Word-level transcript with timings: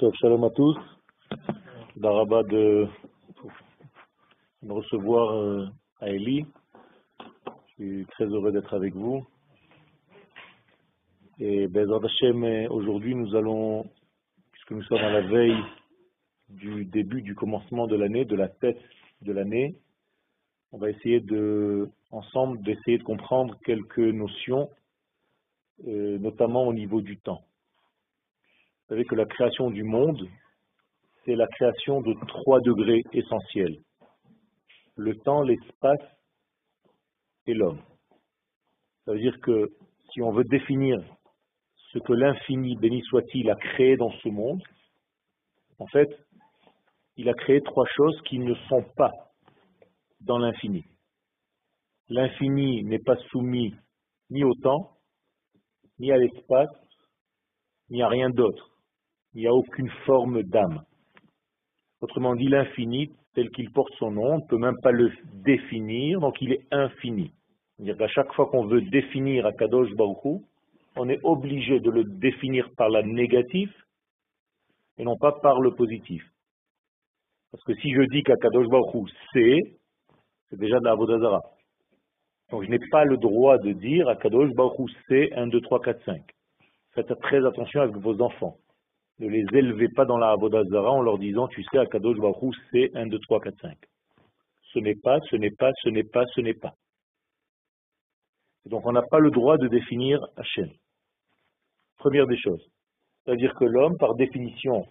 Shalom 0.00 0.44
à 0.44 0.50
tous. 0.50 0.78
Daraba 1.94 2.42
de 2.44 2.88
me 4.62 4.72
recevoir 4.72 5.36
euh, 5.36 5.66
à 6.00 6.08
Eli. 6.08 6.46
Je 7.66 7.72
suis 7.74 8.06
très 8.06 8.24
heureux 8.24 8.50
d'être 8.50 8.72
avec 8.72 8.94
vous. 8.94 9.26
Et 11.38 11.64
Hashem, 11.66 12.44
euh, 12.44 12.68
aujourd'hui, 12.70 13.14
nous 13.14 13.36
allons, 13.36 13.90
puisque 14.52 14.70
nous 14.70 14.82
sommes 14.84 15.04
à 15.04 15.10
la 15.10 15.20
veille 15.20 15.62
du 16.48 16.86
début, 16.86 17.20
du 17.20 17.34
commencement 17.34 17.86
de 17.86 17.96
l'année, 17.96 18.24
de 18.24 18.36
la 18.36 18.48
tête 18.48 18.80
de 19.20 19.32
l'année, 19.32 19.76
on 20.72 20.78
va 20.78 20.88
essayer 20.88 21.20
de, 21.20 21.90
ensemble, 22.10 22.62
d'essayer 22.62 22.96
de 22.96 23.04
comprendre 23.04 23.58
quelques 23.66 23.98
notions, 23.98 24.70
euh, 25.86 26.16
notamment 26.18 26.66
au 26.66 26.72
niveau 26.72 27.02
du 27.02 27.18
temps. 27.18 27.44
Vous 28.90 28.96
savez 28.96 29.04
que 29.04 29.14
la 29.14 29.26
création 29.26 29.70
du 29.70 29.84
monde, 29.84 30.28
c'est 31.24 31.36
la 31.36 31.46
création 31.46 32.00
de 32.00 32.12
trois 32.26 32.58
degrés 32.58 33.04
essentiels. 33.12 33.78
Le 34.96 35.14
temps, 35.18 35.42
l'espace 35.42 36.02
et 37.46 37.54
l'homme. 37.54 37.80
Ça 39.04 39.12
veut 39.12 39.20
dire 39.20 39.40
que 39.42 39.68
si 40.12 40.20
on 40.22 40.32
veut 40.32 40.42
définir 40.42 40.98
ce 41.92 42.00
que 42.00 42.12
l'infini, 42.12 42.74
béni 42.74 43.00
soit-il, 43.02 43.48
a 43.48 43.54
créé 43.54 43.96
dans 43.96 44.10
ce 44.10 44.28
monde, 44.28 44.60
en 45.78 45.86
fait, 45.86 46.10
il 47.16 47.28
a 47.28 47.34
créé 47.34 47.60
trois 47.60 47.86
choses 47.94 48.20
qui 48.22 48.40
ne 48.40 48.56
sont 48.68 48.82
pas 48.96 49.12
dans 50.20 50.38
l'infini. 50.38 50.84
L'infini 52.08 52.82
n'est 52.82 52.98
pas 52.98 53.16
soumis 53.30 53.72
ni 54.30 54.42
au 54.42 54.54
temps, 54.54 54.96
ni 56.00 56.10
à 56.10 56.16
l'espace, 56.16 56.74
ni 57.88 58.02
à 58.02 58.08
rien 58.08 58.30
d'autre 58.30 58.69
il 59.34 59.42
n'y 59.42 59.46
a 59.46 59.54
aucune 59.54 59.90
forme 60.06 60.42
d'âme. 60.42 60.82
Autrement 62.00 62.34
dit, 62.34 62.48
l'infini, 62.48 63.10
tel 63.34 63.50
qu'il 63.50 63.70
porte 63.70 63.92
son 63.98 64.10
nom, 64.10 64.34
on 64.34 64.38
ne 64.38 64.46
peut 64.46 64.58
même 64.58 64.78
pas 64.82 64.90
le 64.90 65.12
définir, 65.44 66.20
donc 66.20 66.40
il 66.40 66.52
est 66.52 66.66
infini. 66.70 67.32
C'est-à-dire 67.76 67.96
qu'à 67.96 68.08
chaque 68.08 68.32
fois 68.34 68.46
qu'on 68.46 68.66
veut 68.66 68.82
définir 68.82 69.46
Akadosh 69.46 69.94
Baruch 69.94 70.42
on 70.96 71.08
est 71.08 71.20
obligé 71.22 71.80
de 71.80 71.90
le 71.90 72.04
définir 72.04 72.68
par 72.76 72.90
la 72.90 73.02
négative 73.02 73.72
et 74.98 75.04
non 75.04 75.16
pas 75.16 75.32
par 75.32 75.60
le 75.60 75.74
positif. 75.74 76.22
Parce 77.50 77.62
que 77.64 77.74
si 77.76 77.92
je 77.92 78.02
dis 78.12 78.22
qu'Akadosh 78.22 78.66
Baruch 78.68 79.10
c'est, 79.32 79.58
c'est 80.48 80.58
déjà 80.58 80.78
de 80.78 80.84
la. 80.84 81.40
Donc 82.50 82.64
je 82.64 82.68
n'ai 82.68 82.80
pas 82.90 83.04
le 83.04 83.16
droit 83.16 83.56
de 83.58 83.72
dire 83.72 84.08
Akadosh 84.08 84.52
Baruch 84.52 84.90
c'est 85.08 85.32
1, 85.32 85.46
2, 85.46 85.60
3, 85.60 85.80
4, 85.80 86.04
5. 86.04 86.22
Faites 86.94 87.20
très 87.20 87.46
attention 87.46 87.80
avec 87.80 87.96
vos 87.96 88.20
enfants 88.20 88.56
ne 89.20 89.28
les 89.28 89.44
élevez 89.52 89.88
pas 89.88 90.06
dans 90.06 90.16
la 90.16 90.30
Avodazara 90.30 90.90
en 90.90 91.02
leur 91.02 91.18
disant, 91.18 91.46
tu 91.48 91.62
sais, 91.64 91.78
Akadosh 91.78 92.18
Baruch 92.18 92.56
c'est 92.72 92.90
1, 92.96 93.06
2, 93.06 93.18
3, 93.18 93.40
4, 93.40 93.60
5. 93.60 93.78
Ce 94.72 94.78
n'est 94.78 94.94
pas, 94.94 95.18
ce 95.30 95.36
n'est 95.36 95.50
pas, 95.50 95.70
ce 95.82 95.90
n'est 95.90 96.04
pas, 96.04 96.24
ce 96.34 96.40
n'est 96.40 96.54
pas. 96.54 96.74
donc 98.64 98.86
on 98.86 98.92
n'a 98.92 99.02
pas 99.02 99.18
le 99.18 99.30
droit 99.30 99.58
de 99.58 99.68
définir 99.68 100.20
Hachem. 100.36 100.70
Première 101.98 102.26
des 102.26 102.38
choses. 102.38 102.66
C'est-à-dire 103.24 103.54
que 103.54 103.64
l'homme, 103.64 103.98
par 103.98 104.14
définition, 104.14 104.86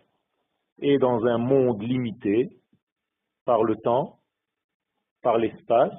est 0.80 1.00
dans 1.00 1.26
un 1.26 1.40
monde 1.40 1.82
limité 1.82 2.50
par 3.46 3.64
le 3.64 3.76
temps, 3.78 4.20
par 5.24 5.38
l'espace 5.40 5.94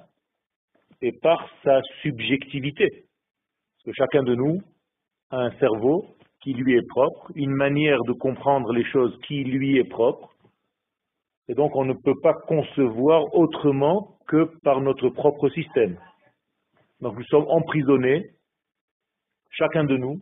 et 1.03 1.13
par 1.13 1.49
sa 1.65 1.81
subjectivité. 2.03 2.89
Parce 2.91 3.85
que 3.87 3.93
chacun 3.93 4.23
de 4.23 4.35
nous 4.37 4.61
a 5.31 5.39
un 5.39 5.51
cerveau 5.59 6.07
qui 6.43 6.55
lui 6.55 6.77
est 6.77 6.87
propre, 6.89 7.31
une 7.35 7.53
manière 7.53 8.03
de 8.05 8.13
comprendre 8.13 8.73
les 8.73 8.85
choses 8.85 9.19
qui 9.27 9.45
lui 9.45 9.77
est 9.79 9.89
propre. 9.89 10.35
Et 11.49 11.55
donc 11.55 11.75
on 11.77 11.85
ne 11.85 11.95
peut 11.95 12.19
pas 12.23 12.35
concevoir 12.35 13.35
autrement 13.35 14.17
que 14.27 14.51
par 14.63 14.81
notre 14.81 15.09
propre 15.09 15.49
système. 15.51 15.99
Donc 17.01 17.17
nous 17.17 17.25
sommes 17.25 17.47
emprisonnés, 17.49 18.31
chacun 19.51 19.85
de 19.85 19.97
nous, 19.97 20.21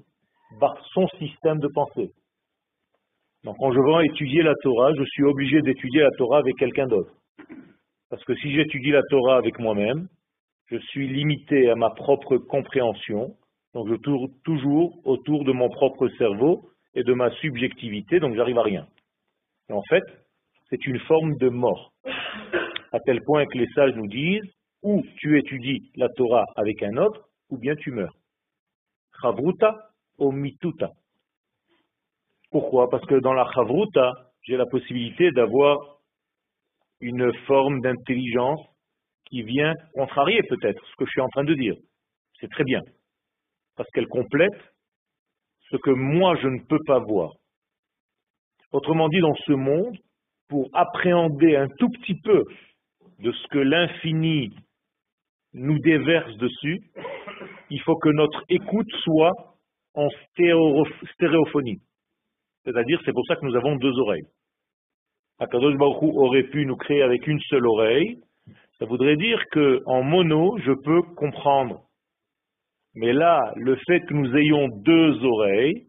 par 0.60 0.74
son 0.92 1.06
système 1.18 1.58
de 1.58 1.68
pensée. 1.68 2.12
Donc 3.44 3.56
quand 3.58 3.72
je 3.72 3.78
veux 3.78 4.04
étudier 4.04 4.42
la 4.42 4.54
Torah, 4.62 4.92
je 4.94 5.04
suis 5.04 5.24
obligé 5.24 5.60
d'étudier 5.62 6.00
la 6.00 6.10
Torah 6.16 6.38
avec 6.38 6.56
quelqu'un 6.56 6.86
d'autre. 6.86 7.12
Parce 8.10 8.24
que 8.24 8.34
si 8.36 8.52
j'étudie 8.52 8.90
la 8.90 9.02
Torah 9.10 9.36
avec 9.36 9.58
moi-même, 9.58 10.08
je 10.66 10.78
suis 10.78 11.08
limité 11.08 11.70
à 11.70 11.74
ma 11.74 11.90
propre 11.90 12.36
compréhension, 12.38 13.34
donc 13.74 13.88
je 13.88 13.94
tourne 13.96 14.28
toujours 14.44 15.06
autour 15.06 15.44
de 15.44 15.52
mon 15.52 15.68
propre 15.68 16.08
cerveau 16.18 16.70
et 16.94 17.02
de 17.02 17.12
ma 17.12 17.30
subjectivité, 17.36 18.18
donc 18.18 18.34
j'arrive 18.34 18.58
à 18.58 18.62
rien. 18.62 18.86
Et 19.68 19.72
en 19.72 19.82
fait, 19.88 20.04
c'est 20.70 20.86
une 20.86 20.98
forme 21.00 21.36
de 21.36 21.48
mort. 21.48 21.92
À 22.92 23.00
tel 23.00 23.22
point 23.22 23.44
que 23.46 23.58
les 23.58 23.68
sages 23.74 23.94
nous 23.94 24.08
disent, 24.08 24.50
ou 24.82 25.02
tu 25.18 25.38
étudies 25.38 25.90
la 25.96 26.08
Torah 26.08 26.44
avec 26.56 26.82
un 26.82 26.96
autre, 26.96 27.28
ou 27.50 27.58
bien 27.58 27.74
tu 27.76 27.90
meurs. 27.90 28.14
Chavruta 29.20 29.76
ou 30.18 30.32
mituta. 30.32 30.90
Pourquoi? 32.50 32.88
Parce 32.88 33.04
que 33.06 33.16
dans 33.16 33.34
la 33.34 33.46
chavruta, 33.52 34.12
j'ai 34.42 34.56
la 34.56 34.66
possibilité 34.66 35.30
d'avoir 35.32 35.78
une 37.00 37.32
forme 37.46 37.80
d'intelligence 37.80 38.60
qui 39.26 39.42
vient 39.42 39.74
contrarier 39.92 40.40
peut-être 40.48 40.82
ce 40.86 40.96
que 40.96 41.04
je 41.04 41.10
suis 41.10 41.20
en 41.20 41.28
train 41.28 41.44
de 41.44 41.54
dire. 41.54 41.74
C'est 42.40 42.50
très 42.50 42.64
bien 42.64 42.80
parce 43.78 43.88
qu'elle 43.90 44.08
complète 44.08 44.60
ce 45.70 45.76
que 45.76 45.90
moi 45.90 46.36
je 46.42 46.48
ne 46.48 46.58
peux 46.68 46.80
pas 46.84 46.98
voir. 46.98 47.32
Autrement 48.72 49.08
dit, 49.08 49.20
dans 49.20 49.36
ce 49.46 49.52
monde, 49.52 49.96
pour 50.48 50.68
appréhender 50.74 51.56
un 51.56 51.68
tout 51.78 51.88
petit 51.88 52.20
peu 52.22 52.44
de 53.20 53.32
ce 53.32 53.46
que 53.48 53.58
l'infini 53.58 54.54
nous 55.54 55.78
déverse 55.78 56.36
dessus, 56.36 56.80
il 57.70 57.80
faut 57.82 57.96
que 57.96 58.10
notre 58.10 58.42
écoute 58.48 58.90
soit 59.04 59.32
en 59.94 60.08
stéréophonie. 61.14 61.80
C'est-à-dire, 62.64 63.00
c'est 63.04 63.12
pour 63.12 63.24
ça 63.26 63.36
que 63.36 63.46
nous 63.46 63.56
avons 63.56 63.76
deux 63.76 63.96
oreilles. 64.00 64.26
Akadosh 65.38 65.76
Baruch 65.76 66.02
aurait 66.02 66.42
pu 66.44 66.66
nous 66.66 66.76
créer 66.76 67.02
avec 67.02 67.26
une 67.26 67.40
seule 67.42 67.66
oreille. 67.66 68.20
Ça 68.78 68.86
voudrait 68.86 69.16
dire 69.16 69.42
qu'en 69.52 70.02
mono, 70.02 70.58
je 70.58 70.72
peux 70.72 71.02
comprendre 71.14 71.87
mais 72.94 73.12
là, 73.12 73.52
le 73.56 73.76
fait 73.86 74.00
que 74.00 74.14
nous 74.14 74.34
ayons 74.36 74.68
deux 74.68 75.24
oreilles, 75.24 75.86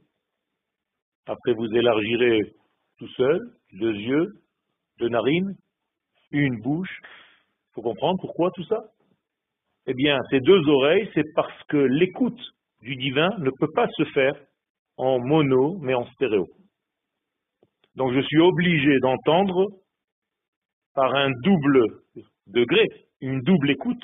après 1.26 1.54
vous 1.54 1.68
élargirez 1.74 2.54
tout 2.98 3.08
seul, 3.10 3.40
deux 3.74 3.94
yeux, 3.94 4.34
deux 5.00 5.10
narines, 5.10 5.56
une 6.32 6.60
bouche, 6.62 7.00
il 7.02 7.74
faut 7.74 7.82
comprendre 7.82 8.20
pourquoi 8.20 8.52
tout 8.52 8.64
ça? 8.66 8.84
Eh 9.88 9.94
bien, 9.94 10.20
ces 10.30 10.40
deux 10.40 10.68
oreilles, 10.68 11.10
c'est 11.14 11.34
parce 11.34 11.64
que 11.64 11.78
l'écoute 11.78 12.40
du 12.82 12.96
divin 12.96 13.30
ne 13.40 13.50
peut 13.60 13.72
pas 13.74 13.88
se 13.90 14.06
faire 14.06 14.36
en 14.98 15.20
mono, 15.20 15.78
mais 15.80 15.94
en 15.94 16.06
stéréo. 16.12 16.48
Donc 17.96 18.14
je 18.14 18.22
suis 18.22 18.40
obligé 18.40 19.00
d'entendre 19.00 19.68
par 20.94 21.16
un 21.16 21.32
double 21.44 21.86
degré, 22.48 22.86
une 23.22 23.42
double 23.42 23.72
écoute, 23.72 24.04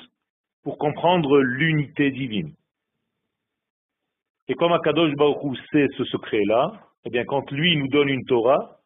pour 0.62 0.78
comprendre 0.78 1.38
l'unité 1.40 2.10
divine. 2.10 2.52
Et 4.48 4.54
comme 4.54 4.72
Akadosh 4.72 5.14
Baruch 5.14 5.58
sait 5.72 5.86
ce 5.96 6.04
secret-là, 6.04 6.72
eh 7.04 7.10
bien, 7.10 7.24
quand 7.24 7.50
lui 7.50 7.76
nous 7.76 7.88
donne 7.88 8.08
une 8.08 8.24
Torah, 8.24 8.78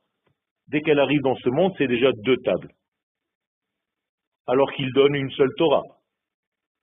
dès 0.68 0.80
qu'elle 0.80 1.00
arrive 1.00 1.20
dans 1.22 1.36
ce 1.36 1.50
monde, 1.50 1.72
c'est 1.76 1.86
déjà 1.86 2.10
deux 2.12 2.36
tables. 2.38 2.70
Alors 4.46 4.72
qu'il 4.72 4.92
donne 4.92 5.14
une 5.14 5.30
seule 5.32 5.52
Torah. 5.56 5.82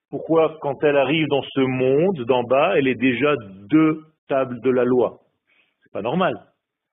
Pourquoi, 0.10 0.58
quand 0.62 0.82
elle 0.84 0.98
arrive 0.98 1.28
dans 1.28 1.42
ce 1.42 1.62
monde 1.62 2.24
d'en 2.26 2.44
bas, 2.44 2.78
elle 2.78 2.88
est 2.88 2.96
déjà 2.96 3.36
deux 3.70 4.04
tables 4.28 4.62
de 4.62 4.70
la 4.70 4.86
loi? 4.86 5.20
C'est 5.84 5.92
pas 5.92 6.02
normal. 6.02 6.34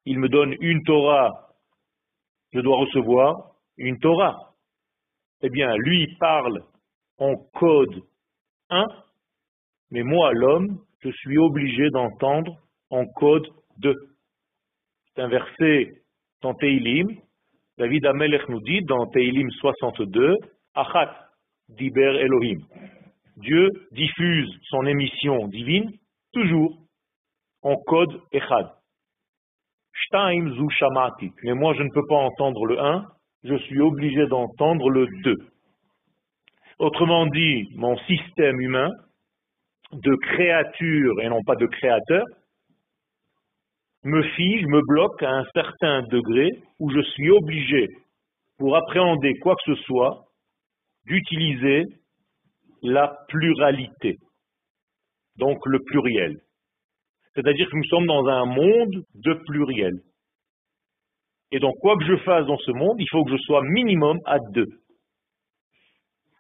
Il 0.05 0.19
me 0.19 0.29
donne 0.29 0.55
une 0.61 0.83
Torah, 0.83 1.31
je 2.53 2.61
dois 2.61 2.79
recevoir 2.79 3.53
une 3.77 3.99
Torah. 3.99 4.55
Eh 5.43 5.51
bien, 5.51 5.75
lui 5.77 6.17
parle 6.19 6.65
en 7.19 7.37
code 7.55 8.03
1, 8.71 8.85
mais 9.91 10.03
moi, 10.03 10.33
l'homme, 10.33 10.79
je 11.05 11.11
suis 11.11 11.39
obligé 11.39 11.91
d'entendre 11.91 12.57
en 12.91 13.05
code 13.05 13.47
2. 13.79 13.95
C'est 15.15 15.23
un 15.23 15.29
verset 15.29 15.93
dans 16.43 16.55
Teilim. 16.55 17.09
David 17.77 18.07
Amelech 18.07 18.49
nous 18.49 18.61
dit 18.61 18.81
dans 18.83 19.07
Teilim 19.09 19.51
62, 19.51 20.37
Achat 20.75 21.29
diber 21.69 22.21
Elohim. 22.21 22.61
Dieu 23.37 23.69
diffuse 23.93 24.51
son 24.71 24.87
émission 24.87 25.49
divine 25.49 25.91
toujours 26.33 26.79
en 27.63 27.77
code 27.77 28.21
Echad. 28.33 28.71
Shtaim 29.93 30.55
zu 30.55 30.71
shamati. 30.71 31.31
Mais 31.43 31.55
moi, 31.55 31.75
je 31.75 31.83
ne 31.83 31.91
peux 31.91 32.07
pas 32.09 32.17
entendre 32.17 32.67
le 32.67 32.81
1, 32.81 33.05
je 33.45 33.57
suis 33.57 33.81
obligé 33.81 34.27
d'entendre 34.27 34.89
le 34.91 35.07
2. 35.23 35.37
Autrement 36.79 37.27
dit, 37.27 37.69
mon 37.77 37.97
système 37.99 38.61
humain 38.61 38.91
de 39.93 40.15
créature 40.17 41.21
et 41.21 41.29
non 41.29 41.43
pas 41.45 41.57
de 41.57 41.67
créateur, 41.67 42.25
me 44.05 44.23
fige, 44.23 44.67
me 44.67 44.81
bloque 44.87 45.23
à 45.23 45.31
un 45.31 45.45
certain 45.55 46.03
degré 46.03 46.49
où 46.79 46.91
je 46.91 47.01
suis 47.01 47.31
obligé, 47.31 47.89
pour 48.59 48.77
appréhender 48.77 49.35
quoi 49.41 49.55
que 49.57 49.75
ce 49.75 49.83
soit, 49.83 50.25
d'utiliser 51.07 51.85
la 52.83 53.17
pluralité, 53.29 54.17
donc 55.37 55.59
le 55.67 55.79
pluriel. 55.87 56.37
C'est-à-dire 57.35 57.69
que 57.69 57.77
nous 57.77 57.85
sommes 57.85 58.07
dans 58.07 58.27
un 58.27 58.45
monde 58.45 59.05
de 59.15 59.35
pluriel. 59.47 59.95
Et 61.51 61.59
donc, 61.59 61.75
quoi 61.81 61.97
que 61.97 62.05
je 62.05 62.17
fasse 62.25 62.47
dans 62.47 62.59
ce 62.59 62.73
monde, 62.73 62.97
il 62.99 63.09
faut 63.11 63.25
que 63.25 63.33
je 63.33 63.39
sois 63.39 63.63
minimum 63.63 64.19
à 64.27 64.39
deux. 64.53 64.69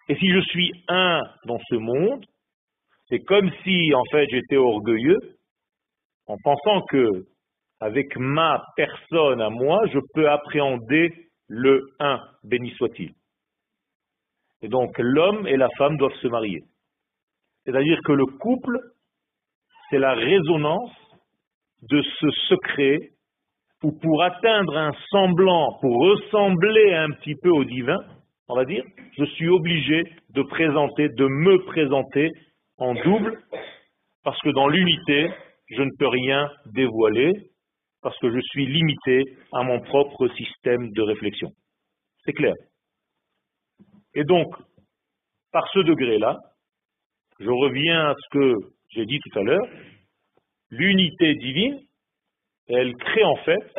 Et 0.09 0.17
si 0.17 0.29
je 0.31 0.41
suis 0.41 0.71
un 0.89 1.21
dans 1.47 1.59
ce 1.69 1.77
monde, 1.77 2.25
c'est 3.09 3.21
comme 3.21 3.51
si, 3.63 3.95
en 3.95 4.05
fait, 4.11 4.27
j'étais 4.31 4.57
orgueilleux 4.57 5.19
en 6.27 6.37
pensant 6.43 6.83
que, 6.91 7.27
avec 7.81 8.17
ma 8.17 8.65
personne 8.77 9.41
à 9.41 9.51
moi, 9.51 9.85
je 9.93 9.99
peux 10.15 10.29
appréhender 10.29 11.11
le 11.49 11.83
un, 12.01 12.21
béni 12.45 12.71
soit-il. 12.77 13.13
Et 14.63 14.69
donc, 14.69 14.97
l'homme 14.99 15.47
et 15.47 15.57
la 15.57 15.69
femme 15.77 15.97
doivent 15.99 16.17
se 16.23 16.29
marier. 16.29 16.63
C'est-à-dire 17.65 17.99
que 18.05 18.13
le 18.13 18.27
couple 18.27 18.79
c'est 19.91 19.99
la 19.99 20.15
résonance 20.15 20.91
de 21.83 22.03
ce 22.03 22.31
secret 22.49 23.11
où 23.83 23.93
pour 23.93 24.23
atteindre 24.23 24.77
un 24.77 24.93
semblant, 25.11 25.79
pour 25.81 25.95
ressembler 26.01 26.95
un 26.95 27.11
petit 27.11 27.35
peu 27.35 27.51
au 27.51 27.65
divin, 27.65 27.99
on 28.49 28.57
va 28.57 28.65
dire, 28.65 28.83
je 29.19 29.25
suis 29.25 29.49
obligé 29.49 30.05
de 30.31 30.43
présenter, 30.43 31.11
de 31.11 31.27
me 31.27 31.59
présenter 31.67 32.31
en 32.79 32.95
double, 32.95 33.43
parce 34.23 34.41
que 34.43 34.51
dans 34.51 34.69
l'unité, 34.69 35.31
je 35.71 35.83
ne 35.83 35.91
peux 35.99 36.09
rien 36.09 36.51
dévoiler, 36.67 37.33
parce 38.03 38.19
que 38.19 38.31
je 38.31 38.41
suis 38.41 38.67
limité 38.67 39.37
à 39.53 39.63
mon 39.63 39.81
propre 39.81 40.29
système 40.29 40.93
de 40.93 41.03
réflexion. 41.03 41.51
C'est 42.25 42.33
clair. 42.33 42.55
Et 44.15 44.25
donc, 44.25 44.55
par 45.53 45.67
ce 45.73 45.81
degré-là, 45.81 46.39
je 47.41 47.51
reviens 47.51 48.11
à 48.11 48.15
ce 48.15 48.39
que 48.39 48.55
j'ai 48.91 49.07
dit 49.07 49.19
tout 49.21 49.39
à 49.39 49.43
l'heure, 49.43 49.69
l'unité 50.71 51.35
divine, 51.35 51.81
elle 52.69 52.95
crée 52.97 53.25
en 53.25 53.37
fait 53.37 53.75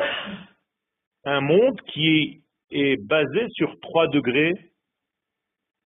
un 1.24 1.40
monde 1.40 1.80
qui 1.92 2.42
est 2.70 2.96
basé 3.06 3.46
sur 3.50 3.78
trois 3.80 4.08
degrés 4.08 4.52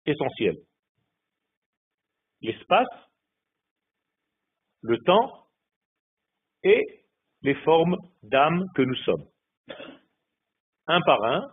essentiels. 0.06 0.57
L'espace, 2.41 2.88
le 4.81 4.97
temps 5.00 5.47
et 6.63 7.06
les 7.41 7.56
formes 7.63 7.97
d'âme 8.24 8.65
que 8.75 8.81
nous 8.81 8.95
sommes. 8.95 9.25
Un 10.88 11.01
par 11.01 11.24
un, 11.24 11.51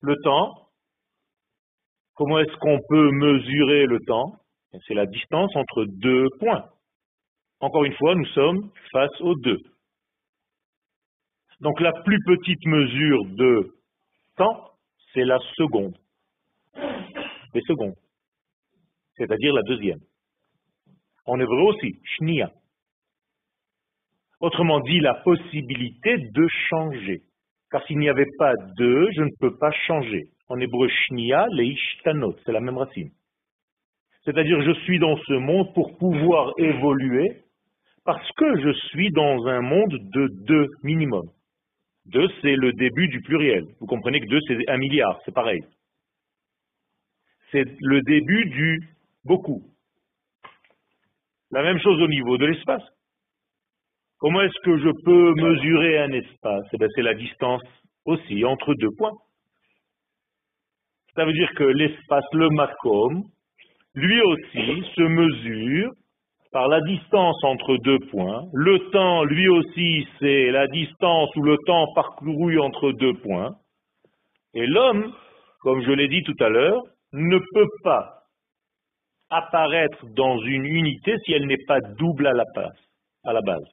le 0.00 0.16
temps, 0.22 0.68
comment 2.14 2.38
est-ce 2.38 2.56
qu'on 2.58 2.78
peut 2.88 3.10
mesurer 3.12 3.86
le 3.86 3.98
temps? 4.06 4.36
C'est 4.86 4.94
la 4.94 5.06
distance 5.06 5.54
entre 5.56 5.84
deux 5.84 6.28
points. 6.40 6.68
Encore 7.60 7.84
une 7.84 7.94
fois, 7.94 8.14
nous 8.14 8.26
sommes 8.26 8.70
face 8.92 9.20
aux 9.20 9.34
deux. 9.36 9.60
Donc 11.60 11.80
la 11.80 11.92
plus 12.02 12.18
petite 12.24 12.66
mesure 12.66 13.24
de 13.26 13.74
temps, 14.36 14.72
c'est 15.12 15.24
la 15.24 15.38
seconde. 15.56 15.96
Les 17.54 17.62
secondes. 17.66 17.94
C'est-à-dire 19.16 19.54
la 19.54 19.62
deuxième. 19.62 20.00
En 21.26 21.40
hébreu 21.40 21.62
aussi, 21.62 22.00
shnia. 22.04 22.50
Autrement 24.40 24.80
dit, 24.80 25.00
la 25.00 25.14
possibilité 25.14 26.18
de 26.18 26.46
changer. 26.68 27.22
Car 27.70 27.84
s'il 27.86 27.98
n'y 27.98 28.08
avait 28.08 28.30
pas 28.38 28.52
deux, 28.76 29.10
je 29.12 29.22
ne 29.22 29.30
peux 29.40 29.56
pas 29.56 29.72
changer. 29.86 30.24
En 30.48 30.60
hébreu, 30.60 30.88
shnia, 30.88 31.46
leishtanot, 31.50 32.36
c'est 32.44 32.52
la 32.52 32.60
même 32.60 32.76
racine. 32.76 33.10
C'est-à-dire 34.24 34.60
je 34.62 34.72
suis 34.84 34.98
dans 34.98 35.16
ce 35.16 35.34
monde 35.34 35.72
pour 35.74 35.96
pouvoir 35.98 36.52
évoluer 36.58 37.42
parce 38.04 38.30
que 38.32 38.60
je 38.60 38.72
suis 38.88 39.10
dans 39.10 39.46
un 39.46 39.60
monde 39.60 39.98
de 40.12 40.28
deux 40.46 40.66
minimum. 40.82 41.28
Deux, 42.06 42.28
c'est 42.42 42.56
le 42.56 42.72
début 42.72 43.08
du 43.08 43.20
pluriel. 43.22 43.64
Vous 43.80 43.86
comprenez 43.86 44.20
que 44.20 44.26
deux, 44.26 44.40
c'est 44.46 44.68
un 44.68 44.76
milliard, 44.76 45.20
c'est 45.24 45.34
pareil. 45.34 45.60
C'est 47.50 47.64
le 47.80 48.02
début 48.02 48.46
du 48.46 48.93
beaucoup. 49.24 49.62
La 51.50 51.62
même 51.62 51.78
chose 51.78 52.00
au 52.00 52.08
niveau 52.08 52.36
de 52.36 52.46
l'espace. 52.46 52.82
Comment 54.18 54.42
est-ce 54.42 54.60
que 54.64 54.78
je 54.78 54.90
peux 55.04 55.34
mesurer 55.34 55.98
un 55.98 56.12
espace? 56.12 56.64
Eh 56.72 56.86
C'est 56.94 57.02
la 57.02 57.14
distance 57.14 57.62
aussi 58.04 58.44
entre 58.44 58.74
deux 58.74 58.90
points. 58.96 59.12
Ça 61.14 61.24
veut 61.24 61.32
dire 61.32 61.52
que 61.54 61.64
l'espace, 61.64 62.24
le 62.32 62.48
macom, 62.50 63.22
lui 63.94 64.20
aussi 64.20 64.82
se 64.96 65.02
mesure 65.02 65.92
par 66.50 66.68
la 66.68 66.80
distance 66.80 67.42
entre 67.44 67.76
deux 67.78 67.98
points. 68.10 68.44
Le 68.52 68.78
temps, 68.90 69.24
lui 69.24 69.48
aussi, 69.48 70.06
c'est 70.18 70.50
la 70.50 70.66
distance 70.68 71.34
ou 71.36 71.42
le 71.42 71.56
temps 71.66 71.86
parcouru 71.94 72.58
entre 72.60 72.92
deux 72.92 73.14
points. 73.14 73.50
Et 74.54 74.66
l'homme, 74.66 75.12
comme 75.60 75.82
je 75.82 75.90
l'ai 75.90 76.08
dit 76.08 76.22
tout 76.22 76.36
à 76.40 76.48
l'heure, 76.48 76.82
ne 77.12 77.38
peut 77.38 77.68
pas 77.82 78.23
apparaître 79.36 80.06
dans 80.14 80.38
une 80.38 80.64
unité 80.64 81.16
si 81.24 81.32
elle 81.32 81.46
n'est 81.46 81.64
pas 81.66 81.80
double 81.98 82.26
à 82.26 82.32
la 83.32 83.40
base. 83.42 83.68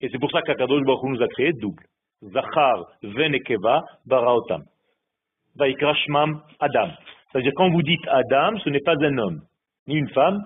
Et 0.00 0.08
c'est 0.08 0.18
pour 0.18 0.30
ça 0.30 0.42
qu'Akadosh 0.42 0.82
Baruch 0.84 1.02
nous 1.04 1.22
a 1.22 1.28
créé 1.28 1.52
double. 1.52 1.84
Zachar 2.22 2.84
venekeva 3.02 3.82
baraotam. 4.06 4.62
Vaikrashmam 5.56 6.42
Adam. 6.58 6.90
C'est-à-dire 7.30 7.52
quand 7.56 7.70
vous 7.70 7.82
dites 7.82 8.06
Adam, 8.08 8.58
ce 8.58 8.70
n'est 8.70 8.80
pas 8.80 8.94
un 9.00 9.18
homme 9.18 9.40
ni 9.86 9.96
une 9.96 10.08
femme, 10.10 10.40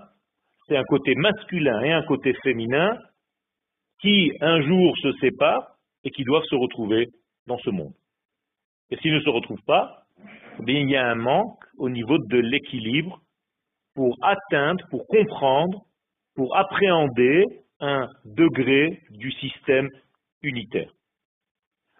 c'est 0.67 0.77
un 0.77 0.85
côté 0.85 1.15
masculin 1.15 1.83
et 1.83 1.93
un 1.93 2.03
côté 2.03 2.33
féminin 2.43 2.97
qui 4.01 4.33
un 4.41 4.63
jour 4.63 4.97
se 4.99 5.13
séparent 5.21 5.77
et 6.05 6.11
qui 6.11 6.25
doivent 6.25 6.45
se 6.45 6.55
retrouver 6.55 7.09
dans 7.47 7.59
ce 7.59 7.71
monde. 7.71 7.93
Et 8.91 8.97
s'ils 8.99 9.15
ne 9.15 9.21
se 9.21 9.29
retrouvent 9.29 9.65
pas, 9.67 10.05
eh 10.67 10.73
il 10.73 10.91
y 10.91 10.97
a 10.97 11.07
un 11.07 11.15
manque 11.15 11.65
au 11.79 11.89
niveau 11.89 12.19
de 12.19 12.39
l'équilibre 12.39 13.21
pour 13.95 14.17
atteindre, 14.23 14.85
pour 14.91 15.07
comprendre, 15.07 15.83
pour 16.35 16.57
appréhender 16.57 17.45
un 17.81 18.09
degré 18.25 19.01
du 19.11 19.31
système 19.33 19.89
unitaire. 20.43 20.91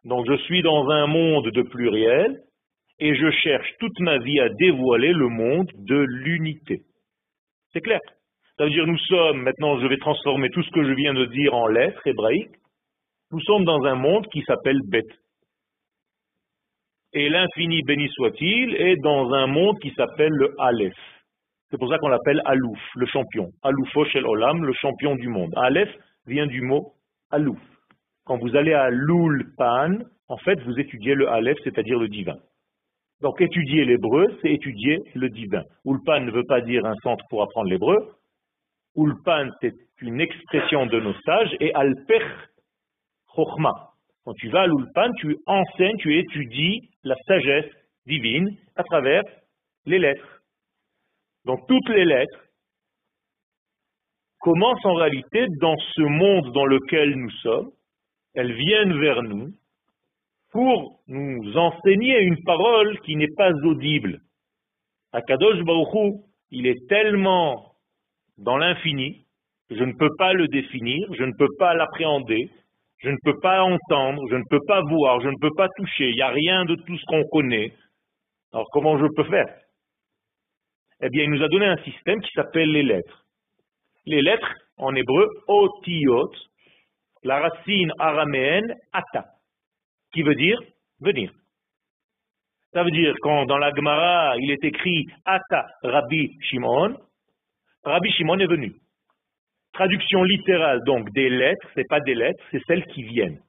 Donc 0.05 0.27
je 0.27 0.37
suis 0.45 0.63
dans 0.63 0.89
un 0.91 1.07
monde 1.07 1.51
de 1.51 1.63
pluriel 1.63 2.43
et 2.99 3.15
je 3.15 3.31
cherche 3.31 3.69
toute 3.79 3.99
ma 4.01 4.19
vie 4.19 4.41
à 4.41 4.49
dévoiler 4.49 5.13
le 5.13 5.29
monde 5.29 5.71
de 5.75 5.97
l'unité. 5.97 6.83
C'est 7.73 7.81
clair. 7.81 8.01
Ça 8.57 8.65
veut 8.65 8.71
dire 8.71 8.87
nous 8.87 8.99
sommes, 8.99 9.43
maintenant 9.43 9.81
je 9.81 9.87
vais 9.87 9.97
transformer 9.99 10.51
tout 10.51 10.63
ce 10.63 10.71
que 10.71 10.85
je 10.85 10.93
viens 10.93 11.15
de 11.15 11.27
dire 11.27 11.55
en 11.55 11.67
lettres 11.67 12.07
hébraïques, 12.07 12.57
nous 13.33 13.41
sommes 13.41 13.65
dans 13.65 13.83
un 13.85 13.97
monde 13.97 14.27
qui 14.29 14.43
s'appelle 14.43 14.81
Bet. 14.87 15.07
Et 17.15 17.29
l'infini 17.29 17.83
béni 17.83 18.09
soit-il 18.11 18.77
est 18.77 18.97
dans 18.97 19.33
un 19.33 19.47
monde 19.47 19.79
qui 19.81 19.91
s'appelle 19.95 20.33
le 20.33 20.55
Aleph. 20.59 20.95
C'est 21.75 21.79
pour 21.79 21.91
ça 21.91 21.99
qu'on 21.99 22.07
l'appelle 22.07 22.41
Alouf, 22.45 22.79
le 22.95 23.05
champion. 23.07 23.51
Aloufo 23.65 24.05
shel 24.05 24.25
Olam, 24.25 24.65
le 24.65 24.73
champion 24.75 25.17
du 25.17 25.27
monde. 25.27 25.53
Aleph 25.57 25.91
vient 26.25 26.47
du 26.47 26.61
mot 26.61 26.93
Alouf. 27.33 27.59
Quand 28.25 28.39
vous 28.39 28.55
allez 28.55 28.73
à 28.73 28.91
l'Ulpan, 28.91 29.99
en 30.29 30.37
fait, 30.37 30.63
vous 30.63 30.79
étudiez 30.79 31.17
le 31.17 31.29
Aleph, 31.29 31.59
c'est-à-dire 31.65 31.99
le 31.99 32.07
divin. 32.07 32.37
Donc 33.23 33.41
étudier 33.41 33.85
l'hébreu, 33.85 34.39
c'est 34.41 34.53
étudier 34.53 35.01
le 35.17 35.29
divin. 35.31 35.65
Ulpan 35.85 36.21
ne 36.21 36.31
veut 36.31 36.45
pas 36.47 36.61
dire 36.61 36.87
un 36.87 36.95
centre 37.03 37.25
pour 37.29 37.43
apprendre 37.43 37.69
l'hébreu. 37.69 38.09
Ulpan, 38.97 39.49
c'est 39.61 39.75
une 40.01 40.21
expression 40.21 40.87
de 40.87 41.01
nos 41.01 41.15
sages, 41.27 41.57
et 41.59 41.75
alper 41.75 42.23
chokhma. 43.35 43.73
Quand 44.25 44.35
tu 44.35 44.49
vas 44.49 44.61
à 44.61 44.67
l'ulpan, 44.69 45.11
tu 45.19 45.39
enseignes, 45.47 45.97
tu 45.99 46.17
étudies 46.21 46.89
la 47.03 47.17
sagesse 47.27 47.73
divine 48.07 48.49
à 48.77 48.85
travers 48.85 49.25
les 49.87 49.99
lettres. 49.99 50.35
Donc 51.45 51.67
toutes 51.69 51.89
les 51.91 52.05
lettres 52.05 52.45
commencent 54.41 54.85
en 54.85 54.95
réalité 54.95 55.47
dans 55.61 55.77
ce 55.95 56.03
monde 56.03 56.53
dans 56.53 56.67
lequel 56.67 57.15
nous 57.15 57.31
sommes. 57.43 57.71
Elles 58.35 58.53
viennent 58.53 59.01
vers 59.01 59.23
nous 59.23 59.53
pour 60.51 61.01
nous 61.09 61.57
enseigner 61.57 62.21
une 62.21 62.43
parole 62.45 62.99
qui 63.01 63.17
n'est 63.17 63.35
pas 63.37 63.53
audible. 63.53 64.21
Akadosh 65.13 65.63
Baruchou, 65.63 66.25
il 66.51 66.67
est 66.67 66.89
tellement 66.89 67.75
dans 68.39 68.57
l'infini 68.57 69.25
je 69.71 69.85
ne 69.85 69.93
peux 69.93 70.11
pas 70.19 70.33
le 70.33 70.49
définir, 70.49 71.09
je 71.15 71.25
ne 71.25 71.33
peux 71.39 71.49
pas 71.59 71.75
l'appréhender, 71.75 72.51
je 72.99 73.09
ne 73.09 73.17
peux 73.25 73.39
pas 73.41 73.63
entendre, 73.63 74.23
je 74.31 74.37
ne 74.37 74.45
peux 74.49 74.61
pas 74.67 74.83
voir, 74.83 75.21
je 75.21 75.29
ne 75.29 75.39
peux 75.41 75.55
pas 75.57 75.69
toucher, 75.77 76.11
il 76.11 76.15
n'y 76.15 76.23
a 76.23 76.29
rien 76.29 76.65
de 76.65 76.75
tout 76.75 76.97
ce 76.97 77.05
qu'on 77.07 77.25
connaît. 77.25 77.73
Alors 78.53 78.67
comment 78.73 78.99
je 78.99 79.07
peux 79.17 79.25
faire? 79.25 79.64
Eh 81.07 81.11
bien, 81.11 81.25
il 81.25 81.31
nous 81.33 81.43
a 81.43 81.49
donné 81.49 81.67
un 81.67 81.77
système 81.85 82.19
qui 82.23 82.31
s'appelle 82.33 82.71
les 82.73 82.83
lettres. 82.83 83.27
Les 84.07 84.23
lettres, 84.23 84.55
en 84.79 84.95
hébreu, 84.95 85.29
otiot, 85.47 86.33
la 87.23 87.41
racine 87.41 87.93
araméenne 87.99 88.75
ata, 88.91 89.27
qui 90.15 90.23
veut 90.23 90.35
dire 90.35 90.59
venir. 91.01 91.31
Ça 92.73 92.83
veut 92.85 92.91
dire 92.91 93.15
quand 93.21 93.45
dans 93.45 93.59
la 93.59 93.71
Gemara 93.75 94.35
il 94.39 94.51
est 94.51 94.65
écrit 94.65 95.05
ata 95.27 95.67
Rabbi 95.83 96.39
Shimon, 96.41 96.97
Rabbi 97.85 98.11
Shimon 98.13 98.39
est 98.39 98.47
venu. 98.47 98.73
Traduction 99.75 100.23
littérale 100.23 100.81
donc 100.87 101.13
des 101.13 101.29
lettres, 101.29 101.69
c'est 101.75 101.87
pas 101.87 102.01
des 102.01 102.15
lettres, 102.15 102.43
c'est 102.51 102.63
celles 102.67 102.87
qui 102.87 103.03
viennent. 103.03 103.41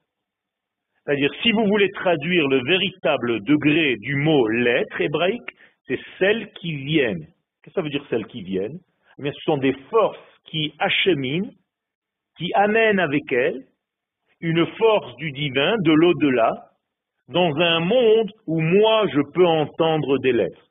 C'est-à-dire 1.05 1.31
si 1.41 1.53
vous 1.53 1.65
voulez 1.67 1.89
traduire 1.91 2.49
le 2.49 2.61
véritable 2.65 3.41
degré 3.45 3.95
du 3.95 4.15
mot 4.15 4.45
lettre 4.49 4.99
hébraïque, 4.99 5.51
c'est 5.87 5.99
celles 6.19 6.51
qui 6.53 6.75
viennent. 6.75 7.27
Qu'est-ce 7.65 7.73
que 7.73 7.81
ça 7.81 7.83
veut 7.83 7.89
dire 7.89 8.05
celles 8.11 8.27
qui 8.27 8.43
viennent? 8.43 8.77
Eh 9.17 9.23
bien, 9.23 9.31
ce 9.31 9.41
sont 9.41 9.57
des 9.57 9.73
forces 9.89 10.19
qui 10.43 10.71
acheminent, 10.77 11.49
qui 12.37 12.53
amènent 12.53 12.99
avec 12.99 13.23
elles 13.31 13.65
une 14.39 14.67
force 14.77 15.15
du 15.15 15.31
divin, 15.31 15.75
de 15.79 15.91
l'au-delà, 15.91 16.51
dans 17.27 17.55
un 17.55 17.79
monde 17.79 18.31
où 18.45 18.61
moi 18.61 19.07
je 19.07 19.19
peux 19.33 19.47
entendre 19.47 20.19
des 20.19 20.31
lettres. 20.31 20.67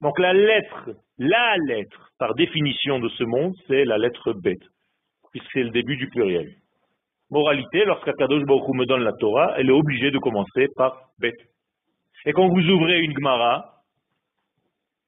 Donc 0.00 0.18
la 0.18 0.32
lettre, 0.32 0.92
la 1.18 1.56
lettre, 1.66 2.12
par 2.18 2.34
définition 2.34 2.98
de 2.98 3.10
ce 3.10 3.24
monde, 3.24 3.52
c'est 3.66 3.84
la 3.84 3.98
lettre 3.98 4.32
bête, 4.32 4.64
puisque 5.32 5.50
c'est 5.52 5.64
le 5.64 5.70
début 5.70 5.98
du 5.98 6.08
pluriel. 6.08 6.50
Moralité, 7.28 7.84
lorsqu'Akadosh 7.84 8.44
Baruch 8.44 8.74
me 8.74 8.86
donne 8.86 9.02
la 9.02 9.12
Torah, 9.12 9.52
elle 9.58 9.68
est 9.68 9.72
obligée 9.72 10.10
de 10.10 10.18
commencer 10.18 10.68
par 10.76 11.10
bête. 11.18 11.34
Et 12.24 12.32
quand 12.32 12.48
vous 12.48 12.70
ouvrez 12.70 13.00
une 13.00 13.12
Gemara, 13.12 13.73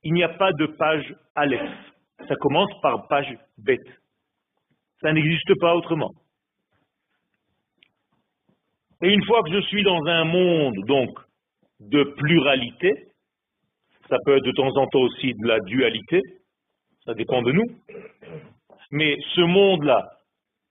il 0.06 0.12
n'y 0.12 0.22
a 0.22 0.28
pas 0.28 0.52
de 0.52 0.66
page 0.66 1.16
Aleph. 1.34 1.68
Ça 2.28 2.36
commence 2.36 2.70
par 2.80 3.08
page 3.08 3.36
bête. 3.58 3.88
Ça 5.00 5.12
n'existe 5.12 5.52
pas 5.58 5.75
autrement. 5.75 6.12
Et 9.02 9.08
une 9.08 9.25
fois 9.25 9.42
que 9.42 9.52
je 9.52 9.60
suis 9.62 9.82
dans 9.82 10.04
un 10.06 10.25
monde, 10.25 10.76
donc, 10.86 11.10
de 11.80 12.04
pluralité, 12.04 13.08
ça 14.08 14.16
peut 14.25 14.36
être 14.36 14.44
de 14.44 14.52
temps 14.52 14.76
en 14.76 14.86
temps 14.86 15.00
aussi 15.00 15.34
de 15.34 15.46
la 15.46 15.58
dualité, 15.58 16.20
ça 17.04 17.14
dépend 17.14 17.42
de 17.42 17.50
nous, 17.50 17.66
mais 18.92 19.16
ce 19.34 19.40
monde-là, 19.40 20.08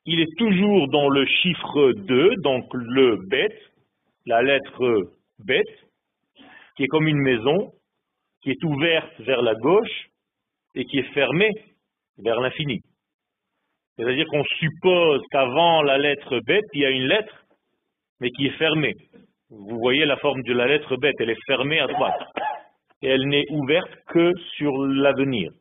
il 0.06 0.22
est 0.22 0.38
toujours 0.38 0.88
dans 0.88 1.10
le 1.10 1.26
chiffre 1.26 1.92
2, 1.92 2.36
donc 2.38 2.64
le 2.74 3.18
bête, 3.28 3.60
la 4.26 4.42
lettre 4.42 5.12
bête, 5.40 5.90
qui 6.78 6.84
est 6.84 6.88
comme 6.88 7.08
une 7.08 7.22
maison, 7.22 7.74
qui 8.46 8.52
est 8.52 8.64
ouverte 8.64 9.20
vers 9.22 9.42
la 9.42 9.56
gauche 9.56 10.08
et 10.76 10.86
qui 10.86 11.00
est 11.00 11.14
fermée 11.14 11.50
vers 12.20 12.40
l'infini. 12.40 12.80
C'est-à-dire 13.98 14.28
qu'on 14.28 14.44
suppose 14.60 15.24
qu'avant 15.32 15.82
la 15.82 15.98
lettre 15.98 16.40
bête, 16.46 16.66
il 16.74 16.82
y 16.82 16.86
a 16.86 16.92
une 16.92 17.08
lettre, 17.08 17.44
mais 18.20 18.30
qui 18.30 18.46
est 18.46 18.58
fermée. 18.58 18.94
Vous 19.50 19.80
voyez 19.80 20.06
la 20.06 20.18
forme 20.18 20.44
de 20.44 20.54
la 20.54 20.68
lettre 20.68 20.96
bête, 20.96 21.16
elle 21.20 21.32
est 21.32 21.46
fermée 21.48 21.80
à 21.80 21.88
droite. 21.88 22.22
Et 23.02 23.08
elle 23.08 23.28
n'est 23.28 23.50
ouverte 23.50 23.90
que 24.10 24.32
sur 24.58 24.78
l'avenir. 24.78 25.52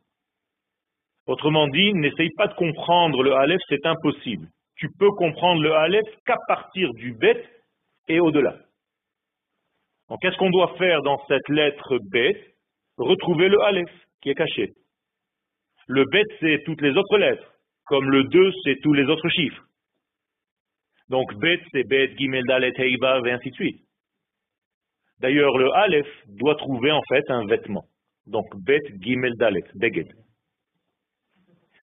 Autrement 1.25 1.67
dit, 1.67 1.91
n'essaye 1.95 2.29
pas 2.37 2.47
de 2.47 2.53
comprendre 2.53 3.23
le 3.23 3.33
Aleph, 3.33 3.61
c'est 3.67 3.85
impossible. 3.87 4.47
Tu 4.75 4.89
peux 4.99 5.09
comprendre 5.11 5.63
le 5.63 5.73
Aleph 5.73 6.07
qu'à 6.27 6.37
partir 6.47 6.93
du 6.93 7.13
bête 7.13 7.49
et 8.07 8.19
au-delà. 8.19 8.57
Donc 10.07 10.19
qu'est-ce 10.21 10.37
qu'on 10.37 10.51
doit 10.51 10.75
faire 10.77 11.01
dans 11.01 11.19
cette 11.27 11.49
lettre 11.49 11.97
bête? 12.11 12.54
Retrouver 12.97 13.49
le 13.49 13.61
Aleph 13.61 13.91
qui 14.21 14.29
est 14.29 14.35
caché. 14.35 14.73
Le 15.87 16.05
bête, 16.05 16.31
c'est 16.39 16.63
toutes 16.65 16.81
les 16.81 16.95
autres 16.97 17.17
lettres, 17.17 17.53
comme 17.85 18.09
le 18.09 18.23
2, 18.23 18.51
c'est 18.63 18.77
tous 18.81 18.93
les 18.93 19.05
autres 19.05 19.29
chiffres. 19.29 19.63
Donc 21.09 21.35
bête, 21.35 21.61
c'est 21.71 21.87
bête, 21.87 22.17
gimel, 22.17 22.43
dalet, 22.47 22.73
heiba, 22.77 23.21
et 23.25 23.31
ainsi 23.31 23.49
de 23.49 23.55
suite. 23.55 23.81
D'ailleurs, 25.19 25.57
le 25.57 25.71
Aleph 25.73 26.07
doit 26.27 26.55
trouver 26.55 26.91
en 26.91 27.01
fait 27.07 27.23
un 27.29 27.45
vêtement. 27.45 27.83
Donc 28.25 28.45
bête, 28.63 29.01
gimel, 29.01 29.33
dalet, 29.37 29.63
beged. 29.75 30.11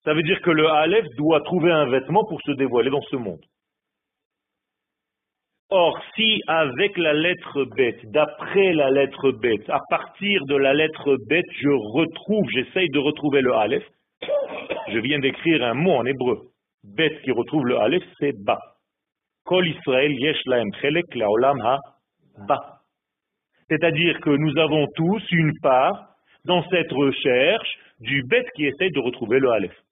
Ça 0.04 0.14
veut 0.14 0.22
dire 0.22 0.40
que 0.40 0.50
le 0.50 0.66
Aleph 0.66 1.06
doit 1.16 1.40
trouver 1.42 1.70
un 1.70 1.88
vêtement 1.88 2.24
pour 2.24 2.40
se 2.42 2.52
dévoiler 2.52 2.90
dans 2.90 3.02
ce 3.02 3.16
monde. 3.16 3.44
Or, 5.74 5.98
si 6.14 6.42
avec 6.48 6.98
la 6.98 7.14
lettre 7.14 7.64
bête, 7.64 7.98
d'après 8.10 8.74
la 8.74 8.90
lettre 8.90 9.30
bête, 9.30 9.70
à 9.70 9.80
partir 9.88 10.44
de 10.44 10.54
la 10.54 10.74
lettre 10.74 11.16
bête, 11.26 11.46
je 11.62 11.70
retrouve, 11.70 12.46
j'essaye 12.52 12.90
de 12.90 12.98
retrouver 12.98 13.40
le 13.40 13.54
Aleph, 13.54 13.88
je 14.88 14.98
viens 14.98 15.18
d'écrire 15.18 15.62
un 15.62 15.72
mot 15.72 15.92
en 15.92 16.04
hébreu. 16.04 16.50
Bête 16.84 17.22
qui 17.22 17.30
retrouve 17.30 17.64
le 17.64 17.78
Aleph, 17.78 18.02
c'est 18.20 18.34
Ba. 18.44 18.58
Kol 19.46 19.66
Israël 19.66 20.12
yesh 20.12 20.44
laem 20.44 20.68
chelek 20.82 21.14
laolam 21.14 21.58
ha 21.62 21.78
Ba. 22.46 22.58
C'est-à-dire 23.70 24.20
que 24.20 24.28
nous 24.28 24.58
avons 24.58 24.86
tous 24.94 25.22
une 25.30 25.58
part 25.62 26.16
dans 26.44 26.62
cette 26.68 26.92
recherche 26.92 27.78
du 27.98 28.22
bête 28.24 28.50
qui 28.56 28.66
essaye 28.66 28.90
de 28.90 29.00
retrouver 29.00 29.38
le 29.38 29.50
Aleph. 29.50 29.82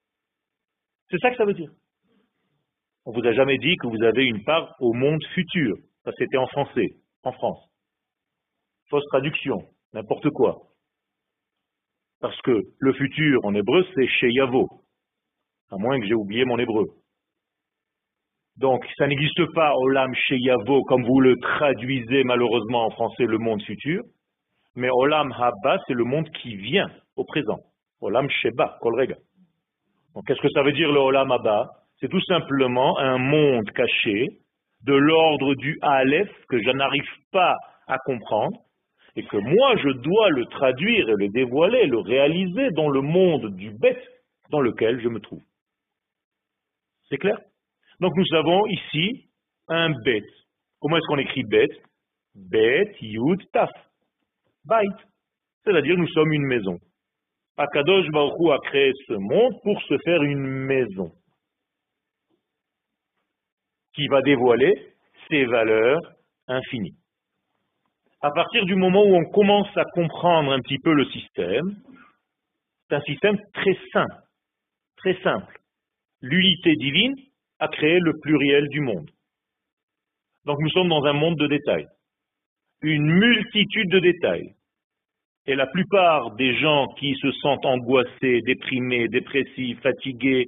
C'est 1.10 1.20
ça 1.22 1.30
que 1.30 1.38
ça 1.38 1.46
veut 1.46 1.54
dire. 1.54 1.70
On 3.06 3.12
vous 3.12 3.26
a 3.26 3.32
jamais 3.32 3.58
dit 3.58 3.76
que 3.76 3.86
vous 3.86 4.02
avez 4.02 4.24
une 4.24 4.44
part 4.44 4.74
au 4.80 4.92
monde 4.92 5.22
futur. 5.34 5.76
Ça, 6.04 6.12
c'était 6.18 6.36
en 6.36 6.46
français, 6.46 6.88
en 7.24 7.32
France. 7.32 7.58
Fausse 8.88 9.06
traduction, 9.06 9.58
n'importe 9.92 10.28
quoi. 10.30 10.62
Parce 12.20 12.40
que 12.42 12.60
le 12.78 12.92
futur 12.92 13.40
en 13.44 13.54
hébreu, 13.54 13.86
c'est 13.94 14.06
chez 14.06 14.30
Yavo. 14.30 14.68
À 15.70 15.76
moins 15.78 15.98
que 16.00 16.06
j'ai 16.06 16.14
oublié 16.14 16.44
mon 16.44 16.58
hébreu. 16.58 16.86
Donc, 18.56 18.84
ça 18.98 19.06
n'existe 19.06 19.46
pas 19.54 19.74
Olam 19.74 20.12
Yavo 20.28 20.82
comme 20.84 21.04
vous 21.04 21.20
le 21.20 21.36
traduisez 21.38 22.24
malheureusement 22.24 22.86
en 22.86 22.90
français, 22.90 23.24
le 23.24 23.38
monde 23.38 23.62
futur. 23.62 24.02
Mais 24.74 24.90
Olam 24.90 25.32
Haba, 25.32 25.78
c'est 25.86 25.94
le 25.94 26.04
monde 26.04 26.28
qui 26.30 26.56
vient 26.56 26.90
au 27.16 27.24
présent. 27.24 27.58
Olam 28.02 28.28
Sheba, 28.28 28.76
Kolrega. 28.80 29.16
Donc, 30.14 30.26
qu'est-ce 30.26 30.40
que 30.40 30.50
ça 30.50 30.62
veut 30.62 30.72
dire 30.72 30.92
le 30.92 30.98
Olam 30.98 31.30
Haba? 31.30 31.70
C'est 32.00 32.08
tout 32.08 32.20
simplement 32.22 32.98
un 32.98 33.18
monde 33.18 33.70
caché 33.72 34.26
de 34.84 34.94
l'ordre 34.94 35.54
du 35.54 35.78
Aleph 35.82 36.30
que 36.48 36.58
je 36.58 36.70
n'arrive 36.70 37.08
pas 37.30 37.54
à 37.86 37.98
comprendre 37.98 38.56
et 39.16 39.22
que 39.24 39.36
moi 39.36 39.76
je 39.76 39.90
dois 39.90 40.30
le 40.30 40.46
traduire 40.46 41.10
et 41.10 41.16
le 41.16 41.28
dévoiler, 41.28 41.86
le 41.86 41.98
réaliser 41.98 42.70
dans 42.70 42.88
le 42.88 43.02
monde 43.02 43.54
du 43.56 43.70
bête 43.70 44.02
dans 44.50 44.60
lequel 44.60 45.00
je 45.02 45.08
me 45.08 45.20
trouve. 45.20 45.42
C'est 47.08 47.18
clair? 47.18 47.38
Donc 48.00 48.12
nous 48.16 48.36
avons 48.36 48.66
ici 48.66 49.28
un 49.68 49.90
bête. 50.04 50.24
Comment 50.80 50.96
est-ce 50.96 51.06
qu'on 51.06 51.18
écrit 51.18 51.44
bête? 51.44 51.82
Bête, 52.34 52.96
yud, 53.02 53.42
taf. 53.52 53.70
Bait. 54.64 54.86
C'est-à-dire 55.64 55.98
nous 55.98 56.08
sommes 56.08 56.32
une 56.32 56.46
maison. 56.46 56.78
Akadosh 57.58 58.08
Baruch 58.10 58.52
a 58.52 58.58
créé 58.68 58.92
ce 59.06 59.12
monde 59.12 59.52
pour 59.62 59.82
se 59.82 59.98
faire 59.98 60.22
une 60.22 60.46
maison 60.46 61.12
qui 63.94 64.06
va 64.08 64.22
dévoiler 64.22 64.74
ses 65.28 65.44
valeurs 65.44 66.00
infinies. 66.48 66.96
À 68.22 68.30
partir 68.30 68.64
du 68.66 68.74
moment 68.74 69.02
où 69.02 69.14
on 69.14 69.24
commence 69.30 69.74
à 69.76 69.84
comprendre 69.84 70.52
un 70.52 70.60
petit 70.60 70.78
peu 70.78 70.92
le 70.92 71.06
système, 71.06 71.76
c'est 72.88 72.96
un 72.96 73.00
système 73.02 73.38
très 73.54 73.76
simple, 73.92 74.22
très 74.96 75.14
simple. 75.22 75.58
L'unité 76.20 76.74
divine 76.76 77.14
a 77.58 77.68
créé 77.68 77.98
le 77.98 78.12
pluriel 78.20 78.68
du 78.68 78.80
monde. 78.80 79.10
Donc 80.44 80.58
nous 80.60 80.70
sommes 80.70 80.88
dans 80.88 81.04
un 81.04 81.12
monde 81.12 81.38
de 81.38 81.46
détails, 81.46 81.86
une 82.82 83.06
multitude 83.06 83.90
de 83.90 84.00
détails. 84.00 84.54
Et 85.46 85.54
la 85.54 85.66
plupart 85.66 86.34
des 86.36 86.54
gens 86.58 86.88
qui 86.98 87.14
se 87.14 87.30
sentent 87.32 87.64
angoissés, 87.64 88.42
déprimés, 88.42 89.08
dépressifs, 89.08 89.80
fatigués, 89.80 90.46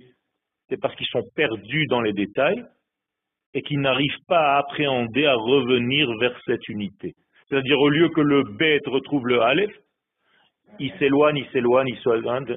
c'est 0.68 0.78
parce 0.78 0.94
qu'ils 0.96 1.06
sont 1.06 1.24
perdus 1.34 1.86
dans 1.86 2.00
les 2.00 2.12
détails 2.12 2.62
et 3.54 3.62
qui 3.62 3.76
n'arrive 3.76 4.16
pas 4.28 4.54
à 4.54 4.58
appréhender, 4.58 5.26
à 5.26 5.34
revenir 5.34 6.08
vers 6.18 6.38
cette 6.46 6.68
unité. 6.68 7.14
C'est-à-dire, 7.48 7.78
au 7.78 7.88
lieu 7.88 8.08
que 8.08 8.20
le 8.20 8.44
bête 8.44 8.86
retrouve 8.86 9.26
le 9.26 9.40
Aleph, 9.42 9.72
il 10.78 10.92
s'éloigne, 10.98 11.36
il 11.36 11.46
s'éloigne, 11.50 11.88
il 11.88 11.98
s'éloigne. 11.98 12.56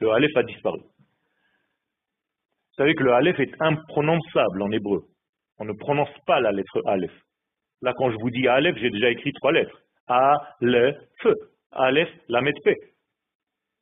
Le 0.00 0.10
Aleph 0.10 0.36
a 0.36 0.42
disparu. 0.42 0.80
Vous 0.80 2.76
savez 2.76 2.94
que 2.94 3.04
le 3.04 3.12
Aleph 3.12 3.38
est 3.40 3.54
imprononçable 3.60 4.62
en 4.62 4.70
hébreu. 4.70 5.04
On 5.58 5.64
ne 5.64 5.72
prononce 5.72 6.10
pas 6.26 6.40
la 6.40 6.52
lettre 6.52 6.82
Aleph. 6.86 7.12
Là, 7.80 7.94
quand 7.96 8.10
je 8.10 8.16
vous 8.16 8.30
dis 8.30 8.48
Aleph, 8.48 8.76
j'ai 8.78 8.90
déjà 8.90 9.10
écrit 9.10 9.32
trois 9.32 9.52
lettres. 9.52 9.80
A, 10.08 10.56
le, 10.60 10.94
feu. 11.22 11.34
Aleph, 11.72 12.10
la 12.28 12.42
P. 12.42 12.76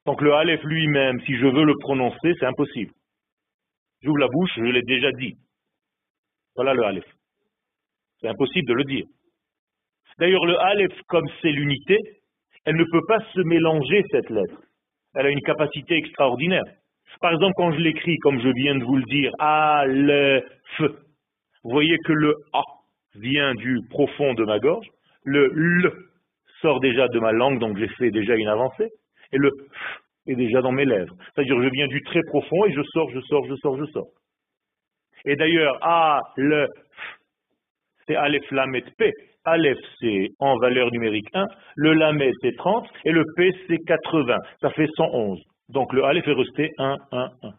Donc 0.07 0.21
le 0.21 0.33
Aleph 0.35 0.63
lui-même, 0.65 1.21
si 1.23 1.37
je 1.37 1.47
veux 1.47 1.65
le 1.65 1.75
prononcer, 1.81 2.35
c'est 2.39 2.47
impossible. 2.47 2.93
J'ouvre 4.03 4.19
la 4.19 4.29
bouche, 4.29 4.51
je 4.57 4.63
l'ai 4.63 4.83
déjà 4.83 5.13
dit. 5.13 5.37
Voilà 6.57 6.75
le 6.75 6.85
Aleph. 6.85 7.07
C'est 8.21 8.29
impossible 8.29 8.69
de 8.69 8.75
le 8.75 8.85
dire. 8.85 9.07
D'ailleurs, 10.19 10.45
le 10.45 10.59
Aleph, 10.59 11.01
comme 11.09 11.27
c'est 11.41 11.51
l'unité, 11.51 11.99
elle 12.65 12.77
ne 12.77 12.85
peut 12.85 13.05
pas 13.09 13.19
se 13.33 13.41
mélanger, 13.41 14.05
cette 14.11 14.31
lettre. 14.31 14.61
Elle 15.15 15.27
a 15.27 15.31
une 15.31 15.41
capacité 15.41 15.97
extraordinaire. 15.97 16.65
Par 17.21 17.33
exemple, 17.33 17.55
quand 17.57 17.73
je 17.73 17.79
l'écris, 17.79 18.17
comme 18.19 18.41
je 18.41 18.49
viens 18.49 18.77
de 18.77 18.85
vous 18.85 18.97
le 18.97 19.05
dire, 19.05 19.33
Aleph, 19.39 20.45
vous 20.79 21.71
voyez 21.71 21.97
que 22.05 22.13
le 22.13 22.35
A 22.53 22.63
vient 23.15 23.55
du 23.55 23.79
profond 23.91 24.35
de 24.35 24.45
ma 24.45 24.59
gorge, 24.59 24.87
le 25.25 25.53
L 25.85 25.93
sort 26.61 26.81
déjà 26.81 27.09
de 27.09 27.19
ma 27.21 27.33
langue, 27.33 27.59
donc 27.59 27.77
j'ai 27.77 27.89
fait 27.89 28.11
déjà 28.11 28.35
une 28.35 28.49
avancée, 28.49 28.91
et 29.33 29.39
le 29.39 29.51
F 29.51 30.02
est 30.27 30.35
déjà 30.35 30.61
dans 30.61 30.73
mes 30.73 30.85
lèvres. 30.85 31.15
C'est-à-dire 31.35 31.61
je 31.63 31.69
viens 31.69 31.87
du 31.87 32.03
très 32.03 32.21
profond 32.29 32.65
et 32.67 32.73
je 32.73 32.83
sors, 32.93 33.11
je 33.11 33.21
sors, 33.21 33.45
je 33.47 33.55
sors, 33.57 33.79
je 33.79 33.85
sors. 33.87 34.09
Et 35.25 35.37
d'ailleurs, 35.37 35.79
A, 35.83 36.21
le 36.37 36.67
c'est 38.07 38.17
Aleph, 38.17 38.51
Lamet, 38.51 38.85
P. 38.99 39.13
Aleph, 39.45 39.79
c'est 40.01 40.29
en 40.39 40.57
valeur 40.59 40.91
numérique 40.91 41.29
1, 41.35 41.47
le 41.77 41.93
Lamet, 41.95 42.33
c'est 42.41 42.57
30, 42.57 42.87
et 43.05 43.13
le 43.13 43.25
P, 43.37 43.53
c'est 43.69 43.79
80. 43.79 44.37
Ça 44.61 44.71
fait 44.71 44.89
111. 44.97 45.41
Donc 45.69 45.93
le 45.93 46.05
Aleph 46.05 46.27
est 46.27 46.33
resté 46.33 46.71
1, 46.79 46.97
1, 47.13 47.31
1. 47.43 47.53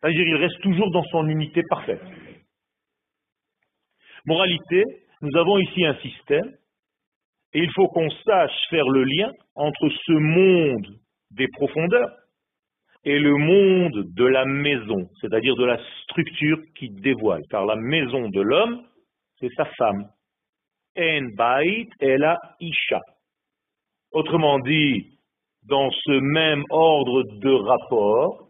C'est-à-dire 0.00 0.26
il 0.26 0.36
reste 0.36 0.60
toujours 0.60 0.90
dans 0.90 1.04
son 1.04 1.28
unité 1.28 1.62
parfaite. 1.68 2.02
Moralité, 4.26 4.84
nous 5.22 5.36
avons 5.36 5.58
ici 5.58 5.84
un 5.84 5.94
système 5.96 6.52
il 7.54 7.70
faut 7.72 7.88
qu'on 7.88 8.10
sache 8.10 8.68
faire 8.70 8.88
le 8.88 9.04
lien 9.04 9.32
entre 9.54 9.88
ce 9.88 10.12
monde 10.12 10.86
des 11.30 11.48
profondeurs 11.48 12.10
et 13.04 13.18
le 13.18 13.36
monde 13.36 14.12
de 14.14 14.24
la 14.24 14.44
maison, 14.44 15.08
c'est-à-dire 15.20 15.56
de 15.56 15.64
la 15.64 15.78
structure 16.02 16.58
qui 16.76 16.90
dévoile. 16.90 17.42
Car 17.50 17.64
la 17.64 17.76
maison 17.76 18.28
de 18.28 18.40
l'homme, 18.40 18.82
c'est 19.40 19.52
sa 19.54 19.64
femme. 19.64 20.08
En 20.98 21.28
bait 21.36 21.88
et 22.00 22.16
la 22.16 22.38
isha. 22.60 23.00
Autrement 24.10 24.58
dit, 24.58 25.18
dans 25.64 25.90
ce 25.90 26.18
même 26.20 26.64
ordre 26.70 27.22
de 27.22 27.50
rapport, 27.50 28.48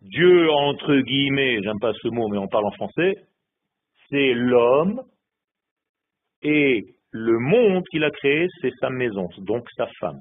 Dieu, 0.00 0.50
entre 0.50 0.96
guillemets, 1.00 1.62
j'aime 1.62 1.80
pas 1.80 1.92
ce 2.02 2.08
mot, 2.08 2.28
mais 2.28 2.38
on 2.38 2.48
parle 2.48 2.66
en 2.66 2.70
français, 2.72 3.14
c'est 4.08 4.32
l'homme 4.32 5.02
et 6.42 6.84
le 7.12 7.38
monde 7.38 7.84
qu'il 7.90 8.04
a 8.04 8.10
créé, 8.10 8.46
c'est 8.60 8.72
sa 8.80 8.90
maison, 8.90 9.28
donc 9.38 9.68
sa 9.76 9.86
femme. 9.98 10.20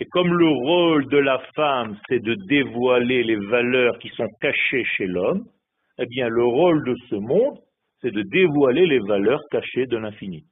Et 0.00 0.06
comme 0.06 0.32
le 0.32 0.48
rôle 0.48 1.06
de 1.08 1.18
la 1.18 1.38
femme, 1.54 1.96
c'est 2.08 2.20
de 2.20 2.34
dévoiler 2.48 3.22
les 3.22 3.36
valeurs 3.36 3.98
qui 3.98 4.08
sont 4.10 4.28
cachées 4.40 4.84
chez 4.84 5.06
l'homme, 5.06 5.44
eh 5.98 6.06
bien 6.06 6.28
le 6.28 6.44
rôle 6.44 6.84
de 6.84 6.94
ce 7.08 7.14
monde, 7.14 7.58
c'est 8.00 8.10
de 8.10 8.22
dévoiler 8.22 8.86
les 8.86 8.98
valeurs 8.98 9.42
cachées 9.50 9.86
de 9.86 9.96
l'infini. 9.96 10.44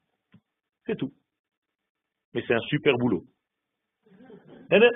C'est 0.87 0.97
tout. 0.97 1.13
Mais 2.35 2.43
c'est 2.47 2.55
un 2.55 2.61
super 2.61 2.97
boulot. 2.99 3.25
Eh 4.71 4.79
ben, 4.79 4.91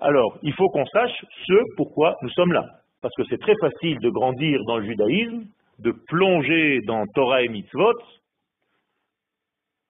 alors, 0.00 0.38
il 0.42 0.54
faut 0.54 0.68
qu'on 0.68 0.86
sache 0.86 1.24
ce 1.46 1.54
pourquoi 1.76 2.16
nous 2.22 2.30
sommes 2.30 2.52
là. 2.52 2.64
Parce 3.02 3.14
que 3.16 3.24
c'est 3.28 3.40
très 3.40 3.56
facile 3.60 3.98
de 3.98 4.10
grandir 4.10 4.60
dans 4.66 4.78
le 4.78 4.86
judaïsme, 4.86 5.44
de 5.78 5.92
plonger 6.08 6.80
dans 6.86 7.04
Torah 7.14 7.42
et 7.42 7.48
Mitzvot, 7.48 7.98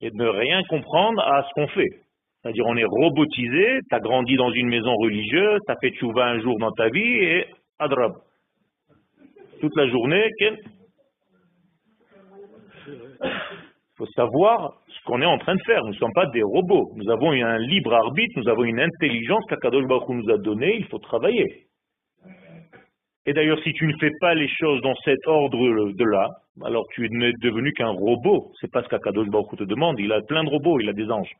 et 0.00 0.10
de 0.10 0.16
ne 0.16 0.26
rien 0.26 0.62
comprendre 0.68 1.20
à 1.22 1.42
ce 1.42 1.48
qu'on 1.54 1.68
fait. 1.68 1.88
C'est-à-dire, 2.42 2.64
on 2.66 2.76
est 2.76 2.84
robotisé, 2.84 3.80
tu 3.88 3.94
as 3.94 4.00
grandi 4.00 4.36
dans 4.36 4.50
une 4.50 4.68
maison 4.68 4.94
religieuse, 4.96 5.60
tu 5.66 5.72
as 5.72 5.76
fait 5.76 5.90
tchouva 5.90 6.26
un 6.26 6.40
jour 6.40 6.58
dans 6.58 6.72
ta 6.72 6.88
vie, 6.88 7.00
et 7.00 7.44
adrab. 7.78 8.14
Toute 9.60 9.76
la 9.76 9.88
journée, 9.88 10.26
il 10.40 10.56
faut 13.96 14.06
savoir 14.06 14.80
ce 14.88 15.04
qu'on 15.04 15.20
est 15.20 15.26
en 15.26 15.36
train 15.36 15.54
de 15.54 15.62
faire. 15.66 15.82
Nous 15.84 15.90
ne 15.90 15.96
sommes 15.96 16.14
pas 16.14 16.26
des 16.32 16.42
robots. 16.42 16.92
Nous 16.96 17.10
avons 17.10 17.32
un 17.32 17.58
libre 17.58 17.92
arbitre, 17.92 18.32
nous 18.40 18.48
avons 18.48 18.64
une 18.64 18.80
intelligence 18.80 19.44
qu'Akadosh 19.50 19.86
Baruch 19.86 20.08
nous 20.08 20.30
a 20.30 20.38
donnée, 20.38 20.76
il 20.78 20.86
faut 20.86 20.98
travailler. 20.98 21.66
Et 23.26 23.32
d'ailleurs, 23.32 23.62
si 23.62 23.72
tu 23.74 23.86
ne 23.86 23.96
fais 23.98 24.10
pas 24.20 24.34
les 24.34 24.48
choses 24.48 24.80
dans 24.82 24.94
cet 25.04 25.26
ordre 25.26 25.92
de 25.92 26.04
là, 26.04 26.28
alors 26.62 26.86
tu 26.94 27.08
n'es 27.10 27.32
devenu 27.40 27.72
qu'un 27.72 27.90
robot. 27.90 28.52
C'est 28.60 28.70
pas 28.70 28.82
ce 28.82 28.88
qu'Akadosh 28.88 29.28
Baruch 29.28 29.58
te 29.58 29.64
demande. 29.64 29.98
Il 29.98 30.12
a 30.12 30.22
plein 30.22 30.44
de 30.44 30.48
robots, 30.48 30.80
il 30.80 30.88
a 30.88 30.92
des 30.92 31.10
anges. 31.10 31.32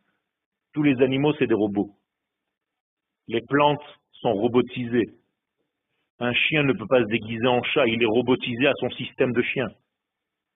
Tous 0.72 0.82
les 0.82 1.00
animaux, 1.02 1.32
c'est 1.38 1.46
des 1.46 1.54
robots. 1.54 1.90
Les 3.28 3.40
plantes 3.40 3.82
sont 4.12 4.32
robotisées. 4.32 5.08
Un 6.18 6.34
chien 6.34 6.64
ne 6.64 6.74
peut 6.74 6.86
pas 6.86 7.00
se 7.00 7.08
déguiser 7.08 7.46
en 7.46 7.62
chat, 7.62 7.86
il 7.86 8.02
est 8.02 8.06
robotisé 8.06 8.66
à 8.66 8.74
son 8.78 8.90
système 8.90 9.32
de 9.32 9.40
chien. 9.40 9.68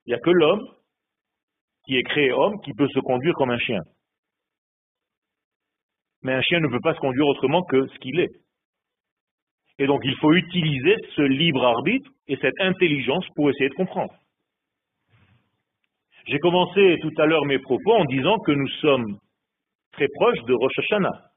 Il 0.05 0.11
n'y 0.11 0.15
a 0.15 0.19
que 0.19 0.31
l'homme 0.31 0.69
qui 1.87 1.97
est 1.97 2.03
créé 2.03 2.33
homme 2.33 2.61
qui 2.63 2.73
peut 2.75 2.89
se 2.89 3.01
conduire 3.01 3.35
comme 3.35 3.51
un 3.51 3.59
chien. 3.59 3.81
Mais 6.23 6.35
un 6.35 6.43
chien 6.43 6.61
ne 6.61 6.69
peut 6.69 6.81
pas 6.83 6.95
se 6.95 7.01
conduire 7.01 7.27
autrement 7.27 7.63
que 7.63 7.87
ce 7.87 7.99
qu'il 7.99 8.21
est. 8.21 8.44
Et 9.79 9.87
donc 9.87 10.03
il 10.05 10.17
faut 10.17 10.33
utiliser 10.33 10.97
ce 11.17 11.23
libre 11.23 11.65
arbitre 11.65 12.11
et 12.29 12.37
cette 12.37 12.61
intelligence 12.61 13.27
pour 13.35 13.51
essayer 13.51 13.69
de 13.69 13.75
comprendre. 13.75 14.15
J'ai 16.27 16.39
commencé 16.39 16.97
tout 17.03 17.13
à 17.19 17.27
l'heure 17.27 17.45
mes 17.45 17.59
propos 17.59 17.93
en 17.93 18.05
disant 18.07 18.39
que 18.39 18.53
nous 18.53 18.69
sommes 18.81 19.19
très 19.93 20.09
proches 20.09 20.43
de 20.45 20.55
Rosh 20.55 20.79
Hashanah. 20.79 21.31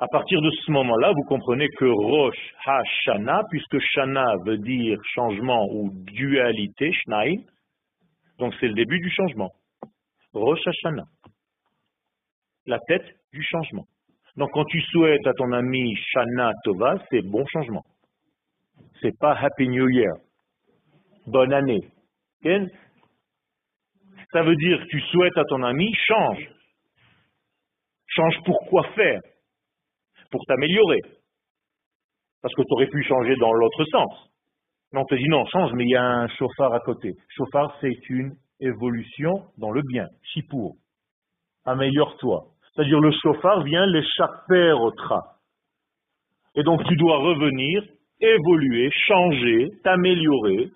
À 0.00 0.06
partir 0.08 0.40
de 0.40 0.50
ce 0.50 0.70
moment-là, 0.70 1.12
vous 1.12 1.24
comprenez 1.24 1.68
que 1.76 1.86
Rosh 1.86 2.54
Hashanah, 2.66 3.42
puisque 3.50 3.78
Shana 3.80 4.34
veut 4.44 4.58
dire 4.58 4.98
changement 5.14 5.66
ou 5.72 5.90
dualité, 6.04 6.92
Shnaim, 6.92 7.42
donc 8.38 8.54
c'est 8.60 8.68
le 8.68 8.74
début 8.74 9.00
du 9.00 9.10
changement. 9.10 9.50
Rosh 10.34 10.64
Hashanah, 10.66 11.06
la 12.66 12.78
tête 12.86 13.06
du 13.32 13.42
changement. 13.42 13.86
Donc 14.38 14.50
quand 14.52 14.64
tu 14.66 14.80
souhaites 14.80 15.26
à 15.26 15.32
ton 15.32 15.50
ami 15.50 15.96
Shana 15.96 16.52
Tova, 16.62 16.94
c'est 17.10 17.22
bon 17.22 17.44
changement. 17.46 17.82
C'est 19.00 19.18
pas 19.18 19.34
Happy 19.34 19.68
New 19.68 19.88
Year. 19.90 20.14
Bonne 21.26 21.52
année. 21.52 21.80
Ça 24.32 24.42
veut 24.44 24.54
dire 24.54 24.78
que 24.80 24.86
tu 24.86 25.00
souhaites 25.10 25.36
à 25.36 25.44
ton 25.44 25.64
ami, 25.64 25.92
change. 25.92 26.50
Change 28.06 28.36
pour 28.44 28.60
quoi 28.68 28.84
faire? 28.94 29.20
Pour 30.30 30.44
t'améliorer. 30.46 31.00
Parce 32.40 32.54
que 32.54 32.62
tu 32.62 32.72
aurais 32.74 32.86
pu 32.86 33.02
changer 33.02 33.34
dans 33.40 33.52
l'autre 33.52 33.84
sens. 33.86 34.30
Mais 34.92 35.00
on 35.00 35.04
te 35.04 35.16
dit 35.16 35.28
non, 35.28 35.46
change, 35.46 35.72
mais 35.74 35.82
il 35.82 35.90
y 35.90 35.96
a 35.96 36.04
un 36.04 36.28
chauffard 36.28 36.72
à 36.74 36.80
côté. 36.80 37.12
Chauffard, 37.30 37.76
c'est 37.80 38.08
une 38.08 38.36
évolution 38.60 39.32
dans 39.56 39.72
le 39.72 39.82
bien. 39.82 40.06
Chipour. 40.22 40.76
Améliore-toi. 41.64 42.46
C'est-à-dire 42.74 43.00
le 43.00 43.10
chauffard 43.22 43.62
vient 43.62 43.86
les 43.86 44.02
tra. 44.96 45.22
Et 46.54 46.62
donc 46.62 46.84
tu 46.84 46.96
dois 46.96 47.18
revenir, 47.18 47.82
évoluer, 48.20 48.90
changer, 49.06 49.68
t'améliorer 49.84 50.70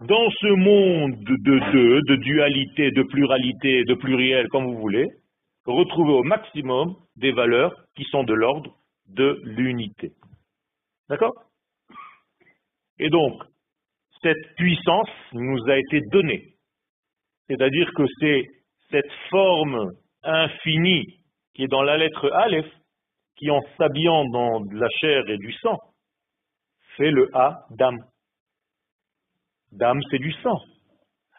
dans 0.00 0.30
ce 0.30 0.46
monde 0.48 1.16
de 1.24 1.72
deux, 1.72 2.00
de 2.02 2.16
dualité, 2.16 2.90
de 2.90 3.02
pluralité, 3.02 3.84
de 3.84 3.94
pluriel, 3.94 4.48
comme 4.48 4.66
vous 4.66 4.78
voulez, 4.78 5.06
retrouver 5.64 6.12
au 6.12 6.22
maximum 6.22 6.94
des 7.16 7.32
valeurs 7.32 7.74
qui 7.96 8.04
sont 8.04 8.24
de 8.24 8.34
l'ordre 8.34 8.74
de 9.08 9.40
l'unité. 9.44 10.12
D'accord? 11.08 11.34
Et 12.98 13.08
donc, 13.08 13.42
cette 14.22 14.54
puissance 14.56 15.10
nous 15.32 15.58
a 15.68 15.78
été 15.78 16.00
donnée. 16.10 16.54
C'est-à-dire 17.48 17.90
que 17.94 18.04
c'est 18.18 18.44
cette 18.90 19.12
forme 19.30 19.92
infinie 20.26 21.20
qui 21.54 21.64
est 21.64 21.68
dans 21.68 21.82
la 21.82 21.96
lettre 21.96 22.30
Aleph, 22.32 22.70
qui 23.36 23.50
en 23.50 23.60
s'habillant 23.76 24.24
dans 24.26 24.60
de 24.60 24.74
la 24.74 24.88
chair 25.00 25.28
et 25.28 25.38
du 25.38 25.52
sang, 25.52 25.78
fait 26.96 27.10
le 27.10 27.30
A 27.34 27.66
d'âme. 27.70 28.04
Dame, 29.72 30.00
c'est 30.10 30.18
du 30.18 30.32
sang. 30.32 30.58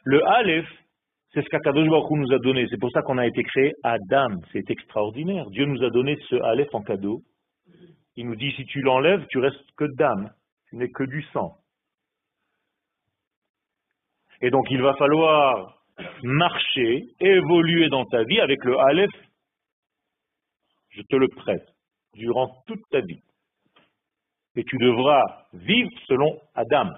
Le 0.03 0.25
Aleph, 0.27 0.67
c'est 1.33 1.41
ce 1.43 1.49
qu'Akadosh 1.49 1.87
Baruch 1.89 2.11
nous 2.11 2.33
a 2.33 2.39
donné. 2.39 2.67
C'est 2.69 2.79
pour 2.79 2.91
ça 2.91 3.01
qu'on 3.01 3.17
a 3.17 3.25
été 3.25 3.43
créé 3.43 3.73
Adam. 3.83 4.35
C'est 4.51 4.69
extraordinaire. 4.69 5.49
Dieu 5.49 5.65
nous 5.65 5.83
a 5.83 5.89
donné 5.89 6.17
ce 6.29 6.35
Aleph 6.35 6.73
en 6.73 6.81
cadeau. 6.81 7.21
Il 8.15 8.27
nous 8.27 8.35
dit, 8.35 8.51
si 8.53 8.65
tu 8.65 8.81
l'enlèves, 8.81 9.25
tu 9.29 9.39
restes 9.39 9.71
que 9.75 9.85
d'âme. 9.95 10.31
Tu 10.69 10.77
n'es 10.77 10.89
que 10.89 11.03
du 11.03 11.21
sang. 11.33 11.57
Et 14.41 14.49
donc, 14.49 14.65
il 14.69 14.81
va 14.81 14.95
falloir 14.95 15.77
marcher, 16.23 17.05
évoluer 17.19 17.89
dans 17.89 18.05
ta 18.05 18.23
vie 18.23 18.39
avec 18.39 18.63
le 18.63 18.77
Aleph 18.79 19.11
je 20.97 21.03
te 21.03 21.15
le 21.15 21.27
prête, 21.27 21.67
durant 22.15 22.49
toute 22.65 22.81
ta 22.89 23.01
vie. 23.01 23.21
Et 24.55 24.63
tu 24.63 24.77
devras 24.77 25.23
vivre 25.53 25.91
selon 26.07 26.39
Adam. 26.55 26.89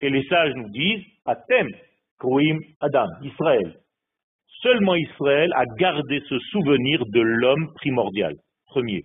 Et 0.00 0.10
les 0.10 0.24
sages 0.24 0.52
nous 0.54 0.68
disent, 0.68 1.04
Atem, 1.24 1.68
Kruim 2.18 2.58
Adam, 2.80 3.08
Israël. 3.22 3.80
Seulement 4.62 4.96
Israël 4.96 5.50
a 5.54 5.64
gardé 5.78 6.20
ce 6.28 6.38
souvenir 6.50 7.04
de 7.06 7.20
l'homme 7.20 7.72
primordial, 7.74 8.34
premier, 8.66 9.04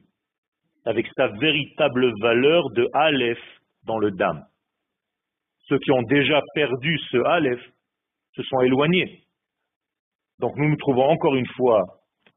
avec 0.85 1.07
sa 1.15 1.27
véritable 1.27 2.11
valeur 2.19 2.69
de 2.71 2.87
Aleph 2.93 3.39
dans 3.85 3.99
le 3.99 4.11
Dam. 4.11 4.43
Ceux 5.69 5.77
qui 5.79 5.91
ont 5.91 6.01
déjà 6.03 6.41
perdu 6.53 6.99
ce 7.11 7.17
Aleph 7.17 7.61
se 8.35 8.43
sont 8.43 8.61
éloignés. 8.61 9.23
Donc 10.39 10.55
nous 10.57 10.69
nous 10.69 10.77
trouvons 10.77 11.09
encore 11.09 11.35
une 11.35 11.47
fois 11.47 11.83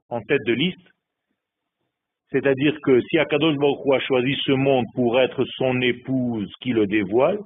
en 0.09 0.20
tête 0.20 0.44
de 0.46 0.52
liste 0.52 0.88
C'est-à-dire 2.30 2.76
que 2.85 3.00
si 3.02 3.18
Akadosh 3.18 3.56
Baruch 3.56 3.94
a 3.94 4.00
choisi 4.00 4.35
ce 4.44 4.52
monde 4.52 4.85
pour 4.94 5.20
être 5.20 5.44
son 5.56 5.80
épouse 5.80 6.52
qui 6.61 6.72
le 6.72 6.87
dévoile, 6.87 7.38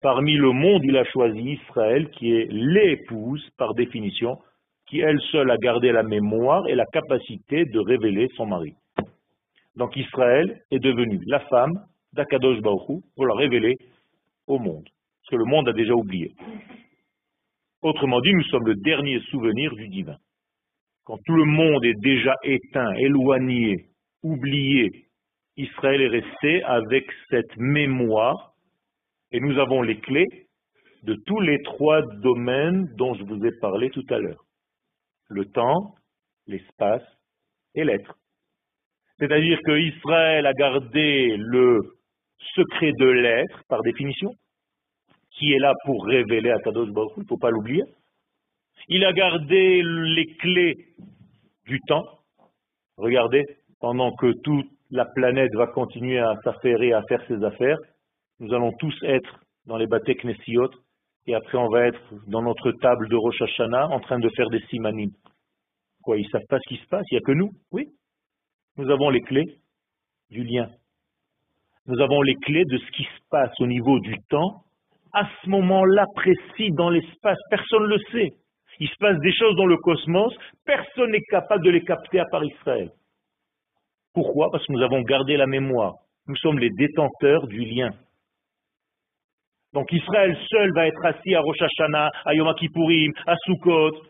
parmi 0.00 0.34
le 0.34 0.52
monde, 0.52 0.82
il 0.84 0.96
a 0.96 1.04
choisi 1.04 1.58
Israël 1.62 2.10
qui 2.10 2.32
est 2.32 2.46
l'épouse 2.50 3.46
par 3.56 3.74
définition, 3.74 4.38
qui 4.86 5.00
elle 5.00 5.20
seule 5.32 5.50
a 5.50 5.56
gardé 5.56 5.92
la 5.92 6.02
mémoire 6.02 6.66
et 6.68 6.74
la 6.74 6.86
capacité 6.86 7.64
de 7.64 7.78
révéler 7.78 8.28
son 8.36 8.46
mari. 8.46 8.74
Donc 9.76 9.96
Israël 9.96 10.62
est 10.70 10.78
devenu 10.78 11.20
la 11.26 11.40
femme 11.40 11.84
d'Akadosh 12.12 12.60
Baruch 12.60 13.02
pour 13.14 13.26
la 13.26 13.34
révéler 13.34 13.76
au 14.46 14.58
monde, 14.58 14.84
parce 14.84 15.30
que 15.30 15.36
le 15.36 15.44
monde 15.44 15.68
a 15.68 15.72
déjà 15.72 15.94
oublié. 15.94 16.34
Autrement 17.82 18.20
dit, 18.20 18.34
nous 18.34 18.44
sommes 18.44 18.66
le 18.66 18.74
dernier 18.74 19.20
souvenir 19.30 19.74
du 19.74 19.88
divin. 19.88 20.16
Quand 21.04 21.18
tout 21.24 21.36
le 21.36 21.44
monde 21.44 21.84
est 21.84 22.00
déjà 22.02 22.34
éteint, 22.42 22.92
éloigné, 22.94 23.86
oublié, 24.22 24.90
Israël 25.56 26.02
est 26.02 26.20
resté 26.20 26.62
avec 26.64 27.04
cette 27.30 27.56
mémoire 27.56 28.52
et 29.30 29.40
nous 29.40 29.58
avons 29.58 29.82
les 29.82 29.98
clés 30.00 30.26
de 31.04 31.14
tous 31.26 31.40
les 31.40 31.62
trois 31.62 32.02
domaines 32.20 32.88
dont 32.96 33.14
je 33.14 33.22
vous 33.24 33.44
ai 33.44 33.50
parlé 33.60 33.90
tout 33.90 34.04
à 34.10 34.18
l'heure. 34.18 34.44
Le 35.28 35.44
temps, 35.44 35.94
l'espace 36.46 37.04
et 37.74 37.84
l'être. 37.84 38.14
C'est-à-dire 39.18 39.58
que 39.64 39.78
Israël 39.78 40.46
a 40.46 40.52
gardé 40.52 41.36
le 41.36 41.80
secret 42.54 42.92
de 42.98 43.06
l'être, 43.06 43.62
par 43.68 43.82
définition, 43.82 44.34
qui 45.38 45.52
est 45.52 45.58
là 45.58 45.72
pour 45.84 46.04
révéler 46.04 46.50
à 46.50 46.58
Kadosh 46.58 46.90
Baruch 46.90 47.12
il 47.16 47.22
ne 47.22 47.28
faut 47.28 47.38
pas 47.38 47.50
l'oublier. 47.50 47.84
Il 48.88 49.04
a 49.04 49.12
gardé 49.12 49.82
les 49.82 50.26
clés 50.36 50.74
du 51.66 51.80
temps. 51.86 52.04
Regardez, 52.96 53.44
pendant 53.80 54.12
que 54.16 54.32
toute 54.42 54.66
la 54.90 55.04
planète 55.04 55.54
va 55.54 55.66
continuer 55.66 56.18
à 56.18 56.34
s'affairer, 56.42 56.92
à 56.92 57.02
faire 57.08 57.24
ses 57.28 57.42
affaires, 57.44 57.78
nous 58.40 58.52
allons 58.54 58.72
tous 58.72 58.94
être 59.02 59.40
dans 59.66 59.76
les 59.76 59.86
bâtés 59.86 60.16
et 61.26 61.34
après 61.34 61.58
on 61.58 61.68
va 61.68 61.86
être 61.86 62.00
dans 62.26 62.42
notre 62.42 62.72
table 62.72 63.08
de 63.08 63.16
Rosh 63.16 63.42
Hashanah 63.42 63.88
en 63.88 64.00
train 64.00 64.18
de 64.18 64.30
faire 64.30 64.48
des 64.48 64.62
simanim. 64.70 65.10
Quoi, 66.02 66.16
ils 66.16 66.24
ne 66.24 66.30
savent 66.30 66.46
pas 66.48 66.58
ce 66.58 66.74
qui 66.74 66.80
se 66.80 66.88
passe, 66.88 67.04
il 67.10 67.14
n'y 67.14 67.18
a 67.18 67.26
que 67.26 67.32
nous? 67.32 67.50
Oui. 67.70 67.86
Nous 68.78 68.90
avons 68.90 69.10
les 69.10 69.20
clés 69.20 69.58
du 70.30 70.42
lien. 70.42 70.70
Nous 71.86 72.00
avons 72.00 72.22
les 72.22 72.34
clés 72.36 72.64
de 72.64 72.78
ce 72.78 72.90
qui 72.92 73.02
se 73.02 73.20
passe 73.30 73.52
au 73.60 73.66
niveau 73.66 73.98
du 74.00 74.16
temps, 74.30 74.62
à 75.12 75.28
ce 75.42 75.48
moment-là 75.50 76.06
précis 76.14 76.70
dans 76.72 76.90
l'espace. 76.90 77.38
Personne 77.50 77.84
ne 77.84 77.88
le 77.88 77.98
sait. 78.12 78.32
Il 78.80 78.88
se 78.88 78.96
passe 78.98 79.18
des 79.20 79.32
choses 79.32 79.56
dans 79.56 79.66
le 79.66 79.76
cosmos, 79.76 80.32
personne 80.64 81.10
n'est 81.10 81.22
capable 81.22 81.64
de 81.64 81.70
les 81.70 81.82
capter 81.82 82.20
à 82.20 82.24
part 82.30 82.44
Israël. 82.44 82.90
Pourquoi? 84.14 84.50
Parce 84.50 84.64
que 84.66 84.72
nous 84.72 84.82
avons 84.82 85.02
gardé 85.02 85.36
la 85.36 85.46
mémoire. 85.46 85.94
Nous 86.28 86.36
sommes 86.36 86.58
les 86.58 86.70
détenteurs 86.70 87.46
du 87.46 87.64
lien. 87.64 87.90
Donc 89.72 89.92
Israël 89.92 90.36
seul 90.48 90.72
va 90.72 90.86
être 90.86 91.04
assis 91.04 91.34
à 91.34 91.40
Rosh 91.40 91.60
Hashanah, 91.60 92.10
à 92.24 92.34
Yom 92.34 92.52
Kippourim, 92.54 93.12
à 93.26 93.36
Sukkot. 93.44 94.02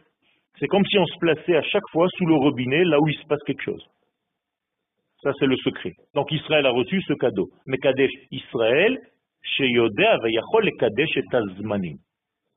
C'est 0.59 0.67
comme 0.67 0.85
si 0.85 0.99
on 0.99 1.07
se 1.07 1.19
plaçait 1.19 1.57
à 1.57 1.63
chaque 1.63 1.89
fois 1.91 2.07
sous 2.17 2.27
le 2.27 2.35
robinet, 2.35 2.85
là 2.85 3.01
où 3.01 3.09
il 3.09 3.17
se 3.17 3.27
passe 3.27 3.43
quelque 3.47 3.63
chose. 3.63 3.85
Ça, 5.23 5.33
c'est 5.39 5.47
le 5.47 5.57
secret. 5.57 5.93
Donc 6.15 6.31
Israël 6.31 6.67
a 6.67 6.71
reçu 6.71 7.03
ce 7.03 7.13
cadeau. 7.15 7.49
Mais 7.67 7.79
Kadesh 7.79 8.11
Israël, 8.31 8.99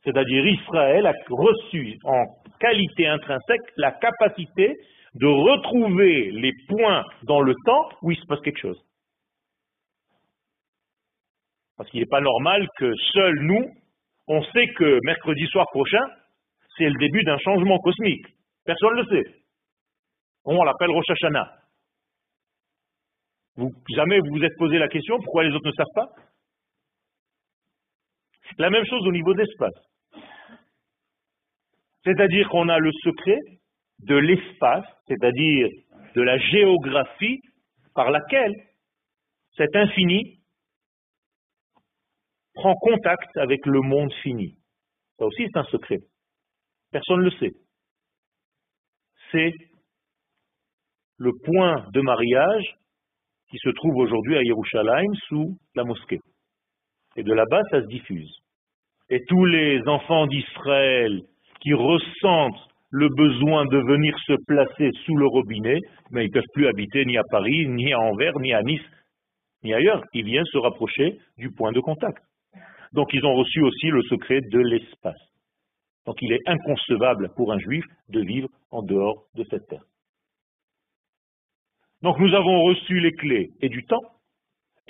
c'est-à-dire 0.04 0.46
Israël 0.48 1.06
a 1.06 1.14
reçu 1.30 1.98
en 2.04 2.26
qualité 2.60 3.08
intrinsèque 3.08 3.62
la 3.78 3.92
capacité 3.92 4.76
de 5.16 5.28
retrouver 5.28 6.32
les 6.32 6.54
points 6.68 7.04
dans 7.24 7.42
le 7.42 7.54
temps 7.66 7.90
où 8.02 8.12
il 8.12 8.18
se 8.18 8.26
passe 8.26 8.40
quelque 8.42 8.60
chose. 8.62 8.82
Parce 11.78 11.90
qu'il 11.90 12.00
n'est 12.00 12.08
pas 12.08 12.22
normal 12.22 12.68
que 12.78 12.94
seuls 13.14 13.40
nous, 13.42 13.66
on 14.28 14.42
sait 14.44 14.68
que 14.78 15.00
mercredi 15.04 15.46
soir 15.48 15.66
prochain, 15.72 16.06
c'est 16.78 16.90
le 16.90 16.98
début 17.00 17.24
d'un 17.24 17.38
changement 17.40 17.78
cosmique. 17.80 18.26
Personne 18.66 18.96
ne 18.96 19.02
le 19.02 19.08
sait. 19.08 19.32
On 20.46 20.64
l'appelle 20.64 20.92
Rosh 20.92 21.10
Hashanah. 21.10 21.52
Vous, 23.58 23.72
jamais 23.96 24.20
vous 24.20 24.38
vous 24.38 24.44
êtes 24.44 24.58
posé 24.58 24.78
la 24.78 24.88
question 24.88 25.18
pourquoi 25.18 25.44
les 25.44 25.54
autres 25.54 25.68
ne 25.68 25.74
savent 25.74 25.86
pas? 25.94 26.08
La 28.58 28.70
même 28.70 28.86
chose 28.86 29.06
au 29.08 29.12
niveau 29.12 29.34
d'espace. 29.34 29.74
C'est-à-dire 32.04 32.50
qu'on 32.50 32.70
a 32.70 32.80
le 32.80 32.92
secret 33.04 33.40
de 34.00 34.16
l'espace, 34.16 34.86
c'est-à-dire 35.08 35.70
de 36.16 36.22
la 36.22 36.38
géographie 36.38 37.40
par 37.94 38.12
laquelle 38.12 38.54
cet 39.56 39.76
infini 39.76 40.40
prend 42.54 42.76
contact 42.76 43.38
avec 43.38 43.66
le 43.66 43.82
monde 43.82 44.12
fini. 44.24 44.58
Ça 45.18 45.26
aussi, 45.26 45.46
c'est 45.52 45.60
un 45.60 45.64
secret. 45.66 46.00
Personne 46.92 47.20
ne 47.20 47.26
le 47.26 47.32
sait. 47.32 47.52
C'est 49.32 49.54
le 51.18 51.32
point 51.46 51.86
de 51.92 52.02
mariage 52.02 52.76
qui 53.50 53.58
se 53.58 53.70
trouve 53.70 53.98
aujourd'hui 53.98 54.38
à 54.38 54.44
Yerushalayim 54.44 55.14
sous 55.28 55.58
la 55.76 55.84
mosquée. 55.84 56.20
Et 57.16 57.24
de 57.24 57.34
là-bas, 57.34 57.62
ça 57.70 57.82
se 57.82 57.88
diffuse. 57.88 58.41
Et 59.12 59.22
tous 59.28 59.44
les 59.44 59.82
enfants 59.88 60.26
d'Israël 60.26 61.22
qui 61.60 61.74
ressentent 61.74 62.68
le 62.92 63.10
besoin 63.10 63.66
de 63.66 63.78
venir 63.78 64.18
se 64.26 64.34
placer 64.48 64.90
sous 65.06 65.18
le 65.18 65.28
robinet, 65.28 65.80
mais 66.12 66.24
ils 66.24 66.30
ne 66.30 66.34
peuvent 66.34 66.54
plus 66.54 66.68
habiter 66.68 67.04
ni 67.04 67.18
à 67.18 67.24
Paris, 67.30 67.68
ni 67.68 67.92
à 67.92 68.00
Anvers, 68.00 68.40
ni 68.40 68.54
à 68.54 68.64
Nice, 68.64 68.82
ni 69.64 69.74
ailleurs. 69.74 70.02
Ils 70.14 70.24
viennent 70.24 70.46
se 70.46 70.58
rapprocher 70.58 71.18
du 71.38 71.52
point 71.52 71.74
de 71.74 71.82
contact. 71.82 72.24
Donc 72.94 73.10
ils 73.14 73.26
ont 73.26 73.36
reçu 73.36 73.62
aussi 73.62 73.88
le 73.88 74.02
secret 74.04 74.40
de 74.50 74.60
l'espace. 74.60 75.22
Donc 76.06 76.16
il 76.22 76.32
est 76.32 76.48
inconcevable 76.48 77.34
pour 77.36 77.52
un 77.52 77.60
juif 77.60 77.84
de 78.08 78.22
vivre 78.22 78.48
en 78.72 78.82
dehors 78.82 79.26
de 79.36 79.44
cette 79.50 79.68
terre. 79.68 79.84
Donc 82.02 82.18
nous 82.18 82.34
avons 82.34 82.64
reçu 82.64 83.02
les 83.02 83.12
clés 83.12 83.50
et 83.62 83.68
du 83.68 83.84
temps, 83.84 84.04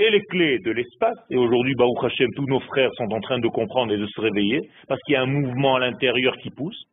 et 0.02 0.10
les 0.10 0.22
clés 0.22 0.58
de 0.60 0.72
l'espace, 0.72 1.18
et 1.30 1.38
aujourd'hui, 1.38 1.76
Baruch 1.76 2.04
Hashem, 2.04 2.28
tous 2.36 2.48
nos 2.48 2.60
frères 2.62 2.90
sont 2.96 3.12
en 3.12 3.20
train 3.20 3.38
de 3.38 3.48
comprendre 3.48 3.94
et 3.94 3.98
de 3.98 4.08
se 4.08 4.20
réveiller, 4.20 4.60
parce 4.88 5.00
qu'il 5.04 5.14
y 5.14 5.16
a 5.16 5.22
un 5.22 5.28
mouvement 5.28 5.76
à 5.76 5.80
l'intérieur 5.80 6.36
qui 6.38 6.50
pousse, 6.50 6.86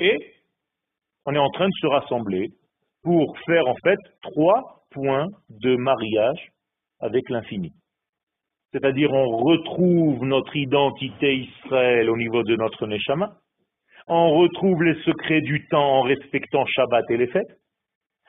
et 0.00 0.16
on 1.24 1.34
est 1.34 1.38
en 1.38 1.50
train 1.50 1.68
de 1.68 1.78
se 1.80 1.86
rassembler 1.86 2.48
pour 3.04 3.38
faire 3.46 3.68
en 3.68 3.76
fait 3.84 3.98
trois 4.22 4.84
points 4.90 5.28
de 5.50 5.76
mariage 5.76 6.48
avec 6.98 7.30
l'infini. 7.30 7.70
C'est-à-dire 8.72 9.12
on 9.12 9.36
retrouve 9.36 10.24
notre 10.24 10.56
identité 10.56 11.36
Israël 11.36 12.10
au 12.10 12.16
niveau 12.16 12.42
de 12.42 12.56
notre 12.56 12.88
Neshama, 12.88 13.36
on 14.08 14.34
retrouve 14.34 14.82
les 14.82 15.00
secrets 15.02 15.42
du 15.42 15.68
temps 15.68 15.98
en 15.98 16.02
respectant 16.02 16.66
Shabbat 16.66 17.08
et 17.10 17.18
les 17.18 17.28
fêtes, 17.28 17.56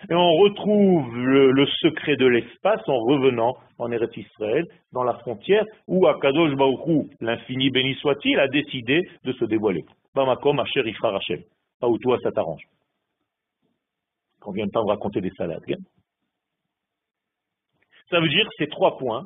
et 0.09 0.13
on 0.13 0.31
retrouve 0.37 1.15
le, 1.15 1.65
secret 1.81 2.15
de 2.15 2.27
l'espace 2.27 2.81
en 2.87 2.97
revenant 2.99 3.55
en 3.79 3.91
Eretz 3.91 4.15
Israël, 4.15 4.65
dans 4.91 5.03
la 5.03 5.15
frontière 5.19 5.65
où 5.87 6.07
Akadosh 6.07 6.55
Baruch 6.55 7.07
l'infini 7.21 7.69
béni 7.69 7.95
soit-il, 7.95 8.39
a 8.39 8.47
décidé 8.47 9.01
de 9.23 9.33
se 9.33 9.45
dévoiler. 9.45 9.83
Bamakom 10.13 10.59
Asher 10.59 10.81
Hashem. 10.81 11.41
Pas 11.79 11.87
où 11.87 11.97
toi 11.97 12.17
ça 12.21 12.31
t'arrange. 12.31 12.63
Qu'on 14.39 14.51
vient 14.51 14.67
pas 14.67 14.81
me 14.81 14.89
raconter 14.89 15.21
des 15.21 15.31
salades. 15.31 15.63
Ça 18.09 18.19
veut 18.19 18.29
dire 18.29 18.47
ces 18.57 18.67
trois 18.67 18.97
points, 18.97 19.23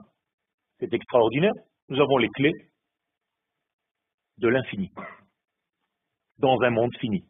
c'est 0.80 0.94
extraordinaire. 0.94 1.54
Nous 1.89 2.00
avons 2.00 2.18
les 2.18 2.30
clés 2.30 2.54
de 4.38 4.48
l'infini 4.48 4.92
dans 6.38 6.62
un 6.62 6.70
monde 6.70 6.96
fini. 7.00 7.26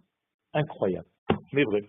Incroyable, 0.54 1.08
mais 1.52 1.64
vrai. 1.64 1.82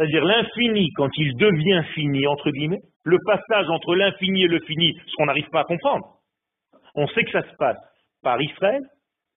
C'est-à-dire 0.00 0.24
l'infini, 0.24 0.90
quand 0.94 1.10
il 1.18 1.36
devient 1.36 1.82
fini, 1.92 2.26
entre 2.26 2.50
guillemets, 2.50 2.80
le 3.04 3.18
passage 3.26 3.68
entre 3.68 3.94
l'infini 3.94 4.44
et 4.44 4.48
le 4.48 4.58
fini, 4.60 4.98
ce 5.06 5.14
qu'on 5.16 5.26
n'arrive 5.26 5.50
pas 5.50 5.60
à 5.60 5.64
comprendre. 5.64 6.16
On 6.94 7.06
sait 7.08 7.22
que 7.22 7.32
ça 7.32 7.42
se 7.42 7.54
passe 7.56 7.76
par 8.22 8.40
Israël, 8.40 8.82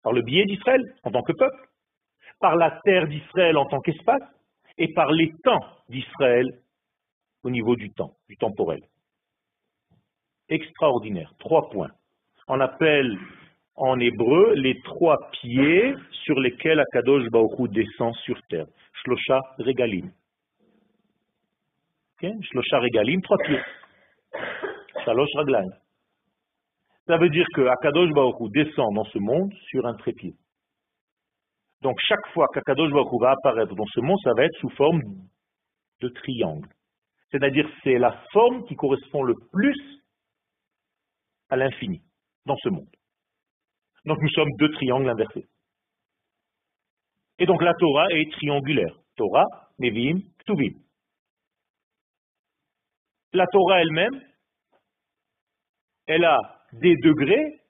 par 0.04 0.14
le 0.14 0.22
biais 0.22 0.46
d'Israël 0.46 0.82
en 1.04 1.12
tant 1.12 1.22
que 1.22 1.34
peuple, 1.34 1.68
par 2.40 2.56
la 2.56 2.80
terre 2.86 3.10
d'Israël 3.10 3.58
en 3.58 3.66
tant 3.66 3.82
qu'espace, 3.82 4.22
et 4.78 4.94
par 4.94 5.12
les 5.12 5.34
temps 5.44 5.66
d'Israël 5.90 6.48
au 7.44 7.50
niveau 7.50 7.76
du 7.76 7.90
temps, 7.90 8.14
du 8.30 8.38
temporel. 8.38 8.80
Extraordinaire. 10.48 11.34
Trois 11.40 11.70
points. 11.72 11.92
On 12.48 12.62
appelle 12.62 13.18
en 13.76 14.00
hébreu 14.00 14.54
les 14.56 14.80
trois 14.84 15.30
pieds 15.42 15.94
sur 16.24 16.40
lesquels 16.40 16.80
Akadosh 16.80 17.30
Baruch 17.32 17.70
descend 17.72 18.16
sur 18.24 18.42
terre. 18.44 18.68
Shlosha 19.04 19.42
regalim. 19.60 20.10
Shlosha 22.32 22.80
regalim, 22.80 23.22
trois 23.22 23.38
pieds. 23.46 23.62
Shalosh 25.04 25.30
raglan. 25.36 25.70
Ça 27.06 27.18
veut 27.18 27.30
dire 27.30 27.46
que 27.54 27.62
Akadosh 27.68 28.12
Baruch 28.12 28.52
descend 28.54 28.96
dans 28.96 29.04
ce 29.06 29.20
monde 29.20 29.54
sur 29.70 29.86
un 29.86 29.94
trépied. 29.96 30.34
Donc 31.82 31.98
chaque 32.00 32.26
fois 32.34 32.48
qu'Akadosh 32.54 32.92
Baruch 32.92 33.22
va 33.22 33.32
apparaître 33.32 33.76
dans 33.76 33.86
ce 33.88 34.00
monde, 34.00 34.18
ça 34.24 34.32
va 34.38 34.46
être 34.46 34.58
sous 34.60 34.70
forme 34.70 35.02
de 36.00 36.08
triangle. 36.08 36.70
C'est-à-dire 37.30 37.70
c'est 37.84 37.98
la 37.98 38.14
forme 38.32 38.64
qui 38.66 38.76
correspond 38.76 39.24
le 39.24 39.36
plus 39.52 39.76
à 41.50 41.58
l'infini 41.58 42.02
dans 42.46 42.56
ce 42.56 42.70
monde. 42.70 42.90
Donc 44.06 44.18
nous 44.22 44.30
sommes 44.30 44.52
deux 44.60 44.72
triangles 44.72 45.10
inversés. 45.10 45.46
Et 47.40 47.46
donc 47.46 47.62
la 47.62 47.74
Torah 47.74 48.08
est 48.12 48.32
triangulaire. 48.32 48.96
Torah, 49.18 49.46
Nevim, 49.80 50.20
Ktuvim. 50.40 50.83
La 53.34 53.48
Torah 53.48 53.82
elle-même, 53.82 54.22
elle 56.06 56.24
a 56.24 56.38
des 56.74 56.96
degrés 56.98 57.62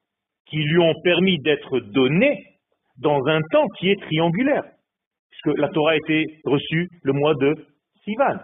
qui 0.46 0.58
lui 0.58 0.78
ont 0.80 0.94
permis 1.04 1.40
d'être 1.40 1.80
donnés 1.80 2.46
dans 2.98 3.26
un 3.28 3.40
temps 3.50 3.68
qui 3.80 3.90
est 3.90 4.02
triangulaire. 4.02 4.64
Puisque 5.30 5.58
la 5.58 5.70
Torah 5.70 5.92
a 5.92 5.96
été 5.96 6.26
reçue 6.44 6.90
le 7.04 7.14
mois 7.14 7.34
de 7.36 7.56
Sivan. 8.04 8.40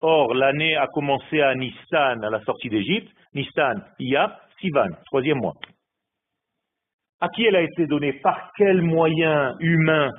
Or, 0.00 0.34
l'année 0.34 0.76
a 0.76 0.88
commencé 0.88 1.40
à 1.40 1.54
Nissan, 1.54 2.24
à 2.24 2.30
la 2.30 2.40
sortie 2.42 2.68
d'Égypte. 2.68 3.08
Nissan, 3.34 3.84
Iyap, 4.00 4.40
Sivan, 4.60 4.88
troisième 5.06 5.38
mois. 5.38 5.54
À 7.20 7.28
qui 7.28 7.44
elle 7.44 7.56
a 7.56 7.62
été 7.62 7.86
donnée? 7.86 8.14
Par 8.14 8.50
quel 8.56 8.82
moyen 8.82 9.56
humain 9.60 10.10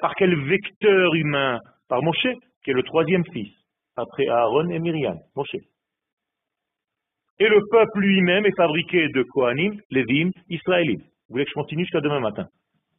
Par 0.00 0.14
quel 0.16 0.34
vecteur 0.48 1.14
humain? 1.14 1.60
Par 1.88 2.02
Moshe, 2.02 2.26
qui 2.64 2.70
est 2.70 2.74
le 2.74 2.82
troisième 2.82 3.24
fils, 3.32 3.57
après 3.98 4.28
Aaron 4.28 4.68
et 4.70 4.78
Myriam, 4.78 5.18
Moshe. 5.34 5.56
Et 7.40 7.48
le 7.48 7.60
peuple 7.70 8.00
lui-même 8.00 8.46
est 8.46 8.56
fabriqué 8.56 9.08
de 9.08 9.22
Kohanim, 9.22 9.80
Lévim, 9.90 10.30
Israélim. 10.48 10.98
Vous 10.98 11.34
voulez 11.34 11.44
que 11.44 11.50
je 11.50 11.54
continue 11.54 11.82
jusqu'à 11.82 12.00
demain 12.00 12.20
matin? 12.20 12.46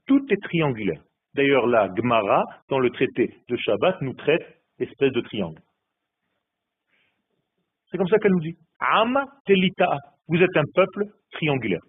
Tout 0.08 0.22
est 0.30 0.42
triangulaire. 0.44 1.02
D'ailleurs, 1.36 1.68
la 1.68 1.88
Gemara, 1.96 2.44
dans 2.70 2.80
le 2.80 2.90
traité 2.90 3.34
de 3.50 3.58
Shabbat, 3.58 4.02
nous 4.02 4.14
traite 4.14 4.42
espèce 4.80 5.12
de 5.12 5.22
triangle. 5.22 5.60
C'est 7.90 7.98
comme 7.98 8.08
ça 8.08 8.18
qu'elle 8.18 8.32
nous 8.32 8.40
dit. 8.40 8.56
Am 8.80 9.20
telita. 9.46 9.98
Vous 10.28 10.42
êtes 10.42 10.56
un 10.56 10.64
peuple 10.74 11.06
triangulaire. 11.32 11.82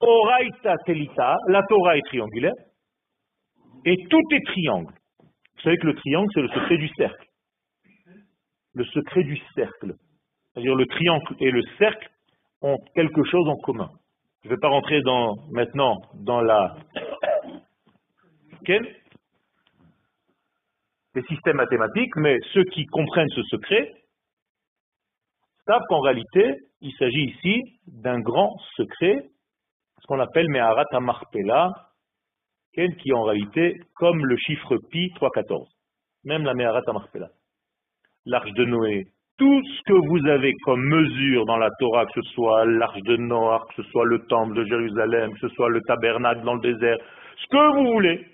Oraita 0.00 0.76
telita. 0.86 1.36
La 1.48 1.62
Torah 1.68 1.96
est 1.96 2.06
triangulaire. 2.06 2.54
Et 3.84 3.96
tout 4.08 4.22
est 4.32 4.44
triangle. 4.46 4.94
Vous 5.20 5.62
savez 5.62 5.76
que 5.76 5.86
le 5.86 5.94
triangle, 5.94 6.28
c'est 6.32 6.42
le 6.42 6.48
secret 6.48 6.78
du 6.78 6.88
cercle. 6.96 7.26
Le 8.74 8.84
secret 8.84 9.22
du 9.24 9.36
cercle. 9.54 9.94
C'est-à-dire 10.52 10.74
le 10.74 10.86
triangle 10.86 11.34
et 11.40 11.50
le 11.50 11.62
cercle 11.78 12.08
ont 12.62 12.78
quelque 12.94 13.24
chose 13.24 13.48
en 13.48 13.56
commun. 13.56 13.90
Je 14.42 14.48
ne 14.48 14.54
vais 14.54 14.60
pas 14.60 14.68
rentrer 14.68 15.00
maintenant 15.50 15.96
dans 16.14 16.40
la 16.40 16.76
les 21.14 21.22
systèmes 21.28 21.56
mathématiques, 21.56 22.16
mais 22.16 22.38
ceux 22.52 22.64
qui 22.64 22.86
comprennent 22.86 23.28
ce 23.28 23.42
secret 23.44 23.92
savent 25.66 25.84
qu'en 25.88 26.00
réalité, 26.00 26.58
il 26.80 26.92
s'agit 26.98 27.32
ici 27.36 27.62
d'un 27.86 28.20
grand 28.20 28.56
secret, 28.76 29.30
ce 30.00 30.06
qu'on 30.06 30.20
appelle 30.20 30.48
Meharat 30.48 30.84
Amarpela, 30.92 31.72
qui 32.74 32.80
est 32.82 33.12
en 33.12 33.22
réalité 33.22 33.80
comme 33.94 34.26
le 34.26 34.36
chiffre 34.36 34.76
pi 34.90 35.10
314, 35.14 35.68
même 36.24 36.44
la 36.44 36.54
Meharat 36.54 36.82
Amarpela. 36.88 37.28
L'arche 38.26 38.52
de 38.52 38.64
Noé, 38.64 39.06
tout 39.36 39.62
ce 39.62 39.82
que 39.86 40.08
vous 40.08 40.26
avez 40.28 40.52
comme 40.64 40.82
mesure 40.82 41.44
dans 41.44 41.56
la 41.56 41.70
Torah, 41.78 42.06
que 42.06 42.22
ce 42.22 42.30
soit 42.30 42.64
l'arche 42.64 43.02
de 43.02 43.16
Noé, 43.16 43.58
que 43.68 43.82
ce 43.82 43.90
soit 43.90 44.04
le 44.06 44.20
temple 44.26 44.54
de 44.54 44.64
Jérusalem, 44.64 45.32
que 45.34 45.40
ce 45.40 45.48
soit 45.48 45.68
le 45.68 45.80
tabernacle 45.82 46.42
dans 46.42 46.54
le 46.54 46.60
désert, 46.60 46.98
ce 47.36 47.46
que 47.48 47.76
vous 47.76 47.92
voulez, 47.92 48.26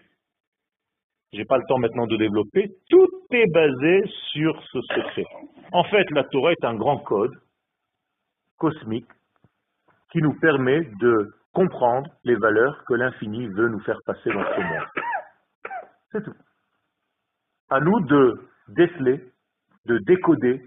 j'ai 1.33 1.44
pas 1.44 1.59
le 1.59 1.64
temps 1.68 1.79
maintenant 1.79 2.07
de 2.07 2.16
développer, 2.16 2.70
tout 2.88 3.09
est 3.31 3.50
basé 3.53 4.03
sur 4.33 4.61
ce 4.72 4.81
secret. 4.83 5.24
En 5.72 5.85
fait, 5.85 6.11
la 6.11 6.24
Torah 6.24 6.53
est 6.53 6.64
un 6.64 6.74
grand 6.74 6.98
code 6.98 7.35
cosmique 8.59 9.07
qui 10.12 10.18
nous 10.18 10.35
permet 10.40 10.81
de 11.00 11.33
comprendre 11.53 12.11
les 12.24 12.35
valeurs 12.35 12.85
que 12.87 12.94
l'infini 12.94 13.46
veut 13.48 13.68
nous 13.68 13.81
faire 13.81 13.98
passer 14.05 14.31
dans 14.31 14.44
ce 14.44 14.61
monde. 14.61 14.88
C'est 16.12 16.24
tout. 16.24 16.35
À 17.70 17.81
nous 17.81 18.00
de 18.00 18.40
déceler, 18.68 19.20
de 19.90 19.98
décoder 19.98 20.62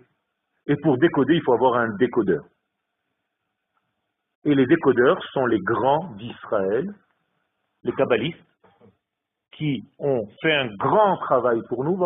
et 0.68 0.76
pour 0.78 0.98
décoder, 0.98 1.36
il 1.36 1.42
faut 1.42 1.54
avoir 1.54 1.76
un 1.76 1.96
décodeur. 1.98 2.44
Et 4.46 4.56
les 4.56 4.66
décodeurs 4.66 5.24
sont 5.32 5.46
les 5.46 5.60
grands 5.60 6.12
d'Israël, 6.16 6.94
les 7.84 7.94
kabbalistes, 7.94 8.40
qui 9.54 9.84
ont 10.00 10.28
fait 10.42 10.54
un 10.54 10.68
grand 10.76 11.18
travail 11.18 11.62
pour 11.70 11.84
nous, 11.84 11.98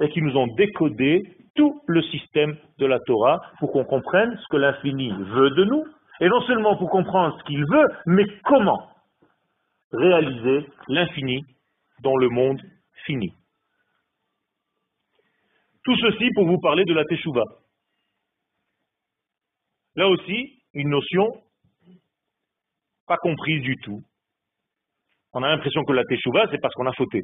et 0.00 0.08
qui 0.10 0.22
nous 0.22 0.36
ont 0.36 0.46
décodé 0.54 1.36
tout 1.54 1.80
le 1.86 2.02
système 2.02 2.56
de 2.78 2.86
la 2.86 3.00
Torah 3.00 3.40
pour 3.58 3.72
qu'on 3.72 3.84
comprenne 3.84 4.36
ce 4.36 4.48
que 4.48 4.56
l'infini 4.56 5.12
veut 5.12 5.50
de 5.50 5.64
nous, 5.64 5.84
et 6.20 6.28
non 6.28 6.40
seulement 6.42 6.76
pour 6.76 6.90
comprendre 6.90 7.36
ce 7.38 7.44
qu'il 7.44 7.64
veut, 7.64 7.86
mais 8.06 8.24
comment 8.44 8.88
réaliser 9.92 10.68
l'infini 10.88 11.44
dans 12.02 12.16
le 12.16 12.28
monde 12.28 12.60
fini. 13.06 13.32
Tout 15.84 15.96
ceci 15.96 16.30
pour 16.34 16.46
vous 16.46 16.58
parler 16.58 16.84
de 16.84 16.94
la 16.94 17.04
Teshuvah. 17.04 17.44
Là 19.96 20.08
aussi, 20.08 20.62
une 20.72 20.88
notion 20.88 21.30
pas 23.06 23.18
comprise 23.18 23.62
du 23.62 23.76
tout. 23.76 24.02
On 25.34 25.42
a 25.42 25.48
l'impression 25.48 25.84
que 25.84 25.92
la 25.92 26.04
Teshuvah, 26.04 26.46
c'est 26.50 26.60
parce 26.60 26.74
qu'on 26.74 26.86
a 26.86 26.92
fauté. 26.92 27.22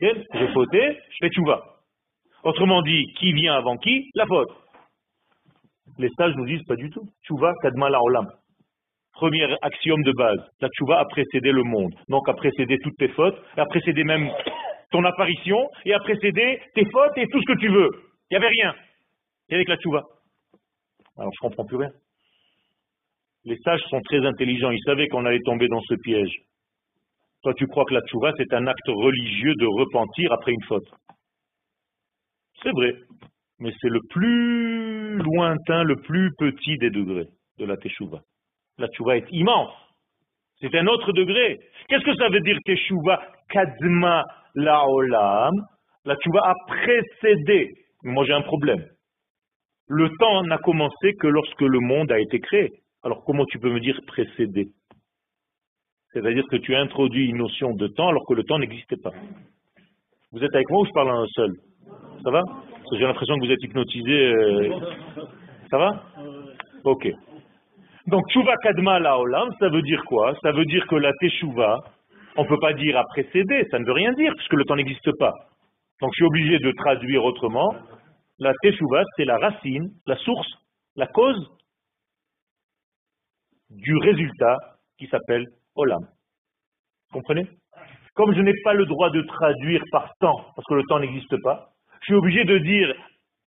J'ai 0.00 0.52
fauté, 0.54 0.98
je 1.10 1.16
fais 1.20 1.28
Teshuvah. 1.30 1.60
Autrement 2.44 2.82
dit, 2.82 3.04
qui 3.18 3.32
vient 3.32 3.54
avant 3.54 3.76
qui 3.76 4.10
La 4.14 4.26
faute. 4.26 4.50
Les 5.98 6.08
sages 6.10 6.34
nous 6.36 6.46
disent 6.46 6.64
pas 6.64 6.76
du 6.76 6.88
tout. 6.90 7.06
Teshuvah 7.22 7.52
kadma 7.62 7.90
la 7.90 8.00
olam. 8.00 8.30
Premier 9.12 9.56
axiome 9.60 10.02
de 10.04 10.12
base. 10.12 10.38
La 10.60 10.68
Teshuvah 10.68 11.00
a 11.00 11.04
précédé 11.06 11.50
le 11.50 11.64
monde. 11.64 11.94
Donc 12.08 12.28
a 12.28 12.34
précédé 12.34 12.78
toutes 12.78 12.96
tes 12.96 13.08
fautes, 13.08 13.36
a 13.56 13.66
précédé 13.66 14.04
même 14.04 14.30
ton 14.90 15.04
apparition 15.04 15.70
et 15.84 15.94
a 15.94 15.98
précédé 16.00 16.60
tes 16.74 16.84
fautes 16.90 17.16
et 17.16 17.26
tout 17.28 17.40
ce 17.40 17.52
que 17.52 17.58
tu 17.58 17.68
veux. 17.68 17.90
Il 18.30 18.38
n'y 18.38 18.44
avait 18.44 18.54
rien. 18.60 18.74
Et 19.48 19.54
avec 19.54 19.68
la 19.68 19.76
tchouva. 19.76 20.04
Alors 21.16 21.32
je 21.32 21.40
comprends 21.40 21.64
plus 21.64 21.76
rien. 21.76 21.90
Les 23.44 23.56
sages 23.58 23.82
sont 23.88 24.00
très 24.02 24.24
intelligents, 24.26 24.70
ils 24.70 24.82
savaient 24.84 25.08
qu'on 25.08 25.24
allait 25.24 25.40
tomber 25.44 25.68
dans 25.68 25.80
ce 25.80 25.94
piège. 25.94 26.34
Toi, 27.42 27.54
tu 27.54 27.66
crois 27.66 27.84
que 27.86 27.94
la 27.94 28.02
tchouva, 28.02 28.32
c'est 28.36 28.52
un 28.52 28.66
acte 28.66 28.86
religieux 28.88 29.54
de 29.54 29.66
repentir 29.66 30.30
après 30.32 30.52
une 30.52 30.62
faute. 30.64 30.88
C'est 32.62 32.72
vrai, 32.72 32.94
mais 33.58 33.72
c'est 33.80 33.88
le 33.88 34.00
plus 34.10 35.16
lointain, 35.16 35.84
le 35.84 35.96
plus 35.96 36.30
petit 36.38 36.76
des 36.78 36.90
degrés 36.90 37.28
de 37.58 37.64
la 37.64 37.78
teshuva. 37.78 38.20
La 38.76 38.88
tchouva 38.88 39.16
est 39.16 39.26
immense. 39.30 39.72
C'est 40.60 40.74
un 40.74 40.86
autre 40.86 41.12
degré. 41.12 41.58
Qu'est-ce 41.88 42.04
que 42.04 42.14
ça 42.16 42.28
veut 42.28 42.40
dire 42.40 42.58
teshuva 42.66 43.22
kadma 43.48 44.24
la 44.54 44.86
olam, 44.88 45.54
la 46.04 46.16
tchouva 46.16 46.40
a 46.44 46.54
précédé. 46.66 47.70
Moi 48.02 48.24
j'ai 48.24 48.32
un 48.32 48.42
problème. 48.42 48.84
Le 49.88 50.08
temps 50.18 50.42
n'a 50.44 50.58
commencé 50.58 51.14
que 51.14 51.26
lorsque 51.26 51.60
le 51.62 51.80
monde 51.80 52.12
a 52.12 52.20
été 52.20 52.40
créé. 52.40 52.70
Alors 53.02 53.24
comment 53.24 53.44
tu 53.46 53.58
peux 53.58 53.70
me 53.70 53.80
dire 53.80 53.98
précédé 54.06 54.68
C'est-à-dire 56.12 56.44
que 56.50 56.56
tu 56.56 56.74
as 56.74 56.80
introduit 56.80 57.28
une 57.28 57.38
notion 57.38 57.74
de 57.74 57.88
temps 57.88 58.08
alors 58.08 58.26
que 58.26 58.34
le 58.34 58.44
temps 58.44 58.58
n'existait 58.58 59.00
pas. 59.02 59.12
Vous 60.32 60.44
êtes 60.44 60.54
avec 60.54 60.70
moi 60.70 60.82
ou 60.82 60.86
je 60.86 60.92
parle 60.92 61.10
en 61.10 61.26
seul? 61.26 61.52
Ça 62.22 62.30
va? 62.30 62.42
J'ai 62.92 63.04
l'impression 63.04 63.36
que 63.36 63.46
vous 63.46 63.52
êtes 63.52 63.62
hypnotisé. 63.62 64.32
Euh, 64.32 64.70
ça 65.70 65.78
va? 65.78 66.02
Ok. 66.84 67.08
Donc, 68.06 68.28
Tchouva 68.30 68.56
Kadma 68.62 68.98
Laolam, 68.98 69.50
ça 69.58 69.68
veut 69.68 69.82
dire 69.82 70.02
quoi? 70.04 70.34
Ça 70.42 70.52
veut 70.52 70.64
dire 70.64 70.86
que 70.86 70.96
la 70.96 71.12
Teshuvah, 71.20 71.78
on 72.36 72.44
ne 72.44 72.48
peut 72.48 72.58
pas 72.60 72.72
dire 72.72 72.96
à 72.96 73.04
précéder, 73.04 73.66
ça 73.70 73.78
ne 73.78 73.84
veut 73.84 73.92
rien 73.92 74.12
dire, 74.12 74.32
puisque 74.36 74.52
le 74.52 74.64
temps 74.64 74.76
n'existe 74.76 75.10
pas. 75.18 75.32
Donc 76.00 76.10
je 76.12 76.16
suis 76.16 76.24
obligé 76.24 76.58
de 76.58 76.72
traduire 76.72 77.24
autrement. 77.24 77.74
La 78.38 78.52
teshuva, 78.62 79.02
c'est 79.16 79.24
la 79.24 79.38
racine, 79.38 79.90
la 80.06 80.16
source, 80.16 80.48
la 80.96 81.06
cause 81.06 81.50
du 83.70 83.96
résultat 83.96 84.56
qui 84.98 85.06
s'appelle 85.08 85.46
olam. 85.74 86.00
Vous 87.10 87.18
comprenez? 87.18 87.46
Comme 88.14 88.34
je 88.34 88.40
n'ai 88.40 88.54
pas 88.64 88.74
le 88.74 88.86
droit 88.86 89.10
de 89.10 89.22
traduire 89.22 89.82
par 89.92 90.12
temps, 90.20 90.44
parce 90.56 90.66
que 90.66 90.74
le 90.74 90.82
temps 90.88 91.00
n'existe 91.00 91.36
pas, 91.42 91.70
je 92.00 92.06
suis 92.06 92.14
obligé 92.14 92.44
de 92.44 92.58
dire 92.58 92.94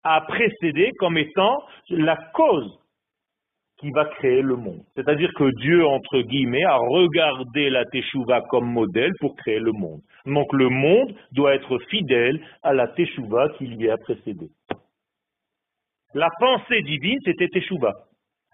à 0.03 0.21
précéder 0.23 0.93
comme 0.99 1.19
étant 1.19 1.63
la 1.91 2.17
cause 2.35 2.79
qui 3.79 3.91
va 3.91 4.07
créer 4.07 4.43
le 4.43 4.57
monde. 4.57 4.83
C'est-à-dire 4.97 5.31
que 5.35 5.51
Dieu, 5.61 5.87
entre 5.87 6.21
guillemets, 6.21 6.65
a 6.65 6.77
regardé 6.77 7.71
la 7.71 7.85
Teshuvah 7.85 8.43
comme 8.43 8.71
modèle 8.71 9.13
pour 9.21 9.37
créer 9.37 9.61
le 9.61 9.73
monde. 9.73 10.01
Donc 10.27 10.53
le 10.53 10.69
monde 10.69 11.15
doit 11.33 11.55
être 11.55 11.79
fidèle 11.89 12.41
à 12.63 12.73
la 12.73 12.89
Teshuvah 12.89 13.51
qui 13.57 13.67
lui 13.67 13.89
a 13.91 13.97
précédé. 13.97 14.49
La 16.15 16.29
pensée 16.41 16.83
divine, 16.83 17.19
c'était 17.25 17.49
Teshuvah. 17.49 17.95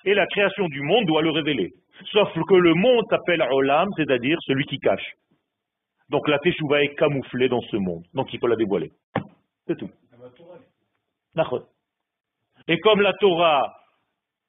Et 0.04 0.14
la 0.14 0.26
création 0.26 0.68
du 0.68 0.82
monde 0.82 1.06
doit 1.06 1.22
le 1.22 1.30
révéler. 1.30 1.72
Sauf 2.12 2.32
que 2.32 2.54
le 2.54 2.74
monde 2.74 3.04
s'appelle 3.08 3.42
Olam, 3.50 3.88
c'est-à-dire 3.96 4.36
celui 4.42 4.64
qui 4.66 4.78
cache. 4.78 5.14
Donc 6.10 6.28
la 6.28 6.38
teshuva 6.38 6.82
est 6.82 6.94
camouflée 6.96 7.48
dans 7.48 7.62
ce 7.62 7.76
monde. 7.76 8.04
Donc 8.12 8.32
il 8.32 8.40
faut 8.40 8.46
la 8.46 8.56
dévoiler. 8.56 8.90
C'est 9.66 9.76
tout. 9.76 9.90
Et 12.68 12.78
comme 12.80 13.00
la 13.00 13.12
Torah, 13.14 13.74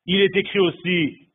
il 0.05 0.21
est 0.21 0.35
écrit 0.35 0.59
aussi 0.59 1.29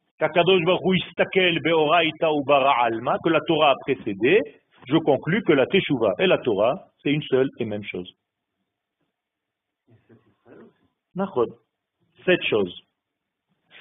que 3.24 3.30
la 3.30 3.40
Torah 3.46 3.70
a 3.70 3.74
précédé, 3.80 4.40
je 4.86 4.96
conclus 4.98 5.42
que 5.42 5.52
la 5.52 5.66
Teshuvah 5.66 6.14
et 6.18 6.26
la 6.26 6.38
Torah, 6.38 6.74
c'est 7.02 7.12
une 7.12 7.22
seule 7.22 7.48
et 7.58 7.64
même 7.64 7.84
chose. 7.84 8.12
Sept 12.24 12.42
choses. 12.44 12.82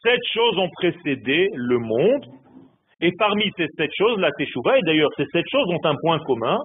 Sept 0.02 0.20
choses 0.34 0.58
ont 0.58 0.70
précédé 0.70 1.50
le 1.54 1.78
monde, 1.78 2.26
et 3.02 3.12
parmi 3.18 3.52
ces 3.58 3.68
sept 3.78 3.92
choses, 3.98 4.18
la 4.20 4.32
Teshuvah, 4.32 4.78
et 4.78 4.82
d'ailleurs 4.82 5.12
ces 5.18 5.26
sept 5.26 5.46
choses 5.52 5.68
ont 5.70 5.86
un 5.86 5.96
point 6.02 6.20
commun, 6.20 6.58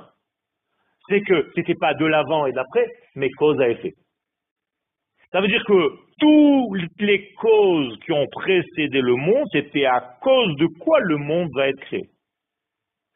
c'est 1.08 1.20
que 1.20 1.50
ce 1.50 1.60
n'était 1.60 1.74
pas 1.74 1.94
de 1.94 2.06
l'avant 2.06 2.46
et 2.46 2.52
d'après, 2.52 2.86
mais 3.16 3.28
cause 3.30 3.60
à 3.60 3.68
effet. 3.68 3.92
Ça 5.34 5.40
veut 5.40 5.48
dire 5.48 5.64
que 5.64 5.88
toutes 6.20 7.00
les 7.00 7.32
causes 7.32 7.98
qui 8.04 8.12
ont 8.12 8.28
précédé 8.30 9.00
le 9.00 9.16
monde, 9.16 9.48
c'était 9.50 9.84
à 9.84 10.16
cause 10.22 10.54
de 10.58 10.66
quoi 10.78 11.00
le 11.00 11.16
monde 11.16 11.50
va 11.56 11.66
être 11.66 11.80
créé? 11.80 12.08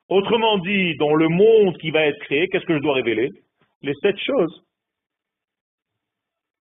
Autrement 0.09 0.59
dit, 0.59 0.97
dans 0.97 1.15
le 1.15 1.29
monde 1.29 1.79
qui 1.79 1.93
va 1.93 2.07
être 2.07 2.19
créé, 2.25 2.49
qu'est-ce 2.49 2.65
que 2.65 2.75
je 2.75 2.83
dois 2.83 2.95
révéler? 2.95 3.29
Les 3.83 3.95
sept 4.03 4.19
choses 4.19 4.65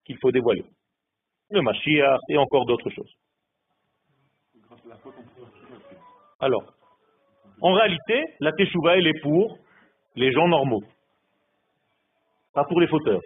qu'il 0.06 0.20
faut 0.20 0.32
dévoiler. 0.32 0.64
Le 1.50 1.64
Mashiach 1.64 2.20
et 2.30 2.38
encore 2.38 2.68
d'autres 2.68 2.92
choses. 2.92 3.12
Alors, 6.40 6.72
en 7.62 7.74
réalité, 7.74 8.26
la 8.42 8.52
Teshuvah, 8.52 8.98
elle 8.98 9.08
est 9.08 9.22
pour 9.24 9.58
les 10.16 10.32
gens 10.32 10.48
normaux, 10.48 10.84
pas 12.54 12.64
pour 12.66 12.80
les 12.80 12.88
fauteurs. 12.88 13.22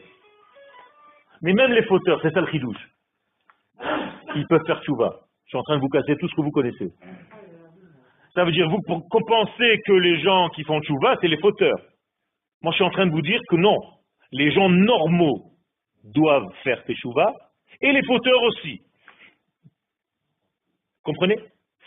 Mais 1.41 1.53
même 1.53 1.71
les 1.71 1.83
fauteurs, 1.83 2.19
c'est 2.21 2.33
ça 2.33 2.41
le 2.41 2.47
chidouche. 2.47 2.89
Ils 4.35 4.47
peuvent 4.47 4.65
faire 4.65 4.81
tchouva. 4.83 5.21
Je 5.45 5.49
suis 5.49 5.57
en 5.57 5.63
train 5.63 5.75
de 5.75 5.81
vous 5.81 5.89
casser 5.89 6.15
tout 6.17 6.27
ce 6.27 6.35
que 6.35 6.41
vous 6.41 6.51
connaissez. 6.51 6.91
Ça 8.33 8.45
veut 8.45 8.51
dire, 8.51 8.69
vous 8.69 8.81
pensez 8.81 9.81
que 9.85 9.93
les 9.93 10.21
gens 10.21 10.49
qui 10.49 10.63
font 10.63 10.79
tchouva, 10.81 11.17
c'est 11.19 11.27
les 11.27 11.39
fauteurs. 11.39 11.79
Moi, 12.61 12.71
je 12.71 12.75
suis 12.75 12.85
en 12.85 12.91
train 12.91 13.07
de 13.07 13.11
vous 13.11 13.21
dire 13.21 13.41
que 13.49 13.55
non. 13.55 13.77
Les 14.31 14.51
gens 14.51 14.69
normaux 14.69 15.51
doivent 16.03 16.53
faire 16.63 16.83
teshuva 16.85 17.33
et 17.81 17.91
les 17.91 18.03
fauteurs 18.05 18.41
aussi. 18.43 18.81
Comprenez? 21.03 21.37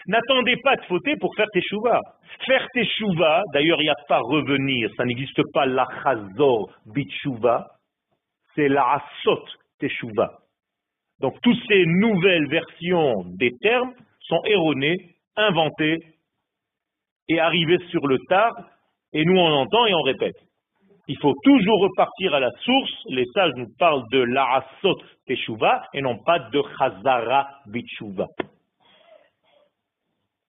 N'attendez 0.06 0.56
pas 0.58 0.76
de 0.76 0.82
fauter 0.82 1.16
pour 1.16 1.34
faire 1.34 1.46
teshuva. 1.52 2.00
Faire 2.46 2.68
teshuva, 2.74 3.42
d'ailleurs, 3.54 3.80
il 3.80 3.84
n'y 3.84 3.90
a 3.90 3.94
pas 4.06 4.18
revenir, 4.18 4.90
ça 4.96 5.04
n'existe 5.04 5.40
pas 5.52 5.64
la 5.64 5.86
chazor 6.02 6.70
bitshuva, 6.86 7.66
c'est 8.54 8.68
la 8.68 8.84
asot 8.94 9.44
teshuva. 9.78 10.38
Donc 11.20 11.34
toutes 11.42 11.60
ces 11.68 11.84
nouvelles 11.86 12.48
versions 12.48 13.24
des 13.38 13.50
termes 13.60 13.92
sont 14.20 14.40
erronées, 14.44 15.16
inventées 15.36 15.98
et 17.28 17.40
arrivées 17.40 17.78
sur 17.90 18.06
le 18.06 18.18
tard, 18.28 18.52
et 19.12 19.24
nous 19.24 19.36
on 19.36 19.52
entend 19.52 19.86
et 19.86 19.94
on 19.94 20.02
répète. 20.02 20.36
Il 21.06 21.18
faut 21.18 21.34
toujours 21.42 21.82
repartir 21.82 22.34
à 22.34 22.40
la 22.40 22.50
source. 22.62 22.92
Les 23.10 23.26
sages 23.34 23.52
nous 23.56 23.68
parlent 23.78 24.04
de 24.10 24.20
l'Arasot 24.20 24.96
Teshuva 25.26 25.82
et 25.92 26.00
non 26.00 26.18
pas 26.24 26.38
de 26.38 26.62
Chazara 26.78 27.48
Bitshuva. 27.66 28.26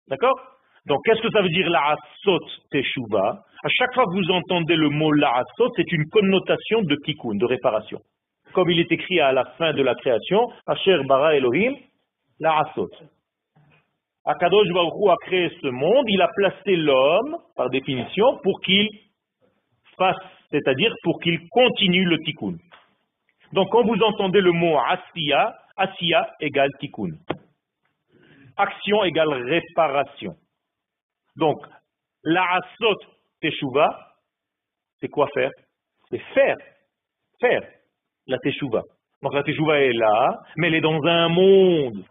D'accord? 0.07 0.39
Donc, 0.85 0.99
qu'est-ce 1.03 1.21
que 1.21 1.31
ça 1.31 1.41
veut 1.41 1.49
dire 1.49 1.69
l'Arasot 1.69 2.39
Teshuva 2.71 3.43
À 3.65 3.69
chaque 3.69 3.93
fois 3.95 4.05
que 4.05 4.15
vous 4.15 4.31
entendez 4.31 4.75
le 4.75 4.89
mot 4.89 5.11
l'Arasot, 5.11 5.71
c'est 5.75 5.91
une 5.91 6.07
connotation 6.09 6.83
de 6.83 6.95
tikkun, 7.03 7.35
de 7.35 7.45
réparation 7.45 7.99
comme 8.55 8.71
il 8.71 8.79
est 8.79 8.91
écrit 8.91 9.19
à 9.19 9.33
la 9.33 9.45
fin 9.57 9.73
de 9.73 9.83
la 9.83 9.93
création, 9.95 10.47
Asher 10.65 11.03
bara 11.05 11.35
Elohim, 11.35 11.75
la 12.39 12.59
Asot. 12.59 12.89
Akadosh 14.23 14.69
Baruch 14.73 15.09
a 15.11 15.15
créé 15.27 15.49
ce 15.61 15.67
monde, 15.67 16.05
il 16.07 16.21
a 16.21 16.29
placé 16.35 16.75
l'homme, 16.75 17.37
par 17.55 17.69
définition, 17.69 18.39
pour 18.41 18.59
qu'il 18.61 18.87
fasse, 19.97 20.15
c'est-à-dire 20.49 20.91
pour 21.03 21.19
qu'il 21.19 21.37
continue 21.49 22.05
le 22.05 22.17
tikkun. 22.19 22.55
Donc 23.53 23.69
quand 23.71 23.83
vous 23.83 24.01
entendez 24.01 24.41
le 24.41 24.51
mot 24.51 24.77
Asiya, 24.79 25.53
Asiya 25.77 26.27
égale 26.39 26.71
tikkun. 26.79 27.11
Action 28.57 29.03
égale 29.03 29.33
réparation. 29.33 30.33
Donc, 31.35 31.57
la 32.23 32.45
Asot 32.53 32.99
Teshuva, 33.45 33.87
c'est 34.99 35.07
quoi 35.07 35.27
faire? 35.33 35.51
C'est 36.09 36.21
faire. 36.33 36.55
Faire 37.39 37.61
la 38.25 38.39
teshuva. 38.39 38.81
Donc 39.21 39.33
la 39.33 39.43
teshuva 39.43 39.81
est 39.81 39.93
là, 39.93 40.39
mais 40.57 40.67
elle 40.67 40.75
est 40.75 40.81
dans 40.81 41.03
un 41.03 41.29
monde 41.29 42.03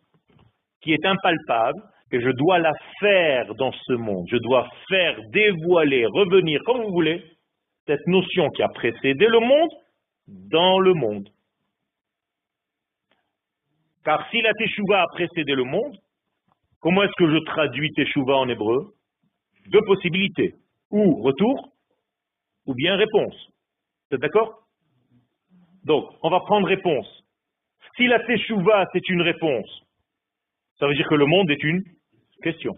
qui 0.81 0.92
est 0.92 1.05
impalpable, 1.05 1.81
et 2.12 2.20
je 2.20 2.31
dois 2.31 2.59
la 2.61 2.73
faire 3.01 3.53
dans 3.57 3.73
ce 3.73 3.94
monde. 3.94 4.27
Je 4.31 4.37
dois 4.37 4.68
faire 4.88 5.18
dévoiler, 5.33 6.07
revenir, 6.07 6.61
comme 6.64 6.83
vous 6.83 6.92
voulez, 6.92 7.25
cette 7.87 8.07
notion 8.07 8.49
qui 8.51 8.62
a 8.62 8.68
précédé 8.68 9.27
le 9.27 9.40
monde 9.40 9.70
dans 10.29 10.79
le 10.79 10.94
monde. 10.94 11.29
Car 14.05 14.29
si 14.31 14.40
la 14.40 14.53
teshuva 14.53 15.03
a 15.03 15.07
précédé 15.14 15.55
le 15.55 15.64
monde, 15.64 15.97
comment 16.81 17.03
est-ce 17.03 17.16
que 17.18 17.29
je 17.29 17.38
traduis 17.47 17.90
teshuva 17.92 18.37
en 18.37 18.49
hébreu? 18.49 18.94
Deux 19.66 19.83
possibilités. 19.83 20.55
Ou 20.94 21.22
retour, 21.22 21.72
ou 22.66 22.74
bien 22.74 22.94
réponse. 22.94 23.35
Vous 24.09 24.14
êtes 24.14 24.20
d'accord? 24.20 24.61
Donc, 25.83 26.09
on 26.22 26.30
va 26.30 26.38
prendre 26.38 26.68
réponse. 26.68 27.07
Si 27.96 28.07
la 28.07 28.20
teshuva, 28.20 28.87
c'est 28.92 29.09
une 29.09 29.22
réponse, 29.22 29.83
ça 30.78 30.87
veut 30.87 30.94
dire 30.94 31.09
que 31.09 31.16
le 31.16 31.26
monde 31.26 31.50
est 31.50 31.62
une 31.64 31.83
question. 32.42 32.76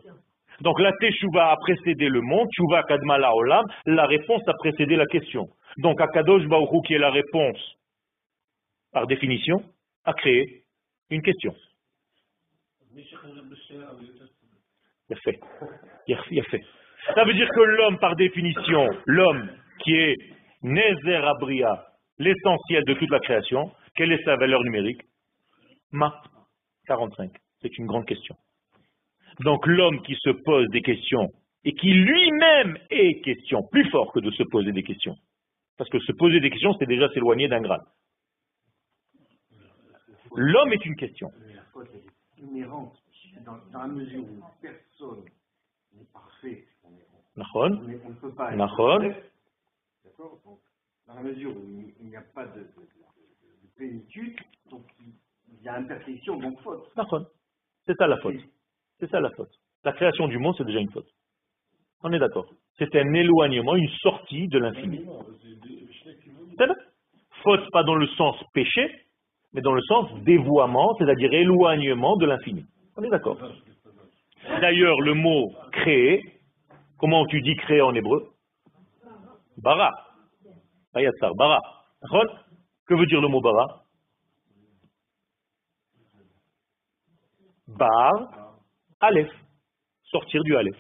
Donc 0.63 0.81
la 0.81 0.93
teshuva 0.93 1.51
a 1.51 1.57
précédé 1.57 2.09
le 2.09 2.23
monde, 2.23 2.49
teshuva 2.49 2.85
kadmala 2.85 3.35
olam, 3.35 3.67
la 3.85 4.07
réponse 4.07 4.41
a 4.49 4.55
précédé 4.55 4.97
la 4.97 5.05
question. 5.07 5.49
Donc 5.77 6.01
Akadosh 6.01 6.47
Baruch 6.47 6.87
qui 6.87 6.95
est 6.95 6.99
la 6.99 7.11
réponse, 7.11 7.59
par 8.93 9.07
définition, 9.07 9.63
a 10.05 10.15
créé 10.15 10.65
une 11.11 11.21
question. 11.21 11.55
Il 12.95 13.03
a 15.11 15.17
fait. 15.17 15.39
Il 16.07 16.41
a 16.41 16.45
fait. 16.45 16.65
Ça 17.15 17.25
veut 17.25 17.35
dire 17.35 17.49
que 17.49 17.61
l'homme, 17.61 17.99
par 17.99 18.17
définition, 18.17 18.89
l'homme 19.07 19.49
qui 19.81 19.95
est 19.95 20.17
Nezer 20.63 21.25
Abria, 21.25 21.87
l'essentiel 22.19 22.85
de 22.85 22.95
toute 22.95 23.11
la 23.11 23.21
création, 23.21 23.71
quelle 23.95 24.13
est 24.13 24.25
sa 24.25 24.37
valeur 24.37 24.63
numérique? 24.65 25.03
Ma 25.93 26.23
45. 26.87 27.31
C'est 27.63 27.79
une 27.79 27.87
grande 27.87 28.07
question. 28.07 28.37
Donc 29.41 29.67
l'homme 29.67 30.03
qui 30.03 30.17
se 30.17 30.31
pose 30.31 30.69
des 30.71 30.83
questions 30.83 31.31
et 31.65 31.73
qui 31.73 31.93
lui-même 31.93 32.79
est 32.91 33.21
question, 33.23 33.63
plus 33.71 33.89
fort 33.91 34.13
que 34.13 34.21
de 34.21 34.31
se 34.31 34.43
poser 34.45 34.73
des 34.73 34.83
questions. 34.83 35.17
Parce 35.77 35.91
que 35.91 35.99
se 36.01 36.13
poser 36.13 36.41
des 36.41 36.51
questions, 36.51 36.75
c'est 36.79 36.87
déjà 36.87 37.09
s'éloigner 37.11 37.49
d'un 37.49 37.61
grade. 37.61 37.83
L'homme 40.35 40.73
est 40.73 40.85
une 40.85 40.97
question. 40.97 41.31
Dans, 43.45 43.79
la 43.79 43.87
mesure 43.87 44.23
où 44.23 44.41
personne 44.61 45.25
n'est 45.93 46.07
parfait, 46.13 46.67
on, 47.55 47.69
ne 47.71 48.15
peut 48.21 48.31
pas 48.31 48.51
D'accord 48.57 49.01
dans 51.07 51.15
la 51.15 51.23
mesure 51.23 51.51
où 51.51 51.83
il 52.01 52.09
n'y 52.09 52.17
a 52.17 52.23
pas 52.35 52.47
de, 52.47 52.67
plénitude, 53.77 54.37
donc 54.71 54.83
il 55.01 55.63
y 55.63 55.69
a 55.69 55.75
imperfection, 55.75 56.39
donc 56.39 56.59
faute. 56.61 56.91
C'est 57.87 57.97
ça 57.97 58.07
la 58.07 58.17
faute. 58.19 58.37
C'est 58.99 59.11
ça 59.11 59.21
la 59.21 59.31
faute. 59.31 59.51
La 59.85 59.93
création 59.93 60.27
du 60.29 60.39
monde, 60.39 60.55
c'est 60.59 60.65
déjà 60.65 60.81
une 60.81 60.91
faute. 60.91 61.09
On 62.03 62.13
est 62.13 62.19
d'accord. 62.19 62.47
C'est 62.79 62.95
un 62.97 63.13
éloignement, 63.15 63.77
une 63.77 63.89
sortie 64.01 64.49
de 64.49 64.59
l'infini. 64.59 65.07
Faute 67.43 67.71
pas 67.71 67.85
dans 67.85 67.95
le 67.95 68.07
sens 68.09 68.37
péché, 68.53 68.91
mais 69.53 69.61
dans 69.61 69.75
le 69.75 69.83
sens 69.83 70.11
dévoiement, 70.23 70.95
c'est-à-dire 70.99 71.33
éloignement 71.33 72.17
de 72.17 72.27
l'infini. 72.27 72.65
On 72.97 73.03
est 73.03 73.11
d'accord. 73.11 73.39
D'ailleurs, 74.61 75.01
le 75.01 75.15
mot 75.15 75.53
créer, 75.71 76.36
comment 76.99 77.27
tu 77.27 77.41
dis 77.43 77.57
créer 77.57 77.81
en 77.83 77.95
hébreu 77.95 78.31
Bara. 79.59 79.91
Bara. 80.95 81.61
Que 82.87 82.95
veut 82.95 83.07
dire 83.07 83.21
le 83.21 83.29
mot 83.29 83.41
bara 83.41 83.83
Bar, 87.69 88.13
Aleph. 89.01 89.31
Sortir 90.05 90.43
du 90.45 90.57
Aleph. 90.57 90.77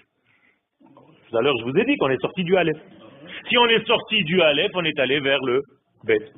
Tout 0.80 1.36
à 1.36 1.42
l'heure, 1.42 1.56
je 1.58 1.64
vous 1.64 1.76
ai 1.76 1.84
dit 1.84 1.96
qu'on 1.96 2.10
est 2.10 2.20
sorti 2.20 2.44
du 2.44 2.56
Aleph. 2.56 2.78
Si 3.48 3.58
on 3.58 3.66
est 3.66 3.84
sorti 3.86 4.22
du 4.24 4.40
Aleph, 4.40 4.70
on 4.74 4.84
est 4.84 4.98
allé 4.98 5.20
vers 5.20 5.40
le 5.40 5.62
Bet. 6.04 6.32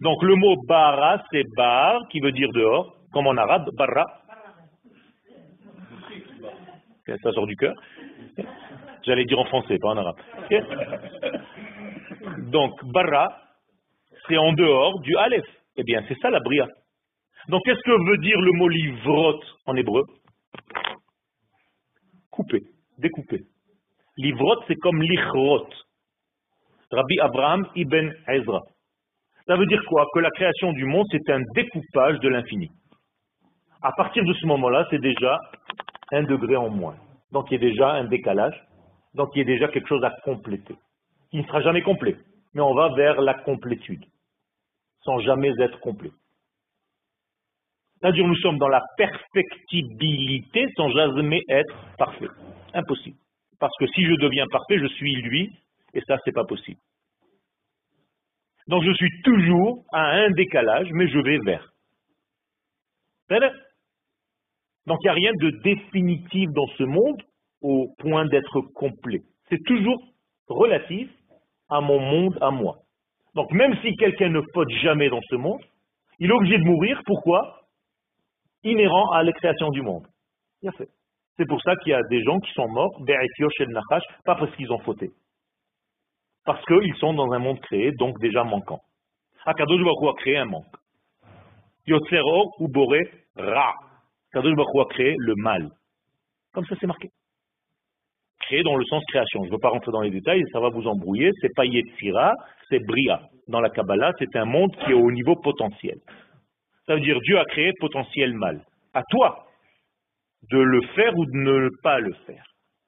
Donc 0.00 0.22
le 0.22 0.34
mot 0.36 0.56
bara, 0.66 1.22
c'est 1.30 1.44
bar, 1.56 2.06
qui 2.10 2.20
veut 2.20 2.32
dire 2.32 2.50
dehors, 2.52 2.94
comme 3.12 3.26
en 3.26 3.36
arabe, 3.36 3.70
barra. 3.74 4.04
Ça 7.06 7.32
sort 7.32 7.46
du 7.46 7.56
cœur. 7.56 7.74
J'allais 9.04 9.24
dire 9.24 9.38
en 9.38 9.44
français, 9.44 9.78
pas 9.78 9.88
en 9.88 9.96
arabe. 9.96 10.16
Donc, 12.50 12.84
bara, 12.84 13.28
c'est 14.26 14.36
en 14.36 14.52
dehors 14.52 15.00
du 15.00 15.16
aleph. 15.16 15.46
Eh 15.76 15.84
bien, 15.84 16.02
c'est 16.08 16.18
ça 16.20 16.30
la 16.30 16.40
bria. 16.40 16.66
Donc, 17.48 17.62
qu'est-ce 17.64 17.82
que 17.82 18.10
veut 18.10 18.18
dire 18.18 18.40
le 18.40 18.52
mot 18.52 18.68
livrot 18.68 19.40
en 19.66 19.76
hébreu? 19.76 20.02
Couper, 22.30 22.62
découper. 22.98 23.42
Livrot, 24.16 24.62
c'est 24.66 24.76
comme 24.76 25.00
lichrot. 25.00 25.68
Rabbi 26.90 27.20
Abraham 27.20 27.66
ibn 27.74 28.12
Ezra. 28.28 28.62
Ça 29.46 29.56
veut 29.56 29.66
dire 29.66 29.82
quoi? 29.88 30.06
Que 30.12 30.20
la 30.20 30.30
création 30.30 30.72
du 30.72 30.84
monde, 30.84 31.06
c'est 31.10 31.30
un 31.30 31.42
découpage 31.54 32.18
de 32.20 32.28
l'infini. 32.28 32.70
À 33.82 33.92
partir 33.92 34.24
de 34.24 34.32
ce 34.34 34.46
moment-là, 34.46 34.86
c'est 34.90 35.00
déjà 35.00 35.38
un 36.12 36.22
degré 36.24 36.56
en 36.56 36.68
moins. 36.68 36.96
Donc 37.32 37.50
il 37.50 37.54
y 37.54 37.56
a 37.56 37.70
déjà 37.70 37.92
un 37.92 38.04
décalage. 38.04 38.60
Donc 39.18 39.30
il 39.34 39.38
y 39.38 39.42
a 39.42 39.44
déjà 39.44 39.66
quelque 39.68 39.88
chose 39.88 40.04
à 40.04 40.12
compléter. 40.24 40.76
Qui 41.30 41.38
ne 41.38 41.42
sera 41.42 41.60
jamais 41.60 41.82
complet. 41.82 42.16
Mais 42.54 42.62
on 42.62 42.72
va 42.72 42.94
vers 42.94 43.20
la 43.20 43.34
complétude. 43.34 44.04
Sans 45.02 45.18
jamais 45.18 45.52
être 45.58 45.80
complet. 45.80 46.12
C'est-à-dire 48.00 48.24
nous 48.24 48.36
sommes 48.36 48.58
dans 48.58 48.68
la 48.68 48.82
perfectibilité 48.96 50.68
sans 50.76 50.88
jamais 50.90 51.42
être 51.48 51.74
parfait. 51.98 52.28
Impossible. 52.72 53.18
Parce 53.58 53.76
que 53.80 53.88
si 53.88 54.04
je 54.04 54.14
deviens 54.14 54.46
parfait, 54.52 54.78
je 54.78 54.86
suis 54.86 55.16
lui, 55.16 55.50
et 55.94 56.00
ça, 56.02 56.16
c'est 56.24 56.32
pas 56.32 56.44
possible. 56.44 56.78
Donc 58.68 58.84
je 58.84 58.92
suis 58.92 59.10
toujours 59.22 59.84
à 59.92 60.10
un 60.10 60.30
décalage, 60.30 60.88
mais 60.92 61.08
je 61.08 61.18
vais 61.18 61.38
vers. 61.44 61.68
Donc 64.86 64.98
il 65.02 65.06
n'y 65.06 65.10
a 65.10 65.12
rien 65.12 65.32
de 65.40 65.50
définitif 65.64 66.50
dans 66.52 66.68
ce 66.78 66.84
monde 66.84 67.20
au 67.60 67.94
point 67.98 68.26
d'être 68.26 68.60
complet. 68.74 69.22
C'est 69.48 69.62
toujours 69.64 70.02
relatif 70.48 71.10
à 71.68 71.80
mon 71.80 71.98
monde, 72.00 72.38
à 72.40 72.50
moi. 72.50 72.78
Donc 73.34 73.52
même 73.52 73.76
si 73.82 73.94
quelqu'un 73.96 74.30
ne 74.30 74.40
faute 74.54 74.70
jamais 74.82 75.08
dans 75.10 75.20
ce 75.28 75.36
monde, 75.36 75.60
il 76.18 76.30
est 76.30 76.34
obligé 76.34 76.58
de 76.58 76.64
mourir. 76.64 77.00
Pourquoi? 77.06 77.62
Inhérent 78.64 79.10
à 79.12 79.22
la 79.22 79.32
création 79.32 79.70
du 79.70 79.82
monde. 79.82 80.06
fait. 80.76 80.88
C'est 81.36 81.46
pour 81.46 81.62
ça 81.62 81.76
qu'il 81.76 81.92
y 81.92 81.94
a 81.94 82.02
des 82.10 82.22
gens 82.24 82.40
qui 82.40 82.52
sont 82.52 82.68
morts, 82.68 83.00
pas 84.24 84.34
parce 84.34 84.54
qu'ils 84.56 84.72
ont 84.72 84.80
fauté. 84.80 85.10
Parce 86.44 86.64
qu'ils 86.64 86.96
sont 86.96 87.14
dans 87.14 87.30
un 87.32 87.38
monde 87.38 87.60
créé, 87.60 87.92
donc 87.92 88.18
déjà 88.20 88.42
manquant. 88.42 88.80
Akadosh 89.46 89.82
Baruch 89.82 90.16
a 90.16 90.20
créé 90.20 90.36
un 90.36 90.46
manque. 90.46 90.76
Yotzero 91.86 92.52
ou 92.58 92.68
Boré 92.68 93.08
Ra. 93.36 93.72
Akadosh 94.32 94.56
Baruch 94.56 94.76
a 94.80 94.84
créé 94.92 95.14
le 95.16 95.34
mal. 95.36 95.70
Comme 96.52 96.66
ça, 96.66 96.74
c'est 96.80 96.86
marqué. 96.86 97.10
Créé 98.40 98.62
dans 98.62 98.76
le 98.76 98.84
sens 98.84 99.02
création. 99.08 99.42
Je 99.42 99.48
ne 99.48 99.52
veux 99.52 99.60
pas 99.60 99.70
rentrer 99.70 99.92
dans 99.92 100.00
les 100.00 100.10
détails, 100.10 100.42
ça 100.52 100.60
va 100.60 100.68
vous 100.68 100.86
embrouiller. 100.86 101.30
C'est 101.40 101.54
pas 101.54 101.64
Yetzira, 101.64 102.32
c'est 102.68 102.84
Bria. 102.84 103.20
Dans 103.48 103.60
la 103.60 103.70
Kabbalah, 103.70 104.12
c'est 104.18 104.36
un 104.36 104.44
monde 104.44 104.74
qui 104.76 104.92
est 104.92 104.94
au 104.94 105.10
niveau 105.10 105.34
potentiel. 105.36 105.98
Ça 106.86 106.94
veut 106.94 107.00
dire 107.00 107.18
Dieu 107.20 107.38
a 107.38 107.44
créé 107.44 107.72
potentiel 107.80 108.34
mal. 108.34 108.60
À 108.94 109.02
toi 109.10 109.44
de 110.50 110.58
le 110.58 110.80
faire 110.94 111.16
ou 111.16 111.24
de 111.26 111.36
ne 111.36 111.68
pas 111.82 111.98
le 111.98 112.12
faire. 112.26 112.44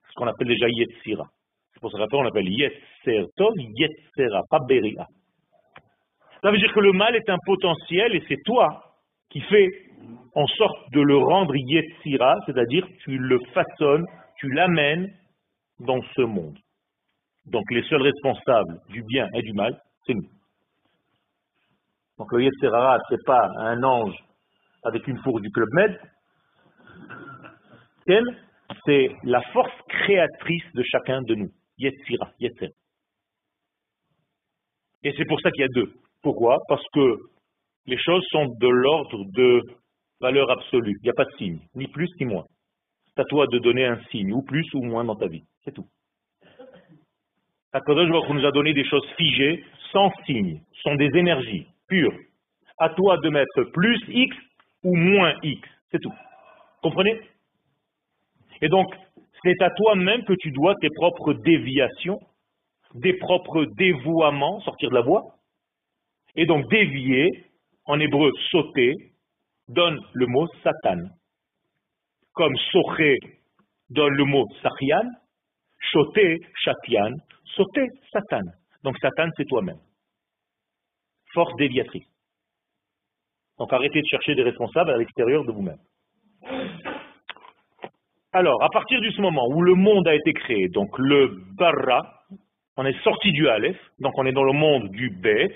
Ce 0.08 0.14
qu'on 0.14 0.26
appelle 0.26 0.48
déjà 0.48 0.68
Yetzira. 0.68 1.24
C'est 1.80 1.80
pour 1.80 1.92
ça 1.92 2.06
qu'on 2.10 2.26
appelle 2.26 2.48
Yetzer 2.48 3.24
Tov, 3.36 3.54
Yetzera, 3.56 4.42
pas 4.50 4.58
Beria. 4.68 5.06
Ça 6.42 6.50
veut 6.50 6.58
dire 6.58 6.72
que 6.72 6.80
le 6.80 6.92
mal 6.92 7.16
est 7.16 7.28
un 7.28 7.38
potentiel 7.44 8.14
et 8.14 8.22
c'est 8.28 8.42
toi 8.44 8.84
qui 9.30 9.40
fais 9.40 9.68
en 10.34 10.46
sorte 10.46 10.92
de 10.92 11.00
le 11.00 11.16
rendre 11.16 11.54
Yetzira, 11.56 12.36
c'est-à-dire 12.46 12.86
tu 13.04 13.16
le 13.16 13.38
façonnes, 13.54 14.04
tu 14.38 14.50
l'amènes 14.50 15.10
dans 15.80 16.00
ce 16.14 16.22
monde. 16.22 16.58
Donc 17.46 17.64
les 17.70 17.82
seuls 17.84 18.02
responsables 18.02 18.80
du 18.88 19.02
bien 19.02 19.28
et 19.34 19.42
du 19.42 19.52
mal, 19.52 19.80
c'est 20.06 20.14
nous. 20.14 20.28
Donc 22.18 22.32
le 22.32 22.44
Yetzirara, 22.44 22.98
ce 23.08 23.14
n'est 23.14 23.22
pas 23.24 23.48
un 23.58 23.82
ange 23.82 24.16
avec 24.84 25.06
une 25.06 25.18
fourche 25.18 25.42
du 25.42 25.50
Club 25.50 25.68
Med, 25.72 26.00
c'est 28.86 29.08
la 29.24 29.40
force 29.52 29.72
créatrice 29.88 30.64
de 30.74 30.82
chacun 30.82 31.22
de 31.22 31.34
nous. 31.34 31.50
Yetzira, 31.78 32.30
Yetzer. 32.38 32.70
Et 35.02 35.14
c'est 35.16 35.24
pour 35.24 35.40
ça 35.40 35.50
qu'il 35.50 35.62
y 35.62 35.64
a 35.64 35.68
deux. 35.68 35.92
Pourquoi? 36.22 36.58
Parce 36.68 36.84
que 36.92 37.16
les 37.86 37.98
choses 37.98 38.24
sont 38.30 38.46
de 38.46 38.68
l'ordre 38.68 39.24
de 39.32 39.62
valeur 40.20 40.50
absolue. 40.50 40.96
Il 41.00 41.04
n'y 41.04 41.10
a 41.10 41.14
pas 41.14 41.24
de 41.24 41.36
signe, 41.38 41.60
ni 41.74 41.88
plus 41.88 42.08
ni 42.20 42.26
moins. 42.26 42.44
C'est 43.20 43.24
à 43.24 43.28
toi 43.28 43.46
de 43.48 43.58
donner 43.58 43.84
un 43.84 44.00
signe, 44.10 44.32
ou 44.32 44.40
plus 44.40 44.66
ou 44.72 44.82
moins 44.82 45.04
dans 45.04 45.14
ta 45.14 45.26
vie. 45.26 45.44
C'est 45.62 45.74
tout. 45.74 45.86
Akadosh 47.70 48.08
Baruch 48.08 48.30
nous 48.30 48.46
a 48.46 48.50
donné 48.50 48.72
des 48.72 48.84
choses 48.86 49.06
figées, 49.18 49.62
sans 49.92 50.10
signe. 50.24 50.62
Sont 50.82 50.94
des 50.94 51.10
énergies 51.14 51.66
pures. 51.86 52.14
À 52.78 52.88
toi 52.88 53.18
de 53.18 53.28
mettre 53.28 53.64
plus 53.74 54.00
X 54.08 54.34
ou 54.84 54.96
moins 54.96 55.34
X. 55.42 55.68
C'est 55.90 56.00
tout. 56.00 56.14
Comprenez? 56.82 57.20
Et 58.62 58.70
donc, 58.70 58.86
c'est 59.44 59.60
à 59.60 59.68
toi-même 59.68 60.24
que 60.24 60.34
tu 60.40 60.50
dois 60.50 60.74
tes 60.80 60.88
propres 60.88 61.34
déviations, 61.34 62.20
des 62.94 63.12
propres 63.18 63.66
dévouements, 63.76 64.60
sortir 64.62 64.88
de 64.88 64.94
la 64.94 65.02
voie. 65.02 65.24
Et 66.36 66.46
donc 66.46 66.70
dévier, 66.70 67.44
en 67.84 68.00
hébreu 68.00 68.30
sauter, 68.50 68.94
donne 69.68 70.00
le 70.14 70.26
mot 70.26 70.46
Satan. 70.62 71.02
Comme 72.32 72.56
soché 72.72 73.18
donne 73.88 74.14
le 74.14 74.24
mot 74.24 74.46
sachian, 74.62 75.08
choté, 75.92 76.38
chatian, 76.54 77.16
sauter, 77.56 77.86
Satan. 78.12 78.44
Donc 78.82 78.96
Satan, 78.98 79.28
c'est 79.36 79.46
toi-même. 79.46 79.80
Force 81.32 81.54
déviatrice. 81.56 82.06
Donc 83.58 83.72
arrêtez 83.72 84.00
de 84.00 84.06
chercher 84.06 84.34
des 84.34 84.42
responsables 84.42 84.90
à 84.90 84.96
l'extérieur 84.96 85.44
de 85.44 85.52
vous-même. 85.52 85.78
Alors, 88.32 88.62
à 88.62 88.68
partir 88.68 89.00
de 89.00 89.10
ce 89.10 89.20
moment 89.20 89.48
où 89.48 89.60
le 89.60 89.74
monde 89.74 90.06
a 90.06 90.14
été 90.14 90.32
créé, 90.32 90.68
donc 90.68 90.96
le 90.98 91.42
bara, 91.56 92.24
on 92.76 92.86
est 92.86 92.98
sorti 93.02 93.32
du 93.32 93.48
aleph, 93.48 93.76
donc 93.98 94.16
on 94.16 94.24
est 94.24 94.32
dans 94.32 94.44
le 94.44 94.52
monde 94.52 94.88
du 94.90 95.10
bet, 95.10 95.52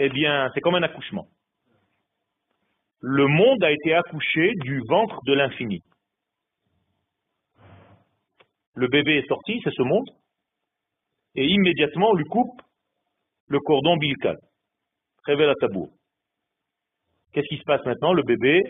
eh 0.00 0.08
bien, 0.08 0.50
c'est 0.52 0.60
comme 0.60 0.74
un 0.74 0.82
accouchement. 0.82 1.26
Le 3.04 3.26
monde 3.26 3.64
a 3.64 3.72
été 3.72 3.94
accouché 3.94 4.52
du 4.62 4.80
ventre 4.88 5.18
de 5.26 5.32
l'infini. 5.32 5.80
Le 8.76 8.86
bébé 8.86 9.16
est 9.16 9.26
sorti, 9.26 9.60
c'est 9.64 9.74
ce 9.74 9.82
monde, 9.82 10.08
et 11.34 11.44
immédiatement 11.44 12.10
on 12.10 12.14
lui 12.14 12.24
coupe 12.24 12.62
le 13.48 13.58
cordon 13.58 13.94
ombilical. 13.94 14.36
Révèle 15.26 15.50
à 15.50 15.54
tabour. 15.54 15.90
Qu'est-ce 17.32 17.48
qui 17.48 17.58
se 17.58 17.64
passe 17.64 17.84
maintenant? 17.84 18.12
Le 18.12 18.22
bébé 18.22 18.60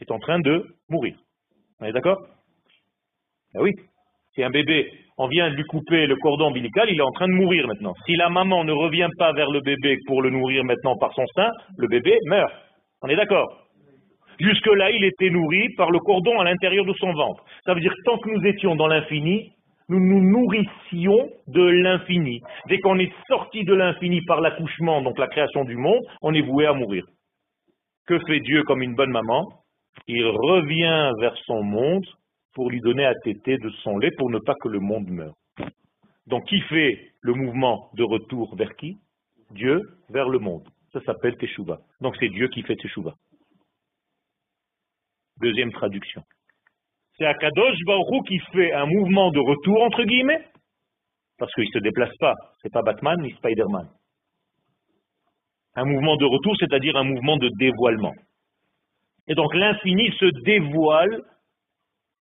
est 0.00 0.10
en 0.10 0.18
train 0.18 0.40
de 0.40 0.64
mourir. 0.88 1.16
On 1.80 1.84
est 1.84 1.92
d'accord? 1.92 2.18
Ben 3.52 3.60
oui. 3.60 3.72
Si 4.34 4.42
un 4.42 4.50
bébé, 4.50 4.90
on 5.18 5.28
vient 5.28 5.50
de 5.50 5.54
lui 5.54 5.64
couper 5.64 6.06
le 6.06 6.16
cordon 6.16 6.46
ombilical, 6.46 6.88
il 6.88 6.98
est 6.98 7.02
en 7.02 7.12
train 7.12 7.28
de 7.28 7.34
mourir 7.34 7.66
maintenant. 7.66 7.92
Si 8.06 8.16
la 8.16 8.30
maman 8.30 8.64
ne 8.64 8.72
revient 8.72 9.10
pas 9.18 9.34
vers 9.34 9.50
le 9.50 9.60
bébé 9.60 9.98
pour 10.06 10.22
le 10.22 10.30
nourrir 10.30 10.64
maintenant 10.64 10.96
par 10.96 11.12
son 11.12 11.26
sein, 11.34 11.50
le 11.76 11.88
bébé 11.88 12.18
meurt. 12.24 12.50
On 13.02 13.08
est 13.08 13.16
d'accord? 13.16 13.68
Jusque-là, 14.42 14.90
il 14.90 15.04
était 15.04 15.30
nourri 15.30 15.68
par 15.76 15.92
le 15.92 16.00
cordon 16.00 16.40
à 16.40 16.44
l'intérieur 16.44 16.84
de 16.84 16.92
son 16.94 17.12
ventre. 17.12 17.44
Ça 17.64 17.74
veut 17.74 17.80
dire 17.80 17.92
que 17.92 18.02
tant 18.04 18.18
que 18.18 18.28
nous 18.28 18.44
étions 18.44 18.74
dans 18.74 18.88
l'infini, 18.88 19.52
nous 19.88 20.00
nous 20.00 20.20
nourrissions 20.20 21.30
de 21.46 21.62
l'infini. 21.62 22.40
Dès 22.66 22.80
qu'on 22.80 22.98
est 22.98 23.12
sorti 23.28 23.62
de 23.62 23.72
l'infini 23.72 24.20
par 24.22 24.40
l'accouchement, 24.40 25.00
donc 25.00 25.16
la 25.18 25.28
création 25.28 25.64
du 25.64 25.76
monde, 25.76 26.00
on 26.22 26.34
est 26.34 26.40
voué 26.40 26.66
à 26.66 26.72
mourir. 26.72 27.04
Que 28.06 28.18
fait 28.26 28.40
Dieu 28.40 28.64
comme 28.64 28.82
une 28.82 28.96
bonne 28.96 29.12
maman? 29.12 29.46
Il 30.08 30.24
revient 30.24 31.12
vers 31.20 31.36
son 31.46 31.62
monde 31.62 32.04
pour 32.54 32.68
lui 32.68 32.80
donner 32.80 33.04
à 33.04 33.14
téter 33.22 33.58
de 33.58 33.70
son 33.84 33.98
lait 33.98 34.10
pour 34.18 34.28
ne 34.28 34.38
pas 34.38 34.54
que 34.60 34.68
le 34.68 34.80
monde 34.80 35.08
meure. 35.08 35.34
Donc 36.26 36.44
qui 36.48 36.60
fait 36.62 36.98
le 37.20 37.34
mouvement 37.34 37.90
de 37.94 38.02
retour 38.02 38.56
vers 38.56 38.74
qui? 38.74 38.96
Dieu 39.52 39.80
vers 40.10 40.28
le 40.28 40.40
monde. 40.40 40.66
Ça 40.92 41.00
s'appelle 41.02 41.36
Teshuvah. 41.36 41.78
Donc 42.00 42.16
c'est 42.18 42.28
Dieu 42.28 42.48
qui 42.48 42.62
fait 42.62 42.76
Teshuvah. 42.76 43.14
Deuxième 45.40 45.72
traduction. 45.72 46.22
C'est 47.18 47.26
Akadosh 47.26 47.78
Baruch 47.84 48.26
qui 48.26 48.38
fait 48.52 48.72
un 48.72 48.86
mouvement 48.86 49.30
de 49.30 49.40
retour, 49.40 49.82
entre 49.82 50.04
guillemets, 50.04 50.44
parce 51.38 51.52
qu'il 51.54 51.64
ne 51.64 51.70
se 51.70 51.78
déplace 51.78 52.16
pas. 52.18 52.34
C'est 52.62 52.72
pas 52.72 52.82
Batman 52.82 53.20
ni 53.20 53.32
Spider-Man. 53.32 53.88
Un 55.74 55.84
mouvement 55.84 56.16
de 56.16 56.24
retour, 56.24 56.54
c'est-à-dire 56.58 56.96
un 56.96 57.04
mouvement 57.04 57.36
de 57.36 57.48
dévoilement. 57.58 58.14
Et 59.28 59.34
donc 59.34 59.54
l'infini 59.54 60.10
se 60.18 60.26
dévoile 60.42 61.22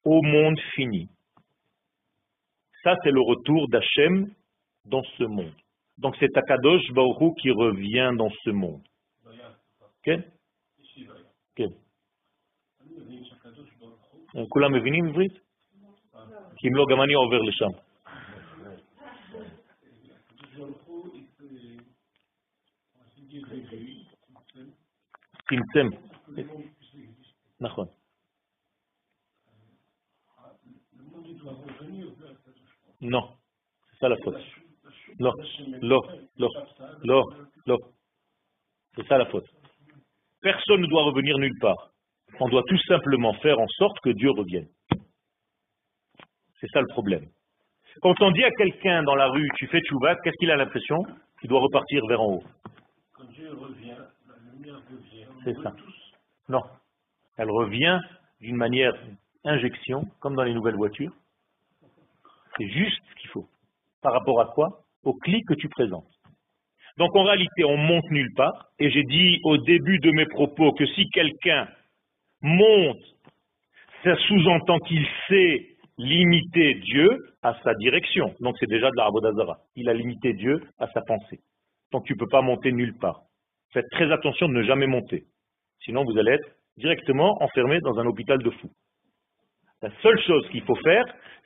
au 0.03 0.21
monde 0.21 0.59
fini. 0.75 1.09
Ça, 2.83 2.95
c'est 3.03 3.11
le 3.11 3.21
retour 3.21 3.67
d'Hachem 3.69 4.33
dans 4.85 5.03
ce 5.17 5.23
monde. 5.23 5.53
Donc 5.97 6.15
c'est 6.19 6.35
Akadosh 6.35 6.91
Baruch 6.91 7.35
qui 7.41 7.51
revient 7.51 8.11
dans 8.17 8.31
ce 8.43 8.49
monde. 8.49 8.81
כולם 14.49 14.73
מבינים 14.73 15.05
עברית? 15.05 15.33
כי 16.57 16.67
אם 16.67 16.75
לא, 16.75 16.85
גם 16.91 17.01
אני 17.01 17.13
עובר 17.13 17.41
לשם. 17.41 17.71
צמצם. 25.49 25.87
נכון. 27.59 27.87
לא, 33.01 33.33
זה 33.91 33.97
סלפות. 33.99 34.35
לא, 35.19 35.31
לא, 35.81 35.99
לא, 36.37 36.49
לא, 37.03 37.23
לא. 37.67 37.77
C'est 38.95 39.07
ça 39.07 39.17
פרסון 39.17 39.25
faute. 39.25 39.49
Personne 40.41 40.81
ne. 40.81 41.90
On 42.39 42.49
doit 42.49 42.63
tout 42.67 42.79
simplement 42.87 43.33
faire 43.35 43.59
en 43.59 43.67
sorte 43.67 43.99
que 43.99 44.09
Dieu 44.09 44.31
revienne. 44.31 44.67
C'est 46.59 46.69
ça 46.71 46.81
le 46.81 46.87
problème. 46.87 47.25
Quand 48.01 48.19
on 48.21 48.31
dit 48.31 48.43
à 48.43 48.51
quelqu'un 48.51 49.03
dans 49.03 49.15
la 49.15 49.27
rue, 49.27 49.49
tu 49.57 49.67
fais 49.67 49.81
tchouva, 49.81 50.15
qu'est-ce 50.17 50.37
qu'il 50.37 50.51
a 50.51 50.55
l'impression? 50.55 51.03
Il 51.43 51.49
doit 51.49 51.59
repartir 51.59 52.05
vers 52.07 52.21
en 52.21 52.35
haut. 52.35 52.43
Quand 53.13 53.25
Dieu 53.25 53.49
revient, 53.53 53.97
la 54.27 54.51
lumière 54.53 54.81
revient. 54.89 55.25
C'est 55.43 55.55
ça. 55.61 55.73
Non. 56.47 56.61
Elle 57.37 57.49
revient 57.49 57.99
d'une 58.39 58.55
manière 58.55 58.93
injection, 59.43 60.05
comme 60.19 60.35
dans 60.35 60.43
les 60.43 60.53
nouvelles 60.53 60.75
voitures. 60.75 61.11
C'est 62.57 62.67
juste 62.69 63.01
ce 63.09 63.21
qu'il 63.21 63.29
faut. 63.29 63.47
Par 64.01 64.13
rapport 64.13 64.39
à 64.39 64.45
quoi? 64.45 64.83
Au 65.03 65.13
clic 65.13 65.45
que 65.47 65.53
tu 65.55 65.67
présentes. 65.69 66.07
Donc 66.97 67.15
en 67.15 67.23
réalité, 67.23 67.63
on 67.65 67.77
monte 67.77 68.09
nulle 68.11 68.33
part. 68.35 68.67
Et 68.79 68.89
j'ai 68.91 69.03
dit 69.03 69.39
au 69.43 69.57
début 69.57 69.99
de 69.99 70.11
mes 70.11 70.25
propos 70.25 70.71
que 70.73 70.85
si 70.85 71.09
quelqu'un 71.09 71.67
monte, 72.41 73.03
ça 74.03 74.15
sous-entend 74.27 74.79
qu'il 74.79 75.05
sait 75.27 75.67
limiter 75.97 76.75
Dieu 76.75 77.09
à 77.43 77.55
sa 77.63 77.73
direction. 77.75 78.33
Donc 78.39 78.55
c'est 78.59 78.69
déjà 78.69 78.89
de 78.89 78.95
la. 78.97 79.57
Il 79.75 79.89
a 79.89 79.93
limité 79.93 80.33
Dieu 80.33 80.61
à 80.79 80.87
sa 80.87 81.01
pensée. 81.01 81.39
Donc 81.91 82.05
tu 82.05 82.13
ne 82.13 82.17
peux 82.17 82.27
pas 82.27 82.41
monter 82.41 82.71
nulle 82.71 82.97
part. 82.97 83.21
Faites 83.73 83.89
très 83.91 84.11
attention 84.11 84.47
de 84.47 84.53
ne 84.53 84.63
jamais 84.63 84.87
monter. 84.87 85.23
Sinon 85.85 86.03
vous 86.03 86.17
allez 86.17 86.33
être 86.33 86.49
directement 86.77 87.41
enfermé 87.41 87.79
dans 87.81 87.99
un 87.99 88.05
hôpital 88.05 88.39
de 88.39 88.49
fous. 88.49 88.71
La 89.81 89.89
seule 90.01 90.19
chose 90.21 90.47
qu'il 90.49 90.63
faut 90.63 90.75
faire, 90.75 91.05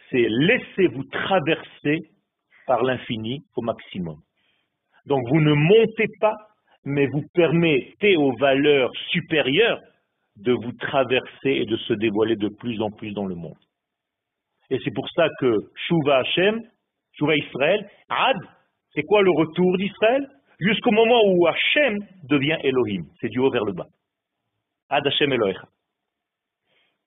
c'est 0.10 0.28
laisser 0.30 0.88
vous 0.88 1.04
traverser 1.06 2.00
par 2.68 2.84
l'infini 2.84 3.44
au 3.56 3.62
maximum. 3.62 4.18
Donc 5.06 5.22
vous 5.30 5.40
ne 5.40 5.54
montez 5.54 6.08
pas, 6.20 6.36
mais 6.84 7.08
vous 7.08 7.24
permettez 7.34 8.16
aux 8.18 8.34
valeurs 8.38 8.92
supérieures 9.10 9.80
de 10.38 10.52
vous 10.52 10.72
traverser 10.74 11.50
et 11.50 11.66
de 11.66 11.78
se 11.78 11.94
dévoiler 11.94 12.36
de 12.36 12.50
plus 12.50 12.82
en 12.82 12.92
plus 12.92 13.14
dans 13.14 13.26
le 13.26 13.36
monde. 13.36 13.58
Et 14.70 14.80
c'est 14.84 14.94
pour 14.94 15.08
ça 15.10 15.28
que 15.40 15.58
Shuva 15.88 16.18
Hashem, 16.18 16.62
Shuva 17.14 17.36
Israël, 17.36 17.88
Ad, 18.10 18.38
c'est 18.94 19.04
quoi 19.04 19.22
le 19.22 19.32
retour 19.32 19.78
d'Israël? 19.78 20.28
Jusqu'au 20.60 20.92
moment 20.92 21.22
où 21.26 21.48
Hashem 21.48 22.00
devient 22.30 22.58
Elohim. 22.64 23.04
C'est 23.20 23.30
du 23.30 23.40
haut 23.40 23.52
vers 23.52 23.66
le 23.66 23.74
bas. 23.74 23.88
Ad 24.90 25.06
Hashem 25.06 25.32
Elohim. 25.32 25.62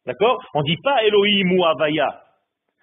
D'accord? 0.07 0.39
On 0.55 0.61
ne 0.61 0.67
dit 0.67 0.81
pas 0.83 1.03
Elohim 1.05 1.53
ou 1.53 1.65
Havaya. 1.65 2.23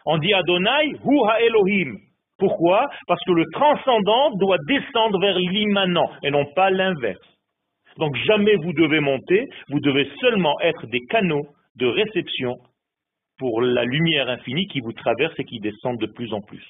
On 0.05 0.17
dit 0.17 0.33
Adonai 0.33 0.91
hu 1.03 1.19
ha 1.27 1.41
Elohim. 1.41 1.97
Pourquoi? 2.37 2.89
Parce 3.07 3.23
que 3.25 3.31
le 3.31 3.45
transcendant 3.53 4.31
doit 4.37 4.57
descendre 4.67 5.19
vers 5.19 5.37
l'immanent 5.37 6.09
et 6.21 6.31
non 6.31 6.45
pas 6.53 6.69
l'inverse. 6.69 7.34
Donc 7.97 8.15
jamais 8.25 8.55
vous 8.57 8.73
devez 8.73 8.99
monter, 8.99 9.47
vous 9.69 9.79
devez 9.79 10.09
seulement 10.19 10.59
être 10.61 10.85
des 10.87 11.01
canaux 11.09 11.47
de 11.75 11.85
réception 11.85 12.57
pour 13.37 13.61
la 13.61 13.83
lumière 13.83 14.29
infinie 14.29 14.67
qui 14.67 14.79
vous 14.81 14.93
traverse 14.93 15.33
et 15.39 15.45
qui 15.45 15.59
descend 15.59 15.99
de 15.99 16.07
plus 16.07 16.33
en 16.33 16.41
plus. 16.41 16.63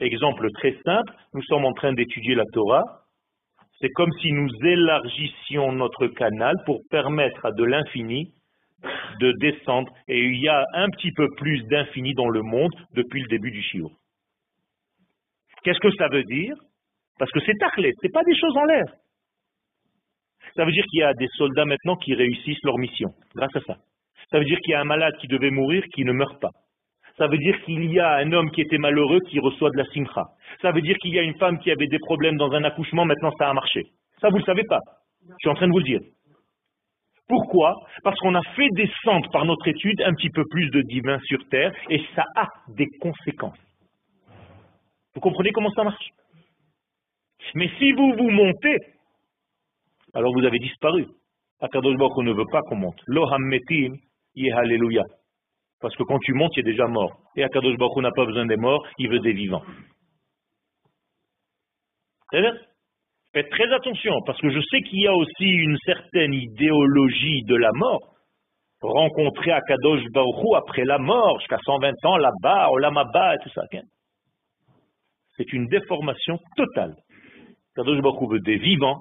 Exemple 0.00 0.48
très 0.52 0.76
simple, 0.84 1.12
nous 1.34 1.42
sommes 1.42 1.64
en 1.64 1.72
train 1.72 1.92
d'étudier 1.92 2.34
la 2.34 2.44
Torah. 2.52 2.84
C'est 3.80 3.90
comme 3.90 4.12
si 4.20 4.32
nous 4.32 4.48
élargissions 4.64 5.72
notre 5.72 6.06
canal 6.08 6.54
pour 6.66 6.80
permettre 6.90 7.46
à 7.46 7.52
de 7.52 7.64
l'infini 7.64 8.32
de 9.20 9.32
descendre. 9.40 9.92
Et 10.08 10.20
il 10.20 10.40
y 10.40 10.48
a 10.48 10.64
un 10.74 10.88
petit 10.88 11.12
peu 11.12 11.28
plus 11.36 11.62
d'infini 11.64 12.14
dans 12.14 12.28
le 12.28 12.42
monde 12.42 12.72
depuis 12.94 13.22
le 13.22 13.28
début 13.28 13.50
du 13.50 13.62
Shiur. 13.62 13.90
Qu'est-ce 15.62 15.78
que 15.78 15.94
ça 15.96 16.08
veut 16.08 16.24
dire? 16.24 16.56
Parce 17.18 17.30
que 17.30 17.40
c'est 17.46 17.56
taclé, 17.58 17.92
ce 18.00 18.06
n'est 18.06 18.12
pas 18.12 18.24
des 18.24 18.36
choses 18.36 18.56
en 18.56 18.64
l'air. 18.64 18.84
Ça 20.56 20.64
veut 20.64 20.72
dire 20.72 20.84
qu'il 20.90 21.00
y 21.00 21.04
a 21.04 21.14
des 21.14 21.28
soldats 21.36 21.64
maintenant 21.64 21.96
qui 21.96 22.14
réussissent 22.14 22.62
leur 22.62 22.78
mission, 22.78 23.10
grâce 23.34 23.54
à 23.56 23.60
ça. 23.60 23.76
Ça 24.30 24.38
veut 24.38 24.44
dire 24.44 24.58
qu'il 24.60 24.72
y 24.72 24.74
a 24.74 24.80
un 24.80 24.84
malade 24.84 25.14
qui 25.20 25.28
devait 25.28 25.50
mourir 25.50 25.84
qui 25.94 26.04
ne 26.04 26.12
meurt 26.12 26.40
pas. 26.40 26.50
Ça 27.18 27.26
veut 27.26 27.38
dire 27.38 27.62
qu'il 27.64 27.84
y 27.92 28.00
a 28.00 28.16
un 28.16 28.32
homme 28.32 28.50
qui 28.50 28.62
était 28.62 28.78
malheureux 28.78 29.20
qui 29.28 29.38
reçoit 29.38 29.70
de 29.70 29.76
la 29.76 29.84
simcha. 29.86 30.24
Ça 30.60 30.72
veut 30.72 30.80
dire 30.80 30.96
qu'il 30.98 31.12
y 31.12 31.18
a 31.18 31.22
une 31.22 31.36
femme 31.36 31.58
qui 31.58 31.70
avait 31.70 31.86
des 31.86 31.98
problèmes 31.98 32.36
dans 32.36 32.52
un 32.52 32.64
accouchement, 32.64 33.04
maintenant 33.04 33.32
ça 33.38 33.50
a 33.50 33.52
marché. 33.52 33.82
Ça, 34.20 34.28
vous 34.28 34.36
ne 34.36 34.40
le 34.40 34.46
savez 34.46 34.64
pas. 34.64 34.80
Je 35.28 35.34
suis 35.40 35.48
en 35.48 35.54
train 35.54 35.66
de 35.66 35.72
vous 35.72 35.78
le 35.78 35.84
dire. 35.84 36.00
Pourquoi? 37.28 37.74
Parce 38.02 38.18
qu'on 38.20 38.34
a 38.34 38.42
fait 38.56 38.68
descendre 38.72 39.30
par 39.30 39.44
notre 39.44 39.66
étude 39.68 40.00
un 40.02 40.12
petit 40.14 40.30
peu 40.30 40.44
plus 40.50 40.70
de 40.70 40.82
divin 40.82 41.18
sur 41.20 41.38
terre 41.48 41.72
et 41.88 42.02
ça 42.14 42.24
a 42.36 42.46
des 42.68 42.86
conséquences. 43.00 43.58
Vous 45.14 45.20
comprenez 45.20 45.50
comment 45.52 45.70
ça 45.70 45.84
marche? 45.84 46.08
Mais 47.54 47.70
si 47.78 47.92
vous 47.92 48.12
vous 48.14 48.30
montez, 48.30 48.76
alors 50.14 50.32
vous 50.32 50.44
avez 50.44 50.58
disparu. 50.58 51.06
Akadosh 51.60 51.96
Baruch 51.96 52.16
ne 52.18 52.32
veut 52.32 52.46
pas 52.50 52.60
qu'on 52.62 52.76
monte. 52.76 53.00
Loham 53.06 53.42
metim, 53.42 53.96
Alléluia. 54.56 55.04
Parce 55.80 55.94
que 55.96 56.02
quand 56.02 56.18
tu 56.20 56.32
montes, 56.32 56.52
tu 56.52 56.60
es 56.60 56.62
déjà 56.62 56.86
mort. 56.86 57.12
Et 57.36 57.44
Akadosh 57.44 57.76
Baruch 57.76 58.02
n'a 58.02 58.10
pas 58.10 58.24
besoin 58.24 58.46
des 58.46 58.56
morts, 58.56 58.86
il 58.98 59.08
veut 59.08 59.20
des 59.20 59.32
vivants. 59.32 59.62
Faites 62.32 63.50
très 63.50 63.72
attention, 63.72 64.20
parce 64.26 64.40
que 64.40 64.50
je 64.50 64.60
sais 64.70 64.80
qu'il 64.82 65.00
y 65.00 65.06
a 65.06 65.14
aussi 65.14 65.48
une 65.48 65.78
certaine 65.84 66.34
idéologie 66.34 67.42
de 67.44 67.56
la 67.56 67.70
mort. 67.74 68.14
Rencontrer 68.80 69.52
Akadosh 69.52 70.04
Baruch 70.12 70.56
après 70.56 70.84
la 70.84 70.98
mort, 70.98 71.38
jusqu'à 71.40 71.58
120 71.64 71.92
ans 72.04 72.16
là-bas, 72.16 72.70
Olamaba 72.70 73.36
et 73.36 73.38
tout 73.38 73.50
ça. 73.50 73.62
C'est 75.36 75.52
une 75.52 75.68
déformation 75.68 76.38
totale. 76.56 76.96
Akadosh 77.74 78.00
Baruch 78.00 78.30
veut 78.30 78.40
des 78.40 78.58
vivants 78.58 79.00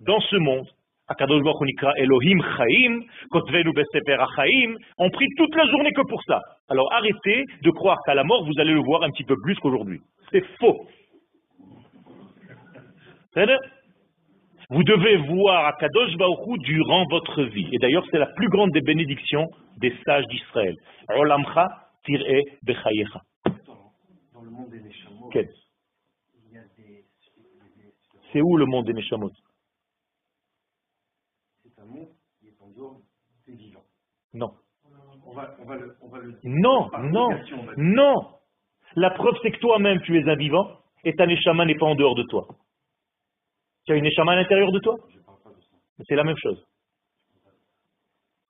dans 0.00 0.20
ce 0.20 0.36
monde 0.36 0.66
Akadosh 1.08 1.42
Baruch 1.42 1.98
Elohim 1.98 2.42
Chaim, 2.56 3.00
Kotvenu 3.30 3.72
Beseper 3.72 4.18
Chaim, 4.34 4.74
on 4.98 5.08
prie 5.10 5.28
toute 5.36 5.54
la 5.54 5.64
journée 5.66 5.92
que 5.92 6.02
pour 6.08 6.20
ça. 6.24 6.40
Alors 6.68 6.92
arrêtez 6.92 7.44
de 7.62 7.70
croire 7.70 7.98
qu'à 8.04 8.14
la 8.14 8.24
mort, 8.24 8.44
vous 8.44 8.58
allez 8.58 8.72
le 8.72 8.80
voir 8.80 9.04
un 9.04 9.10
petit 9.10 9.24
peu 9.24 9.36
plus 9.42 9.54
qu'aujourd'hui. 9.56 10.00
C'est 10.32 10.44
faux. 10.58 10.86
Vous 14.70 14.82
devez 14.82 15.16
voir 15.28 15.66
Akadosh 15.66 16.16
Baruch 16.16 16.58
durant 16.60 17.04
votre 17.08 17.44
vie. 17.44 17.68
Et 17.72 17.78
d'ailleurs, 17.78 18.04
c'est 18.10 18.18
la 18.18 18.26
plus 18.26 18.48
grande 18.48 18.72
des 18.72 18.80
bénédictions 18.80 19.46
des 19.76 19.94
sages 20.04 20.26
d'Israël. 20.26 20.74
Olamcha 21.14 21.68
tir'e 22.04 22.42
bechayecha. 22.64 23.20
Dans 24.34 24.42
le 24.42 24.50
monde 24.50 24.70
des 24.70 24.80
Neshamot, 24.80 25.30
C'est 28.32 28.40
où 28.42 28.56
le 28.56 28.66
monde 28.66 28.86
des 28.86 28.92
Neshamot? 28.92 29.30
Non. 34.36 34.52
non, 36.44 36.90
non, 37.02 37.28
non. 37.76 38.14
La 38.94 39.10
preuve, 39.10 39.34
c'est 39.42 39.50
que 39.50 39.58
toi-même, 39.58 40.00
tu 40.02 40.18
es 40.18 40.28
un 40.28 40.36
vivant 40.36 40.80
et 41.04 41.14
ta 41.14 41.26
neshama 41.26 41.64
n'est 41.64 41.76
pas 41.76 41.86
en 41.86 41.94
dehors 41.94 42.14
de 42.14 42.22
toi. 42.24 42.46
Tu 43.86 43.92
as 43.92 43.96
une 43.96 44.04
neshama 44.04 44.32
à 44.32 44.36
l'intérieur 44.36 44.72
de 44.72 44.78
toi? 44.80 44.96
C'est 46.06 46.14
la 46.14 46.24
même 46.24 46.36
chose. 46.36 46.66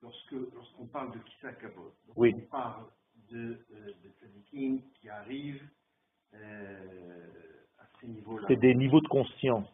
Lorsqu'on 0.01 0.87
parle 0.87 1.13
de 1.13 1.19
Kissa 1.19 1.49
oui. 2.15 2.33
on 2.35 2.41
parle 2.51 2.83
de, 3.31 3.37
euh, 3.37 3.93
de 4.03 4.83
qui 4.99 5.09
arrivent 5.09 5.63
euh, 6.33 7.27
à 7.79 7.83
ces 7.99 8.07
niveaux-là. 8.07 8.45
C'est 8.47 8.57
des 8.57 8.75
niveaux 8.75 8.99
de 8.99 9.07
conscience. 9.07 9.67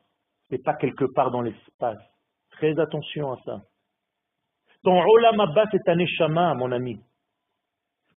C'est 0.49 0.63
pas 0.63 0.75
quelque 0.75 1.05
part 1.05 1.31
dans 1.31 1.41
l'espace. 1.41 1.99
Très 2.51 2.79
attention 2.79 3.31
à 3.33 3.41
ça. 3.43 3.61
Ton 4.83 5.01
olam 5.01 5.39
abba, 5.39 5.65
c'est 5.71 5.83
ta 5.83 5.95
neshama, 5.95 6.53
mon 6.55 6.71
ami. 6.71 6.99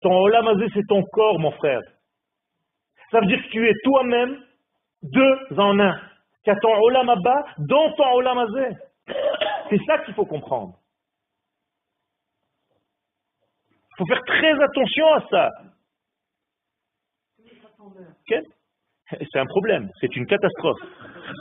Ton 0.01 0.15
olam 0.17 0.49
azé, 0.49 0.67
c'est 0.75 0.87
ton 0.89 1.03
corps, 1.05 1.39
mon 1.39 1.53
frère. 1.53 1.81
Ça 3.11 3.21
veut 3.21 3.27
dire 3.27 3.43
que 3.43 3.49
tu 3.51 3.69
es 3.69 3.75
toi-même 3.85 4.43
deux 5.03 5.39
en 5.59 5.79
un. 5.79 6.01
Tu 6.45 6.51
as 6.51 6.57
ton 6.57 6.75
olam 6.75 7.09
abba 7.09 7.45
dans 7.59 7.93
ton 7.93 8.13
olam 8.15 8.39
azé. 8.39 8.77
C'est 9.71 9.81
ça 9.87 9.99
qu'il 9.99 10.15
faut 10.15 10.27
comprendre. 10.27 10.79
Il 13.91 13.97
faut 13.99 14.07
faire 14.07 14.23
très 14.27 14.63
attention 14.63 15.07
à 15.15 15.29
ça. 15.29 15.51
C'est 19.33 19.39
un 19.39 19.47
problème, 19.47 19.89
c'est 20.01 20.15
une 20.17 20.27
catastrophe. 20.27 20.81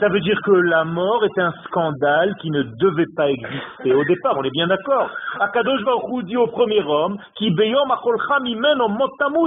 Ça 0.00 0.08
veut 0.08 0.20
dire 0.20 0.40
que 0.44 0.52
la 0.52 0.84
mort 0.84 1.24
est 1.24 1.40
un 1.40 1.52
scandale 1.64 2.34
qui 2.40 2.50
ne 2.50 2.62
devait 2.62 3.10
pas 3.16 3.30
exister 3.30 3.92
au 3.92 4.04
départ, 4.04 4.36
on 4.38 4.44
est 4.44 4.50
bien 4.50 4.66
d'accord. 4.66 5.10
Akadosh 5.40 5.84
Baruch 5.84 6.24
dit 6.24 6.36
au 6.36 6.46
premier 6.46 6.82
homme, 6.82 7.18
qui 7.36 7.50
beyom 7.50 7.88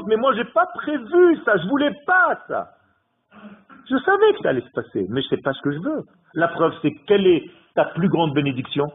mais 0.07 0.15
moi 0.15 0.33
j'ai 0.35 0.45
pas 0.45 0.67
prévu 0.75 1.37
ça, 1.45 1.57
je 1.57 1.67
voulais 1.67 1.91
pas 2.05 2.39
ça. 2.47 2.69
Je 3.89 3.97
savais 3.97 4.33
que 4.33 4.39
ça 4.43 4.49
allait 4.49 4.61
se 4.61 4.71
passer, 4.73 5.05
mais 5.09 5.21
je 5.21 5.27
sais 5.29 5.41
pas 5.41 5.53
ce 5.53 5.61
que 5.61 5.71
je 5.71 5.79
veux. 5.79 6.01
La 6.33 6.49
preuve, 6.49 6.73
c'est 6.81 6.91
quelle 7.07 7.25
est 7.25 7.43
ta 7.73 7.85
plus 7.85 8.09
grande 8.09 8.33
bénédiction? 8.33 8.85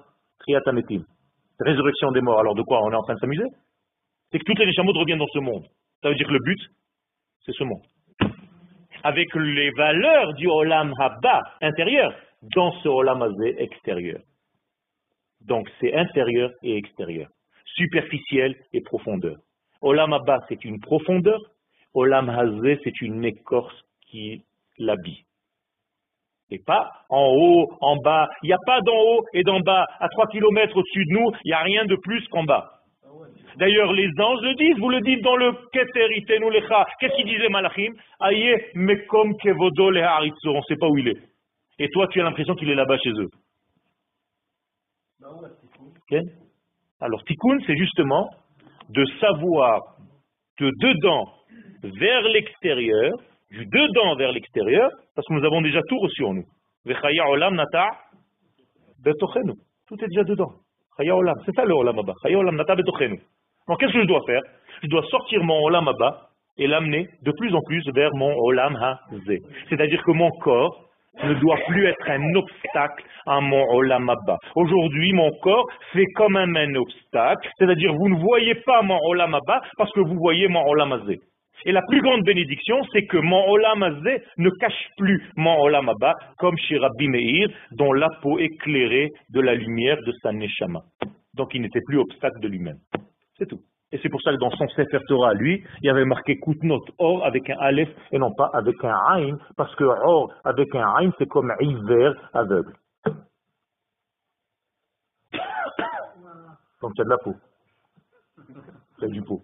Triatametim. 0.41 1.03
Résurrection 1.61 2.13
des 2.13 2.21
morts. 2.21 2.41
Alors 2.41 2.55
de 2.55 2.63
quoi 2.63 2.83
on 2.83 2.93
est 2.93 2.97
en 2.97 3.03
train 3.03 3.15
de 3.15 3.21
s'amuser? 3.21 3.47
C'est 4.31 4.39
que 4.39 4.45
toutes 4.45 4.59
les 4.59 4.67
Neshamot 4.67 4.93
reviennent 4.93 5.19
dans 5.19 5.33
ce 5.33 5.39
monde. 5.39 5.65
Ça 6.03 6.09
veut 6.09 6.15
dire 6.15 6.27
que 6.27 6.33
le 6.33 6.41
but, 6.41 6.59
c'est 7.47 7.53
ce 7.53 7.65
monde. 7.65 7.83
Avec 9.05 9.35
les 9.35 9.71
valeurs 9.71 10.35
du 10.35 10.49
Olam 10.49 10.93
Haba 10.99 11.43
intérieur 11.61 12.15
dans 12.55 12.73
ce 12.83 12.89
Olam 12.89 13.23
Hazé 13.23 13.61
extérieur. 13.63 14.21
Donc 15.41 15.69
c'est 15.81 15.95
intérieur 15.95 16.51
et 16.63 16.77
extérieur, 16.77 17.29
superficiel 17.65 18.57
et 18.73 18.81
profondeur. 18.81 19.37
Olam 19.81 20.13
Haba, 20.13 20.39
c'est 20.49 20.65
une 20.65 20.81
profondeur, 20.81 21.41
Olam 21.95 22.29
Hazé, 22.29 22.79
c'est 22.85 23.01
une 23.01 23.25
écorce 23.25 23.75
qui 24.09 24.45
l'habille. 24.79 25.25
Et 26.51 26.59
pas 26.59 26.91
en 27.09 27.29
haut, 27.29 27.73
en 27.81 27.97
bas. 27.97 28.29
Il 28.43 28.49
n'y 28.49 28.53
a 28.53 28.59
pas 28.67 28.81
d'en 28.83 28.99
haut 28.99 29.25
et 29.33 29.43
d'en 29.43 29.61
bas. 29.61 29.87
À 30.01 30.09
3 30.09 30.27
km 30.27 30.77
au-dessus 30.77 31.07
de 31.07 31.13
nous, 31.13 31.31
il 31.45 31.49
n'y 31.49 31.55
a 31.55 31.63
rien 31.63 31.87
de 31.87 31.97
plus 31.97 32.27
qu'en 32.29 32.45
bas. 32.45 32.82
D'ailleurs, 33.57 33.93
les 33.93 34.09
anges 34.19 34.41
le 34.43 34.55
disent, 34.55 34.79
vous 34.79 34.89
le 34.89 35.01
dites 35.01 35.23
dans 35.23 35.37
le 35.37 35.53
Keter 35.73 36.09
Lecha. 36.09 36.87
Qu'est-ce 36.99 37.15
qu'il 37.17 37.27
disait 37.27 37.49
Malachim? 37.49 37.93
Aye 38.21 38.55
mekom 38.75 39.37
kevodo 39.37 39.91
le 39.91 40.03
on 40.03 40.57
ne 40.57 40.63
sait 40.63 40.77
pas 40.77 40.89
où 40.89 40.97
il 40.99 41.09
est. 41.09 41.19
Et 41.79 41.89
toi, 41.89 42.07
tu 42.09 42.21
as 42.21 42.25
l'impression 42.25 42.55
qu'il 42.55 42.71
est 42.71 42.75
là-bas 42.75 42.99
chez 42.99 43.11
eux. 43.11 43.29
Alors, 47.01 47.25
tikkun, 47.25 47.59
c'est 47.67 47.77
justement 47.77 48.29
de 48.91 49.05
savoir 49.21 49.81
de 50.61 50.71
dedans 50.81 51.33
vers 51.83 52.23
l'extérieur, 52.23 53.13
du 53.51 53.67
dedans 53.67 54.15
vers 54.17 54.33
l'extérieur, 54.33 54.91
parce 55.15 55.27
que 55.27 55.35
nous 55.35 55.45
avons 55.45 55.63
déjà 55.63 55.81
tout 55.89 55.99
reçu 55.99 56.25
en 56.25 56.35
nous. 56.35 56.47
Tout 59.87 60.05
est 60.05 60.09
déjà 60.09 60.25
dedans. 60.25 60.53
C'est 60.97 61.55
ça 61.55 61.65
le 61.65 61.75
olam 61.75 61.99
abba. 61.99 62.13
Donc 63.69 63.79
qu'est-ce 63.79 63.93
que 63.93 64.03
je 64.03 64.07
dois 64.07 64.23
faire? 64.27 64.43
Je 64.83 64.89
dois 64.89 65.03
sortir 65.05 65.43
mon 65.45 65.63
olam 65.65 65.89
abba 65.89 66.29
et 66.59 66.67
l'amener 66.67 67.09
de 67.23 67.33
plus 67.33 67.55
en 67.55 67.61
plus 67.67 67.85
vers 67.95 68.11
mon 68.15 68.35
olam 68.37 68.77
hazé. 68.77 69.41
C'est-à-dire 69.69 70.03
que 70.03 70.11
mon 70.11 70.31
corps 70.41 70.89
ne 71.23 71.35
doit 71.35 71.59
plus 71.69 71.87
être 71.87 72.11
un 72.11 72.35
obstacle 72.35 73.05
à 73.27 73.41
mon 73.41 73.65
olam 73.75 74.09
abba. 74.09 74.39
Aujourd'hui, 74.55 75.13
mon 75.13 75.31
corps 75.43 75.67
fait 75.93 76.07
comme 76.15 76.37
un, 76.37 76.55
un 76.57 76.75
obstacle, 76.75 77.49
c'est-à-dire 77.59 77.93
vous 77.95 78.09
ne 78.09 78.19
voyez 78.21 78.55
pas 78.67 78.83
mon 78.83 78.99
olam 79.07 79.35
abba 79.35 79.61
parce 79.77 79.93
que 79.93 80.01
vous 80.01 80.17
voyez 80.17 80.49
mon 80.49 80.65
olam 80.67 80.93
hazé. 80.93 81.21
Et 81.65 81.71
la 81.71 81.83
plus 81.89 82.01
grande 82.01 82.25
bénédiction, 82.25 82.83
c'est 82.93 83.07
que 83.07 83.19
mon 83.19 83.49
olam 83.51 83.83
hazé 83.85 84.23
ne 84.39 84.51
cache 84.59 84.89
plus 84.97 85.23
mon 85.37 85.61
olam 85.61 85.89
abba, 85.89 86.15
comme 86.39 86.57
chez 86.59 86.77
Rabbi 86.77 87.09
Meir, 87.09 87.49
dont 87.73 87.93
la 87.93 88.09
peau 88.21 88.39
éclairée 88.39 89.11
de 89.31 89.41
la 89.41 89.55
lumière 89.55 89.99
de 90.05 90.13
sa 90.23 90.33
neshama. 90.33 90.81
Donc 91.35 91.55
il 91.55 91.63
n'était 91.63 91.81
plus 91.87 91.99
obstacle 91.99 92.41
de 92.41 92.49
lui-même. 92.49 92.79
C'est 93.43 93.49
tout. 93.49 93.61
Et 93.91 93.99
c'est 94.01 94.09
pour 94.09 94.23
ça 94.23 94.31
que 94.31 94.37
dans 94.37 94.53
son 94.53 94.69
Sefer 94.69 95.01
Torah, 95.09 95.35
lui, 95.35 95.65
il 95.81 95.87
y 95.87 95.91
avait 95.91 96.05
marqué 96.05 96.39
Koutnot, 96.39 96.85
or 96.99 97.27
avec 97.27 97.51
un 97.51 97.59
Aleph 97.59 97.89
et 98.13 98.19
non 98.21 98.33
pas 98.33 98.49
avec 98.53 98.77
un 98.85 98.95
Ain, 98.95 99.37
parce 99.57 99.75
que 99.75 99.83
or 99.83 100.33
avec 100.45 100.73
un 100.77 100.87
Ain, 100.87 101.11
c'est 101.19 101.27
comme 101.27 101.53
hiver 101.59 102.15
aveugle. 102.33 102.73
Donc 106.81 106.93
il 106.95 106.99
y 106.99 107.01
a 107.01 107.05
de 107.05 107.11
la 107.11 107.19
peau. 107.19 107.35
C'est 109.01 109.11
du 109.11 109.23
pot. 109.23 109.43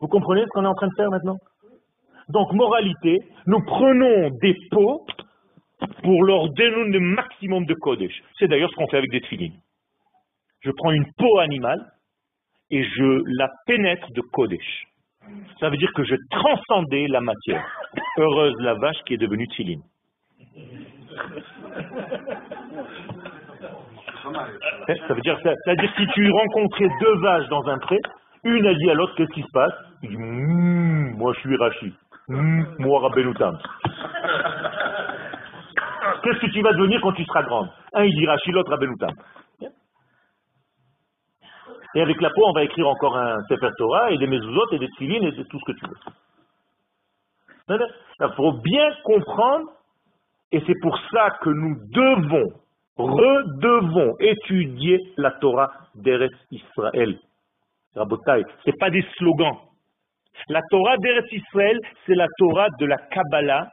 Vous 0.00 0.08
comprenez 0.08 0.42
ce 0.42 0.48
qu'on 0.48 0.64
est 0.64 0.66
en 0.66 0.74
train 0.74 0.88
de 0.88 0.94
faire 0.96 1.10
maintenant? 1.10 1.38
Donc, 2.28 2.52
moralité, 2.52 3.20
nous 3.46 3.62
prenons 3.64 4.30
des 4.40 4.56
pots 4.72 5.06
pour 6.02 6.24
leur 6.24 6.48
donner 6.48 6.88
le 6.88 6.98
maximum 6.98 7.66
de 7.66 7.74
Kodesh. 7.74 8.20
C'est 8.38 8.48
d'ailleurs 8.48 8.70
ce 8.70 8.74
qu'on 8.74 8.88
fait 8.88 8.98
avec 8.98 9.12
des 9.12 9.20
tfilines 9.20 9.60
je 10.64 10.70
prends 10.70 10.92
une 10.92 11.06
peau 11.16 11.38
animale 11.38 11.80
et 12.70 12.82
je 12.82 13.22
la 13.38 13.50
pénètre 13.66 14.08
de 14.12 14.22
Kodesh. 14.32 14.84
Ça 15.60 15.68
veut 15.70 15.76
dire 15.76 15.92
que 15.94 16.04
je 16.04 16.14
transcendais 16.30 17.06
la 17.08 17.20
matière. 17.20 17.64
Heureuse 18.18 18.54
la 18.60 18.74
vache 18.74 18.96
qui 19.06 19.14
est 19.14 19.18
devenue 19.18 19.46
Tziline. 19.46 19.82
Ça 25.08 25.14
veut 25.14 25.20
dire, 25.20 25.38
ça, 25.42 25.74
dire 25.74 25.92
si 25.96 26.06
tu 26.08 26.30
rencontrais 26.30 26.88
deux 27.00 27.16
vaches 27.20 27.48
dans 27.48 27.66
un 27.68 27.78
pré, 27.78 27.98
une 28.42 28.66
a 28.66 28.74
dit 28.74 28.90
à 28.90 28.94
l'autre 28.94 29.14
qu'est-ce 29.16 29.32
qui 29.32 29.42
se 29.42 29.52
passe? 29.52 29.72
Il 30.02 30.10
dit 30.10 30.16
mmm, 30.16 31.16
moi 31.16 31.32
je 31.34 31.40
suis 31.40 31.56
Rachid, 31.56 31.94
mmm, 32.28 32.76
moi 32.78 33.00
Rabbenoutam. 33.00 33.58
Qu'est-ce 36.22 36.38
que 36.38 36.50
tu 36.52 36.62
vas 36.62 36.72
devenir 36.72 37.00
quand 37.00 37.12
tu 37.12 37.24
seras 37.24 37.42
grande? 37.42 37.68
Un 37.94 38.04
il 38.04 38.14
dit 38.14 38.26
Rachid, 38.26 38.54
l'autre 38.54 38.70
Rabbenoutam. 38.70 39.12
Et 41.94 42.00
avec 42.00 42.20
la 42.20 42.30
peau, 42.30 42.42
on 42.46 42.52
va 42.52 42.64
écrire 42.64 42.88
encore 42.88 43.16
un 43.16 43.42
Sefer 43.48 43.70
Torah 43.78 44.10
et 44.10 44.18
des 44.18 44.26
mezuzot 44.26 44.72
et 44.72 44.78
des 44.78 44.88
tfilines 44.88 45.24
et 45.24 45.44
tout 45.44 45.58
ce 45.60 45.72
que 45.72 45.78
tu 45.78 45.86
veux. 45.86 47.78
Il 48.20 48.28
faut 48.36 48.52
bien 48.52 48.90
comprendre, 49.04 49.70
et 50.52 50.60
c'est 50.66 50.78
pour 50.80 50.98
ça 51.12 51.30
que 51.40 51.50
nous 51.50 51.76
devons, 51.90 52.52
redevons 52.96 54.16
étudier 54.18 54.98
la 55.16 55.30
Torah 55.32 55.70
d'Eretz 55.94 56.34
Israël. 56.50 57.18
Rabotai, 57.94 58.44
ce 58.64 58.70
n'est 58.70 58.76
pas 58.76 58.90
des 58.90 59.04
slogans. 59.16 59.56
La 60.48 60.62
Torah 60.68 60.96
d'Eretz 60.98 61.30
Israël, 61.32 61.78
c'est 62.06 62.14
la 62.14 62.26
Torah 62.38 62.68
de 62.80 62.86
la 62.86 62.98
Kabbalah 62.98 63.70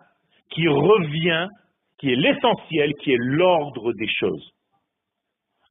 qui 0.51 0.67
revient, 0.67 1.47
qui 1.97 2.13
est 2.13 2.15
l'essentiel, 2.15 2.93
qui 3.01 3.13
est 3.13 3.19
l'ordre 3.19 3.93
des 3.93 4.07
choses. 4.07 4.51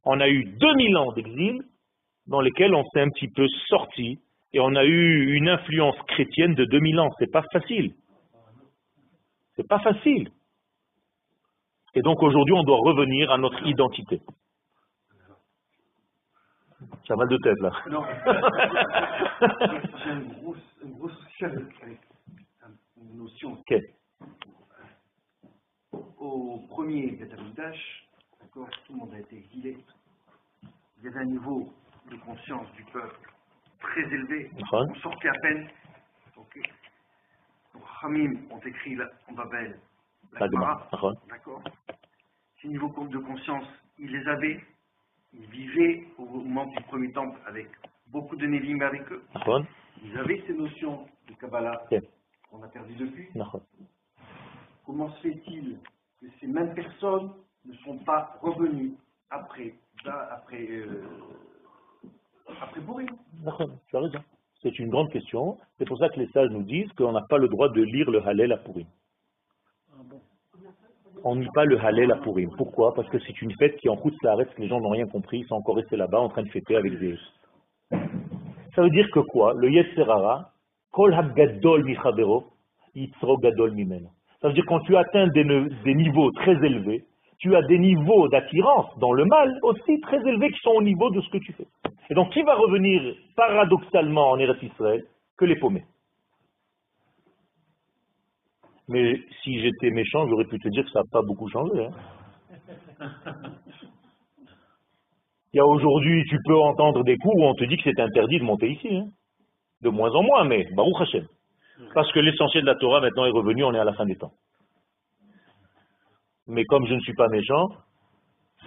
On 0.05 0.19
a 0.21 0.29
eu 0.29 0.45
2000 0.45 0.97
ans 0.97 1.13
d'exil, 1.13 1.63
dans 2.31 2.41
lesquels 2.41 2.75
on 2.75 2.85
s'est 2.85 3.01
un 3.01 3.11
petit 3.11 3.29
peu 3.29 3.47
sorti 3.69 4.19
et 4.53 4.61
on 4.61 4.75
a 4.77 4.85
eu 4.85 5.35
une 5.35 5.49
influence 5.49 5.97
chrétienne 6.07 6.55
de 6.55 6.65
2000 6.65 7.01
ans. 7.01 7.11
C'est 7.19 7.31
pas 7.31 7.43
facile. 7.53 7.93
C'est 9.57 9.69
pas 9.69 9.81
facile. 9.81 10.31
Et 11.95 12.03
donc 12.03 12.23
aujourd'hui, 12.23 12.55
on 12.55 12.63
doit 12.63 12.79
revenir 12.79 13.33
à 13.33 13.39
notre 13.39 13.67
identité. 13.67 14.21
J'ai 17.07 17.15
mal 17.17 17.29
de 17.29 17.37
tête 17.39 17.59
là. 17.61 17.73
Non. 17.91 18.05
J'ai 20.05 20.13
une 20.13 20.33
grosse, 20.41 20.59
une 20.85 20.93
grosse 20.93 21.19
une 21.43 23.19
notion. 23.19 23.59
Okay. 23.61 23.81
Au 25.93 26.59
premier 26.69 27.19
d'accord, 28.41 28.69
tout 28.87 28.93
le 28.93 28.99
monde 29.01 29.15
a 29.15 29.19
été 29.19 29.37
exilé. 29.37 29.77
Il 30.63 31.05
y 31.05 31.09
avait 31.09 31.21
un 31.21 31.25
niveau 31.25 31.73
de 32.11 32.17
conscience 32.17 32.71
du 32.73 32.85
peuple 32.85 33.31
très 33.81 34.03
élevé. 34.03 34.51
On 34.73 34.95
sortait 34.97 35.29
à 35.29 35.39
peine. 35.43 35.69
Donc, 36.37 36.59
Hamim 38.03 38.35
ont 38.51 38.61
écrit 38.61 38.95
la, 38.97 39.07
en 39.29 39.33
Babel 39.33 39.79
la 40.39 40.49
D'accord 41.29 41.63
Ces 42.61 42.69
niveaux 42.69 42.89
de 42.89 43.19
conscience, 43.19 43.67
ils 43.99 44.11
les 44.11 44.27
avaient. 44.29 44.61
Ils 45.33 45.47
vivaient 45.47 46.07
au 46.19 46.25
moment 46.25 46.67
du 46.67 46.81
premier 46.85 47.13
temple 47.13 47.39
avec 47.47 47.69
beaucoup 48.09 48.37
de 48.37 48.47
Nevim 48.47 48.81
avec 48.83 49.11
eux. 49.13 49.23
Ils 50.03 50.19
avaient 50.19 50.43
ces 50.47 50.55
notions 50.55 51.07
de 51.29 51.35
Kabbalah 51.35 51.83
qu'on 52.51 52.63
a 52.63 52.69
perdu 52.69 52.95
depuis. 52.95 53.29
Comment 54.85 55.11
se 55.17 55.21
fait-il 55.23 55.79
que 56.21 56.27
ces 56.41 56.47
mêmes 56.49 56.75
personnes 56.75 57.33
ne 57.65 57.75
sont 57.77 57.99
pas 57.99 58.37
revenues 58.41 58.95
après, 59.31 59.75
après 60.05 60.67
euh, 60.69 61.05
après 62.61 62.81
Tu 63.89 63.97
as 63.97 64.01
raison. 64.01 64.19
C'est 64.63 64.79
une 64.79 64.91
grande 64.91 65.11
question. 65.11 65.57
C'est 65.79 65.87
pour 65.87 65.99
ça 65.99 66.09
que 66.11 66.21
les 66.21 66.29
sages 66.29 66.51
nous 66.51 66.63
disent 66.63 66.93
qu'on 66.93 67.13
n'a 67.13 67.23
pas 67.23 67.39
le 67.39 67.49
droit 67.49 67.71
de 67.71 67.83
lire 67.83 68.11
le 68.11 68.27
Hallel 68.27 68.53
à 68.53 68.59
Purim. 68.59 68.87
On 71.25 71.35
ne 71.35 71.43
lit 71.43 71.51
pas 71.55 71.65
le 71.65 71.79
Hallel 71.79 72.13
à 72.13 72.17
Purim. 72.17 72.51
Pourquoi? 72.57 72.95
Parce 72.95 73.09
que 73.09 73.19
c'est 73.21 73.41
une 73.41 73.53
fête 73.57 73.77
qui 73.79 73.89
en 73.89 73.95
route 73.95 74.17
la 74.23 74.37
reste, 74.37 74.53
les 74.59 74.69
gens 74.69 74.81
n'ont 74.81 74.91
rien 74.91 75.07
compris, 75.07 75.41
ils 75.41 75.47
sont 75.47 75.55
encore 75.55 75.77
restés 75.77 75.97
là-bas 75.97 76.21
en 76.21 76.29
train 76.29 76.43
de 76.43 76.49
fêter 76.49 76.77
avec 76.77 76.99
des... 76.99 77.17
Ça 78.75 78.83
veut 78.83 78.91
dire 78.91 79.11
que 79.11 79.21
quoi? 79.21 79.55
Le 79.55 79.71
Yetzerara, 79.71 80.53
Kol 80.93 81.15
HaGadol 81.15 81.85
Michabero, 81.85 82.45
Yitzro 82.95 83.39
Gadol 83.39 83.73
Mimeno. 83.73 84.09
Ça 84.41 84.49
veut 84.49 84.55
dire 84.55 84.65
quand 84.67 84.81
tu 84.81 84.97
atteins 84.97 85.29
des 85.29 85.95
niveaux 85.95 86.31
très 86.33 86.53
élevés, 86.53 87.05
tu 87.41 87.57
as 87.57 87.63
des 87.63 87.79
niveaux 87.79 88.29
d'attirance 88.29 88.87
dans 88.99 89.13
le 89.13 89.25
mal 89.25 89.59
aussi 89.63 90.01
très 90.01 90.19
élevés 90.29 90.51
qui 90.51 90.61
sont 90.61 90.73
au 90.73 90.83
niveau 90.83 91.11
de 91.11 91.21
ce 91.21 91.29
que 91.31 91.39
tu 91.39 91.53
fais. 91.55 91.67
Et 92.11 92.15
donc, 92.15 92.33
qui 92.33 92.43
va 92.43 92.55
revenir 92.55 93.15
paradoxalement 93.35 94.31
en 94.31 94.39
Eretz 94.39 94.63
Israël 94.63 95.05
que 95.39 95.47
les 95.47 95.57
paumés? 95.57 95.85
Mais 98.89 99.21
si 99.43 99.61
j'étais 99.61 99.91
méchant, 99.91 100.27
j'aurais 100.29 100.45
pu 100.45 100.59
te 100.59 100.69
dire 100.69 100.85
que 100.85 100.91
ça 100.91 101.01
n'a 101.01 101.05
pas 101.11 101.23
beaucoup 101.23 101.49
changé. 101.49 101.87
Hein. 101.87 103.09
Il 105.53 105.57
y 105.57 105.61
a 105.61 105.67
aujourd'hui, 105.67 106.25
tu 106.29 106.37
peux 106.45 106.59
entendre 106.59 107.03
des 107.05 107.17
coups 107.17 107.35
où 107.37 107.45
on 107.45 107.55
te 107.55 107.65
dit 107.65 107.77
que 107.77 107.83
c'est 107.85 108.01
interdit 108.01 108.39
de 108.39 108.45
monter 108.45 108.71
ici. 108.71 108.97
Hein. 108.97 109.07
De 109.83 109.89
moins 109.89 110.11
en 110.11 110.23
moins, 110.23 110.45
mais 110.45 110.67
Baruch 110.75 111.01
Hashem. 111.01 111.27
Parce 111.95 112.13
que 112.13 112.21
l'essentiel 112.21 112.65
de 112.65 112.69
la 112.69 112.75
Torah 112.75 113.01
maintenant 113.01 113.25
est 113.25 113.31
revenu, 113.31 113.65
on 113.65 113.73
est 113.73 113.79
à 113.79 113.85
la 113.85 113.95
fin 113.95 114.05
des 114.05 114.17
temps. 114.17 114.33
Mais 116.51 116.65
comme 116.65 116.85
je 116.87 116.95
ne 116.95 117.01
suis 117.01 117.15
pas 117.15 117.29
méchant, 117.29 117.69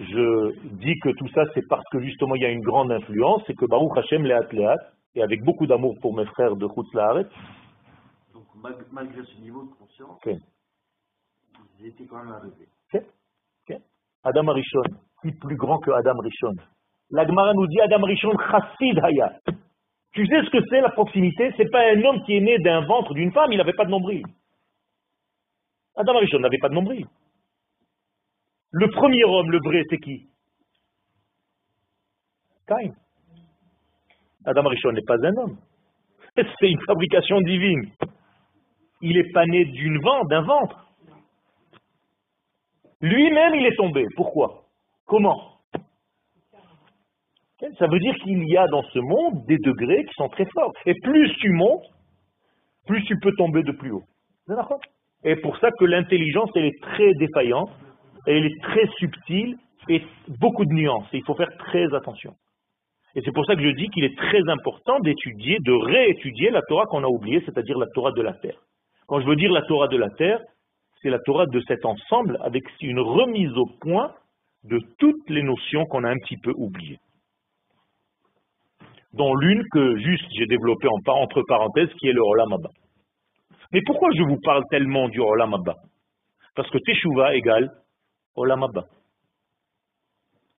je 0.00 0.58
dis 0.76 0.98
que 1.00 1.10
tout 1.10 1.28
ça, 1.28 1.44
c'est 1.54 1.66
parce 1.68 1.84
que 1.92 2.00
justement, 2.00 2.34
il 2.34 2.42
y 2.42 2.46
a 2.46 2.50
une 2.50 2.62
grande 2.62 2.90
influence, 2.90 3.42
c'est 3.46 3.54
que 3.54 3.66
Baruch 3.66 3.96
Hashem 3.96 4.24
Leat 4.24 4.52
Leat, 4.52 4.80
et 5.14 5.22
avec 5.22 5.44
beaucoup 5.44 5.66
d'amour 5.66 5.94
pour 6.00 6.14
mes 6.16 6.24
frères 6.26 6.56
de 6.56 6.66
Chutz 6.66 7.28
Donc, 8.32 8.46
malgré 8.90 9.22
ce 9.22 9.40
niveau 9.40 9.64
de 9.64 9.70
conscience, 9.74 10.18
ils 11.78 11.86
étaient 11.86 12.06
quand 12.06 12.24
même 12.24 12.32
arrivés. 12.32 12.68
Adam 14.24 14.48
Arishon, 14.48 14.82
qui 15.22 15.32
plus 15.32 15.56
grand 15.56 15.78
que 15.78 15.90
Adam 15.90 16.18
Rishon 16.18 16.54
L'Agmara 17.10 17.52
nous 17.52 17.66
dit 17.66 17.78
Adam 17.80 18.02
Rishon 18.02 18.32
Chassid 18.38 18.98
Haya. 18.98 19.38
Tu 20.12 20.26
sais 20.26 20.42
ce 20.42 20.50
que 20.50 20.64
c'est 20.70 20.80
la 20.80 20.88
proximité? 20.88 21.52
C'est 21.58 21.70
pas 21.70 21.82
un 21.92 22.02
homme 22.02 22.22
qui 22.24 22.34
est 22.34 22.40
né 22.40 22.56
d'un 22.58 22.86
ventre 22.86 23.12
d'une 23.12 23.32
femme, 23.32 23.52
il 23.52 23.58
n'avait 23.58 23.74
pas 23.74 23.84
de 23.84 23.90
nombril. 23.90 24.22
Adam 25.96 26.16
Rishon 26.18 26.38
n'avait 26.38 26.58
pas 26.58 26.70
de 26.70 26.74
nombril. 26.74 27.06
Le 28.76 28.88
premier 28.88 29.22
homme, 29.22 29.52
le 29.52 29.60
vrai, 29.64 29.84
c'est 29.88 29.98
qui? 29.98 30.26
Cain. 32.66 32.90
Adam 34.44 34.66
Rishon 34.66 34.90
n'est 34.90 35.06
pas 35.06 35.24
un 35.24 35.36
homme. 35.36 35.58
C'est 36.58 36.68
une 36.68 36.80
fabrication 36.84 37.40
divine. 37.42 37.92
Il 39.00 39.16
n'est 39.16 39.30
pas 39.30 39.46
né 39.46 39.64
d'une 39.66 40.00
vente, 40.00 40.26
d'un 40.28 40.42
ventre. 40.42 40.88
Lui-même, 43.00 43.54
il 43.54 43.64
est 43.64 43.76
tombé. 43.76 44.06
Pourquoi? 44.16 44.64
Comment? 45.06 45.60
Ça 47.78 47.86
veut 47.86 48.00
dire 48.00 48.16
qu'il 48.24 48.42
y 48.48 48.56
a 48.56 48.66
dans 48.66 48.82
ce 48.82 48.98
monde 48.98 49.46
des 49.46 49.58
degrés 49.58 50.04
qui 50.04 50.14
sont 50.14 50.28
très 50.30 50.46
forts. 50.46 50.72
Et 50.84 50.94
plus 51.00 51.32
tu 51.36 51.50
montes, 51.50 51.86
plus 52.88 53.04
tu 53.04 53.20
peux 53.20 53.32
tomber 53.36 53.62
de 53.62 53.70
plus 53.70 53.92
haut. 53.92 54.04
Et 55.22 55.36
pour 55.36 55.56
ça 55.58 55.70
que 55.78 55.84
l'intelligence, 55.84 56.50
elle 56.56 56.64
est 56.64 56.82
très 56.82 57.14
défaillante 57.14 57.70
elle 58.26 58.46
est 58.46 58.62
très 58.62 58.86
subtile 58.98 59.56
et 59.88 60.02
beaucoup 60.40 60.64
de 60.64 60.72
nuances. 60.72 61.06
Il 61.12 61.24
faut 61.24 61.34
faire 61.34 61.54
très 61.58 61.92
attention. 61.94 62.34
Et 63.14 63.20
c'est 63.24 63.32
pour 63.32 63.46
ça 63.46 63.54
que 63.54 63.62
je 63.62 63.70
dis 63.70 63.88
qu'il 63.90 64.04
est 64.04 64.16
très 64.16 64.48
important 64.48 64.98
d'étudier, 65.00 65.58
de 65.60 65.72
réétudier 65.72 66.50
la 66.50 66.62
Torah 66.62 66.84
qu'on 66.86 67.04
a 67.04 67.08
oubliée, 67.08 67.42
c'est-à-dire 67.44 67.78
la 67.78 67.86
Torah 67.94 68.10
de 68.12 68.22
la 68.22 68.32
terre. 68.32 68.58
Quand 69.06 69.20
je 69.20 69.26
veux 69.26 69.36
dire 69.36 69.52
la 69.52 69.62
Torah 69.62 69.88
de 69.88 69.96
la 69.96 70.10
terre, 70.10 70.40
c'est 71.00 71.10
la 71.10 71.18
Torah 71.20 71.46
de 71.46 71.60
cet 71.68 71.84
ensemble 71.84 72.38
avec 72.42 72.64
une 72.80 72.98
remise 72.98 73.52
au 73.56 73.66
point 73.80 74.12
de 74.64 74.80
toutes 74.98 75.28
les 75.28 75.42
notions 75.42 75.84
qu'on 75.86 76.04
a 76.04 76.10
un 76.10 76.16
petit 76.16 76.38
peu 76.38 76.52
oubliées. 76.56 76.98
Dont 79.12 79.34
l'une 79.34 79.62
que 79.70 79.96
juste 79.98 80.24
j'ai 80.36 80.46
développée 80.46 80.88
en, 80.88 81.12
entre 81.12 81.42
parenthèses, 81.46 81.92
qui 82.00 82.08
est 82.08 82.12
le 82.12 82.22
Olam 82.22 82.52
Abba. 82.54 82.70
Mais 83.72 83.82
pourquoi 83.86 84.08
je 84.16 84.22
vous 84.22 84.38
parle 84.42 84.64
tellement 84.70 85.08
du 85.08 85.20
Olam 85.20 85.54
Abba 85.54 85.76
Parce 86.56 86.70
que 86.70 86.78
Teshuvah 86.78 87.36
égale 87.36 87.70
Olam 88.36 88.66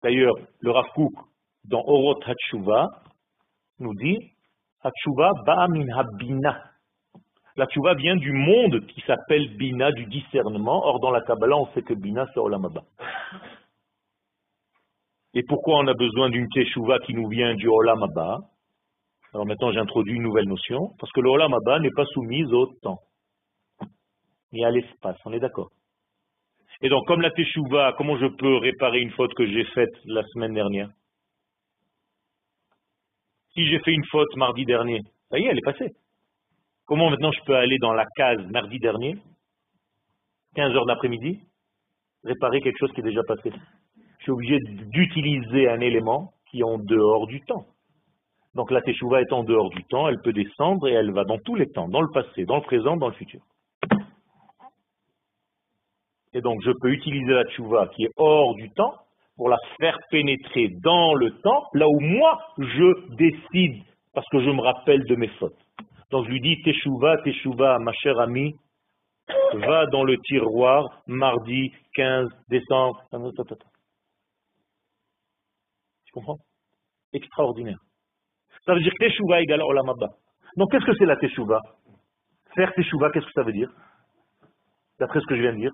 D'ailleurs, 0.02 0.34
le 0.60 0.70
Rav 0.70 0.86
dans 1.64 1.82
Orot 1.84 2.20
Hatshuva, 2.24 2.88
nous 3.80 3.94
dit 3.94 4.18
Hatshuva 4.82 5.32
ba 5.44 5.68
min 5.68 5.88
habina. 5.88 6.62
La 7.56 7.66
Tshuva 7.66 7.94
vient 7.94 8.16
du 8.16 8.32
monde 8.32 8.86
qui 8.86 9.00
s'appelle 9.02 9.56
Bina, 9.56 9.90
du 9.92 10.04
discernement. 10.06 10.84
Or, 10.84 11.00
dans 11.00 11.10
la 11.10 11.22
Kabbalah, 11.22 11.56
on 11.56 11.66
sait 11.72 11.82
que 11.82 11.94
Bina, 11.94 12.26
c'est 12.34 12.40
Olam 12.40 12.68
Et 15.32 15.42
pourquoi 15.48 15.78
on 15.78 15.86
a 15.86 15.94
besoin 15.94 16.28
d'une 16.28 16.48
Teshuva 16.48 16.98
qui 17.00 17.14
nous 17.14 17.28
vient 17.28 17.54
du 17.54 17.66
Olam 17.66 18.04
Alors 19.32 19.46
maintenant, 19.46 19.72
j'introduis 19.72 20.16
une 20.16 20.22
nouvelle 20.22 20.48
notion, 20.48 20.90
parce 20.98 21.10
que 21.12 21.20
le 21.20 21.30
Olam 21.30 21.54
n'est 21.80 21.90
pas 21.90 22.04
soumis 22.06 22.44
au 22.52 22.66
temps, 22.82 23.00
ni 24.52 24.62
à 24.64 24.70
l'espace, 24.70 25.16
on 25.24 25.32
est 25.32 25.40
d'accord? 25.40 25.70
Et 26.82 26.88
donc, 26.88 27.06
comme 27.06 27.22
la 27.22 27.30
teshuva, 27.30 27.94
comment 27.96 28.18
je 28.18 28.26
peux 28.26 28.56
réparer 28.56 29.00
une 29.00 29.10
faute 29.10 29.32
que 29.34 29.46
j'ai 29.46 29.64
faite 29.66 29.94
la 30.04 30.22
semaine 30.24 30.54
dernière? 30.54 30.90
Si 33.54 33.66
j'ai 33.66 33.78
fait 33.80 33.92
une 33.92 34.04
faute 34.06 34.34
mardi 34.36 34.66
dernier, 34.66 35.00
ça 35.30 35.38
y 35.38 35.44
est, 35.44 35.48
elle 35.48 35.58
est 35.58 35.64
passée. 35.64 35.92
Comment 36.84 37.10
maintenant 37.10 37.32
je 37.32 37.40
peux 37.44 37.56
aller 37.56 37.78
dans 37.78 37.94
la 37.94 38.04
case 38.16 38.44
mardi 38.50 38.78
dernier, 38.78 39.16
15 40.54 40.76
heures 40.76 40.86
d'après-midi, 40.86 41.40
réparer 42.22 42.60
quelque 42.60 42.78
chose 42.78 42.92
qui 42.92 43.00
est 43.00 43.04
déjà 43.04 43.22
passé? 43.22 43.50
Je 44.18 44.22
suis 44.22 44.32
obligé 44.32 44.58
d'utiliser 44.60 45.68
un 45.68 45.80
élément 45.80 46.32
qui 46.50 46.60
est 46.60 46.64
en 46.64 46.78
dehors 46.78 47.26
du 47.26 47.40
temps. 47.42 47.64
Donc 48.54 48.70
la 48.70 48.82
teshuva 48.82 49.22
est 49.22 49.32
en 49.32 49.44
dehors 49.44 49.70
du 49.70 49.82
temps, 49.84 50.08
elle 50.08 50.20
peut 50.22 50.32
descendre 50.32 50.88
et 50.88 50.92
elle 50.92 51.12
va 51.12 51.24
dans 51.24 51.38
tous 51.38 51.54
les 51.54 51.70
temps, 51.70 51.88
dans 51.88 52.02
le 52.02 52.10
passé, 52.12 52.44
dans 52.44 52.56
le 52.56 52.62
présent, 52.62 52.96
dans 52.96 53.08
le 53.08 53.14
futur. 53.14 53.40
Et 56.36 56.42
donc, 56.42 56.60
je 56.62 56.70
peux 56.82 56.90
utiliser 56.90 57.32
la 57.32 57.44
tchouva 57.44 57.88
qui 57.96 58.04
est 58.04 58.10
hors 58.18 58.54
du 58.56 58.70
temps 58.72 58.92
pour 59.36 59.48
la 59.48 59.56
faire 59.80 59.96
pénétrer 60.10 60.68
dans 60.82 61.14
le 61.14 61.30
temps, 61.40 61.64
là 61.72 61.88
où 61.88 61.98
moi, 61.98 62.38
je 62.58 63.14
décide, 63.16 63.82
parce 64.12 64.28
que 64.28 64.40
je 64.40 64.50
me 64.50 64.60
rappelle 64.60 65.02
de 65.06 65.16
mes 65.16 65.28
fautes. 65.38 65.56
Donc, 66.10 66.26
je 66.26 66.30
lui 66.32 66.42
dis, 66.42 66.60
Teshuva, 66.62 67.16
Teshuva, 67.22 67.78
ma 67.78 67.92
chère 67.94 68.20
amie, 68.20 68.54
va 69.54 69.86
dans 69.86 70.04
le 70.04 70.18
tiroir 70.18 71.00
mardi 71.06 71.72
15 71.94 72.28
décembre. 72.50 73.00
Tu 76.04 76.12
comprends? 76.12 76.36
Extraordinaire. 77.14 77.78
Ça 78.66 78.74
veut 78.74 78.80
dire 78.80 78.92
Teshuva 78.98 79.40
égale 79.40 79.62
Olam 79.62 79.86
Donc, 80.58 80.70
qu'est-ce 80.70 80.84
que 80.84 80.94
c'est 80.98 81.06
la 81.06 81.16
Teshuva 81.16 81.62
Faire 82.54 82.74
Teshuva, 82.74 83.10
qu'est-ce 83.10 83.24
que 83.24 83.32
ça 83.32 83.42
veut 83.42 83.52
dire? 83.52 83.70
D'après 85.00 85.20
ce 85.20 85.26
que 85.26 85.34
je 85.34 85.40
viens 85.40 85.54
de 85.54 85.60
dire 85.60 85.72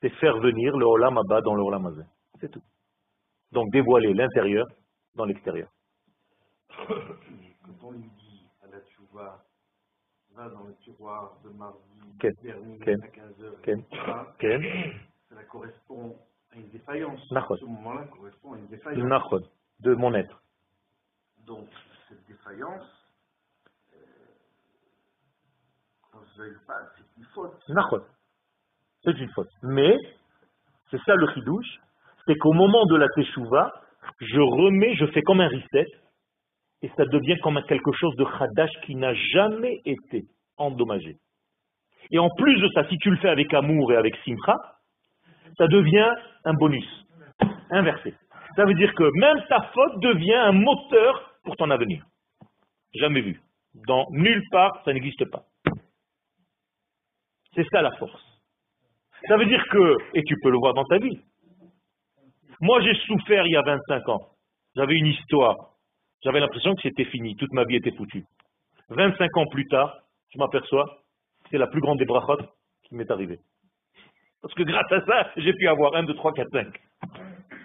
c'est 0.00 0.10
faire 0.20 0.38
venir 0.38 0.76
le 0.76 0.86
Olam 0.86 1.18
Abba 1.18 1.40
dans 1.40 1.54
le 1.54 1.62
Olam 1.62 2.04
C'est 2.40 2.50
tout. 2.50 2.62
Donc 3.52 3.70
dévoiler 3.72 4.14
l'intérieur 4.14 4.66
dans 5.14 5.24
l'extérieur. 5.24 5.68
Quand 6.68 7.74
on 7.82 7.90
lui 7.92 8.08
dit 8.18 8.46
à 8.62 8.66
la 8.70 8.80
tchouva, 8.80 9.44
va 10.34 10.48
dans 10.50 10.64
le 10.64 10.74
tiroir 10.76 11.36
de 11.44 11.50
mardi 11.50 11.80
dernier 12.42 12.78
à 12.82 13.08
15h, 13.08 14.94
cela 15.28 15.44
correspond 15.44 16.16
à 16.52 16.56
une 16.56 16.68
défaillance. 16.70 17.20
Ce 17.28 17.64
moment-là 17.64 18.04
correspond 18.06 18.52
à 18.54 18.58
une 18.58 18.66
défaillance. 18.68 19.42
De 19.80 19.94
mon 19.94 20.12
être. 20.14 20.42
Donc, 21.46 21.68
cette 22.08 22.26
défaillance, 22.26 22.84
euh, 23.94 23.96
quand 26.10 26.20
je 26.36 26.58
pas, 26.66 26.80
c'est 26.96 27.04
une 27.16 27.24
faute 27.26 27.62
c'est 29.04 29.18
une 29.18 29.30
faute. 29.30 29.50
Mais, 29.62 29.96
c'est 30.90 31.00
ça 31.02 31.14
le 31.14 31.28
chidouche, 31.32 31.78
c'est 32.26 32.36
qu'au 32.36 32.52
moment 32.52 32.86
de 32.86 32.96
la 32.96 33.08
teshuva, 33.14 33.72
je 34.20 34.40
remets, 34.40 34.94
je 34.96 35.06
fais 35.06 35.22
comme 35.22 35.40
un 35.40 35.48
reset, 35.48 35.86
et 36.82 36.90
ça 36.96 37.04
devient 37.06 37.38
comme 37.42 37.60
quelque 37.68 37.92
chose 37.92 38.14
de 38.16 38.24
chadash 38.38 38.70
qui 38.84 38.94
n'a 38.94 39.14
jamais 39.14 39.80
été 39.84 40.24
endommagé. 40.56 41.16
Et 42.10 42.18
en 42.18 42.30
plus 42.30 42.60
de 42.60 42.68
ça, 42.74 42.88
si 42.88 42.96
tu 42.98 43.10
le 43.10 43.16
fais 43.16 43.28
avec 43.28 43.52
amour 43.52 43.92
et 43.92 43.96
avec 43.96 44.16
simcha, 44.24 44.56
ça 45.56 45.66
devient 45.66 46.10
un 46.44 46.54
bonus, 46.54 46.86
inversé. 47.70 48.14
Ça 48.56 48.64
veut 48.64 48.74
dire 48.74 48.94
que 48.94 49.10
même 49.18 49.44
ta 49.48 49.62
faute 49.74 50.00
devient 50.00 50.34
un 50.34 50.52
moteur 50.52 51.34
pour 51.44 51.56
ton 51.56 51.70
avenir. 51.70 52.04
Jamais 52.94 53.20
vu. 53.20 53.40
Dans 53.86 54.06
nulle 54.10 54.42
part, 54.50 54.82
ça 54.84 54.92
n'existe 54.92 55.24
pas. 55.30 55.44
C'est 57.54 57.66
ça 57.70 57.82
la 57.82 57.92
force. 57.92 58.27
Ça 59.26 59.36
veut 59.36 59.46
dire 59.46 59.64
que, 59.70 59.96
et 60.14 60.22
tu 60.22 60.36
peux 60.42 60.50
le 60.50 60.58
voir 60.58 60.74
dans 60.74 60.84
ta 60.84 60.98
vie, 60.98 61.18
moi 62.60 62.80
j'ai 62.82 62.94
souffert 63.06 63.46
il 63.46 63.52
y 63.52 63.56
a 63.56 63.62
25 63.62 64.08
ans. 64.08 64.20
J'avais 64.76 64.94
une 64.94 65.06
histoire. 65.06 65.56
J'avais 66.22 66.40
l'impression 66.40 66.74
que 66.74 66.82
c'était 66.82 67.04
fini, 67.04 67.36
toute 67.36 67.52
ma 67.52 67.64
vie 67.64 67.76
était 67.76 67.92
foutue. 67.92 68.24
25 68.90 69.36
ans 69.36 69.46
plus 69.50 69.66
tard, 69.66 69.98
je 70.32 70.38
m'aperçois, 70.38 71.02
c'est 71.50 71.58
la 71.58 71.66
plus 71.66 71.80
grande 71.80 71.98
des 71.98 72.04
brachot 72.04 72.38
qui 72.84 72.94
m'est 72.94 73.10
arrivée. 73.10 73.38
Parce 74.42 74.54
que 74.54 74.62
grâce 74.62 74.90
à 74.92 75.04
ça, 75.04 75.30
j'ai 75.36 75.52
pu 75.52 75.66
avoir 75.68 75.94
1, 75.94 76.04
2, 76.04 76.14
3, 76.14 76.32
4, 76.32 76.48
5. 76.50 76.66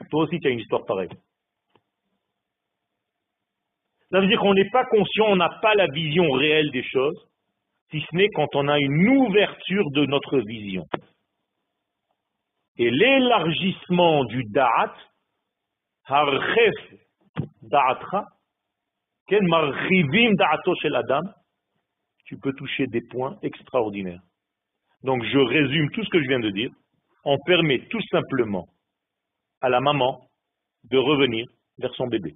Toi 0.09 0.23
aussi, 0.23 0.39
tu 0.39 0.47
as 0.47 0.51
une 0.51 0.59
histoire 0.59 0.85
pareille. 0.85 1.09
Ça 4.11 4.19
veut 4.19 4.27
dire 4.27 4.39
qu'on 4.39 4.53
n'est 4.53 4.69
pas 4.69 4.85
conscient, 4.85 5.25
on 5.27 5.35
n'a 5.35 5.49
pas 5.61 5.73
la 5.75 5.87
vision 5.87 6.31
réelle 6.31 6.69
des 6.71 6.83
choses, 6.83 7.27
si 7.89 7.99
ce 8.01 8.15
n'est 8.15 8.29
quand 8.29 8.55
on 8.55 8.67
a 8.67 8.79
une 8.79 9.07
ouverture 9.09 9.89
de 9.91 10.05
notre 10.05 10.39
vision. 10.39 10.85
Et 12.77 12.89
l'élargissement 12.89 14.25
du 14.25 14.43
da'at, 14.45 14.93
harchef 16.05 16.75
da'atra, 17.61 18.25
ken 19.27 19.45
marrivim 19.47 20.33
da'ato 20.35 20.75
shel 20.81 20.95
adam, 20.95 21.21
tu 22.25 22.37
peux 22.37 22.53
toucher 22.53 22.87
des 22.87 23.01
points 23.01 23.37
extraordinaires. 23.43 24.21
Donc 25.03 25.23
je 25.23 25.37
résume 25.37 25.91
tout 25.91 26.03
ce 26.03 26.09
que 26.09 26.21
je 26.21 26.27
viens 26.27 26.39
de 26.39 26.49
dire. 26.49 26.71
On 27.25 27.37
permet 27.45 27.87
tout 27.89 28.01
simplement 28.09 28.67
à 29.61 29.69
la 29.69 29.79
maman 29.79 30.27
de 30.85 30.97
revenir 30.97 31.45
vers 31.77 31.93
son 31.95 32.07
bébé. 32.07 32.35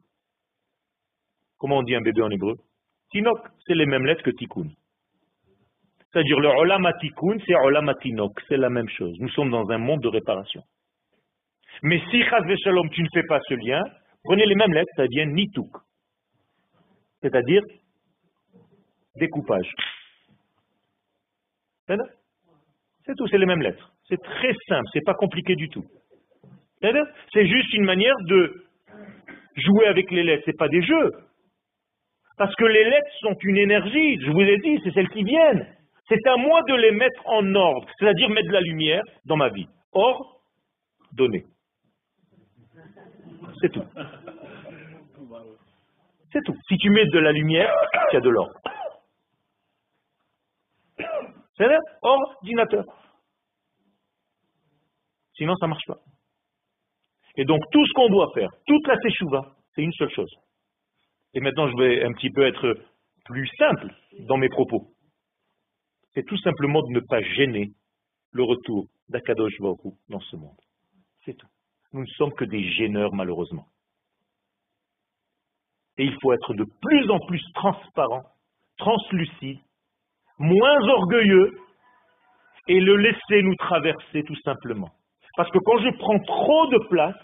Comment 1.58 1.78
on 1.80 1.84
dit 1.84 1.96
un 1.96 2.02
bébé 2.02 2.22
en 2.22 2.30
hébreu? 2.30 2.56
Tinok, 3.12 3.40
c'est 3.66 3.76
les 3.76 3.86
mêmes 3.86 4.06
lettres 4.06 4.24
que 4.24 4.32
tikkun. 4.32 4.70
C'est-à-dire 6.18 6.40
le 6.40 6.50
Olam 6.50 6.90
c'est 7.46 7.54
Olam 7.54 7.94
c'est 8.50 8.58
la 8.58 8.72
même 8.72 8.90
chose. 8.90 9.16
Nous 9.20 9.30
sommes 9.30 9.52
dans 9.52 9.70
un 9.70 9.78
monde 9.78 10.02
de 10.02 10.08
réparation. 10.08 10.64
Mais 11.84 12.02
si 12.10 12.24
Shalom, 12.24 12.90
tu 12.90 13.04
ne 13.04 13.08
fais 13.14 13.22
pas 13.22 13.40
ce 13.48 13.54
lien, 13.54 13.84
prenez 14.24 14.48
les 14.48 14.56
mêmes 14.56 14.74
lettres, 14.74 14.92
ça 14.96 15.06
devient 15.06 15.28
Nituk. 15.28 15.70
C'est-à-dire 17.22 17.62
découpage. 19.16 19.72
C'est 21.88 23.16
tout, 23.16 23.28
c'est 23.28 23.38
les 23.38 23.46
mêmes 23.46 23.62
lettres. 23.62 23.94
C'est 24.10 24.20
très 24.20 24.54
simple, 24.68 24.90
c'est 24.94 25.06
pas 25.06 25.14
compliqué 25.14 25.56
du 25.56 25.70
tout. 25.70 25.86
C'est 26.82 27.46
juste 27.46 27.74
une 27.76 27.86
manière 27.86 28.16
de 28.26 28.66
jouer 29.56 29.86
avec 29.86 30.10
les 30.10 30.24
lettres, 30.24 30.42
c'est 30.48 30.58
pas 30.58 30.68
des 30.68 30.82
jeux. 30.82 31.12
Parce 32.40 32.56
que 32.56 32.66
les 32.66 32.86
lettres 32.86 33.14
sont 33.20 33.36
une 33.44 33.58
énergie, 33.58 34.20
je 34.20 34.32
vous 34.32 34.42
ai 34.42 34.58
dit, 34.58 34.80
c'est 34.84 34.94
celles 34.96 35.10
qui 35.10 35.24
viennent. 35.24 35.77
C'est 36.08 36.26
à 36.28 36.38
moi 36.38 36.62
de 36.68 36.76
les 36.76 36.92
mettre 36.92 37.22
en 37.26 37.54
ordre, 37.56 37.88
c'est-à-dire 38.00 38.30
mettre 38.30 38.48
de 38.48 38.54
la 38.54 38.62
lumière 38.62 39.04
dans 39.26 39.36
ma 39.36 39.50
vie. 39.50 39.68
Or, 39.92 40.42
donner. 41.12 41.46
C'est 43.62 43.72
tout. 43.72 43.84
C'est 46.32 46.44
tout. 46.44 46.56
Si 46.68 46.78
tu 46.78 46.90
mets 46.90 47.06
de 47.06 47.20
la 47.20 47.32
lumière, 47.32 47.74
tu 48.12 48.18
as 48.18 48.22
de 48.22 48.30
l'or. 48.30 48.50
C'est 51.58 51.68
ordinateur. 52.02 52.86
Sinon, 55.36 55.56
ça 55.56 55.66
ne 55.66 55.72
marche 55.72 55.86
pas. 55.88 56.00
Et 57.36 57.46
donc, 57.46 57.62
tout 57.72 57.86
ce 57.86 57.94
qu'on 57.94 58.10
doit 58.10 58.32
faire, 58.34 58.50
toute 58.66 58.88
la 58.88 58.98
teshuva, 58.98 59.56
c'est 59.76 59.82
une 59.82 59.94
seule 59.94 60.12
chose. 60.12 60.34
Et 61.34 61.40
maintenant, 61.40 61.68
je 61.70 61.78
vais 61.78 62.04
un 62.04 62.14
petit 62.14 62.30
peu 62.30 62.46
être 62.48 62.76
plus 63.26 63.48
simple 63.58 63.94
dans 64.28 64.38
mes 64.38 64.50
propos. 64.50 64.88
C'est 66.18 66.26
tout 66.26 66.38
simplement 66.40 66.82
de 66.82 66.94
ne 66.94 67.00
pas 67.00 67.22
gêner 67.22 67.74
le 68.32 68.44
retour 68.44 68.88
d'Akadosh 69.08 69.54
Baruch 69.60 69.94
dans 70.10 70.20
ce 70.20 70.36
monde. 70.36 70.58
C'est 71.24 71.36
tout. 71.36 71.46
Nous 71.94 72.02
ne 72.02 72.08
sommes 72.18 72.34
que 72.34 72.44
des 72.44 72.72
gêneurs, 72.72 73.14
malheureusement. 73.14 73.68
Et 76.00 76.06
il 76.06 76.18
faut 76.20 76.34
être 76.34 76.56
de 76.56 76.66
plus 76.82 77.12
en 77.12 77.20
plus 77.20 77.40
transparent, 77.54 78.24
translucide, 78.78 79.60
moins 80.40 80.80
orgueilleux, 80.88 81.60
et 82.68 82.80
le 82.80 82.98
laisser 82.98 83.44
nous 83.44 83.56
traverser 83.56 84.24
tout 84.24 84.42
simplement. 84.42 84.90
Parce 85.36 85.52
que 85.52 85.60
quand 85.60 85.78
je 85.84 85.96
prends 86.00 86.20
trop 86.22 86.66
de 86.72 86.80
place, 86.90 87.16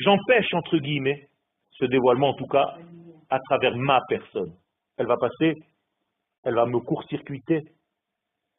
j'empêche, 0.00 0.52
entre 0.52 0.76
guillemets, 0.76 1.30
ce 1.78 1.86
dévoilement, 1.86 2.28
en 2.28 2.34
tout 2.34 2.46
cas, 2.46 2.76
à 3.30 3.38
travers 3.40 3.74
ma 3.74 4.02
personne. 4.06 4.54
Elle 4.98 5.06
va 5.06 5.16
passer, 5.16 5.54
elle 6.44 6.54
va 6.54 6.66
me 6.66 6.80
court-circuiter, 6.80 7.64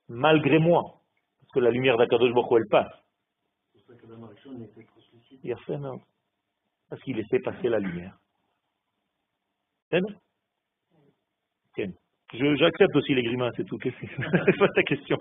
malgré 0.07 0.59
moi, 0.59 1.01
parce 1.39 1.51
que 1.53 1.59
la 1.59 1.71
lumière 1.71 1.97
d'Akadosh 1.97 2.33
Baruch 2.33 2.61
elle 2.61 2.67
passe. 2.69 2.93
Il 5.43 5.51
a 5.51 5.57
fait, 5.57 5.77
non 5.77 6.01
Parce 6.89 7.01
qu'il 7.01 7.17
laissait 7.17 7.39
passer 7.39 7.69
la 7.69 7.79
lumière. 7.79 8.17
J'accepte 12.33 12.95
aussi 12.95 13.13
les 13.13 13.23
grimaces 13.23 13.57
et 13.59 13.65
tout. 13.65 13.77
C'est? 13.83 14.57
Pas 14.57 14.69
ta 14.69 14.83
question. 14.83 15.17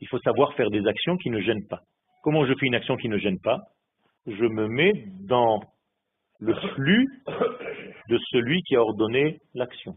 Il 0.00 0.08
faut 0.08 0.18
savoir 0.20 0.54
faire 0.54 0.70
des 0.70 0.86
actions 0.86 1.16
qui 1.16 1.30
ne 1.30 1.40
gênent 1.40 1.66
pas. 1.66 1.80
Comment 2.22 2.44
je 2.44 2.54
fais 2.58 2.66
une 2.66 2.74
action 2.74 2.96
qui 2.96 3.08
ne 3.08 3.18
gêne 3.18 3.40
pas? 3.40 3.58
Je 4.26 4.44
me 4.44 4.66
mets 4.66 5.06
dans 5.20 5.60
le 6.38 6.54
flux 6.74 7.06
de 8.08 8.18
celui 8.30 8.62
qui 8.62 8.76
a 8.76 8.82
ordonné 8.82 9.40
l'action. 9.54 9.96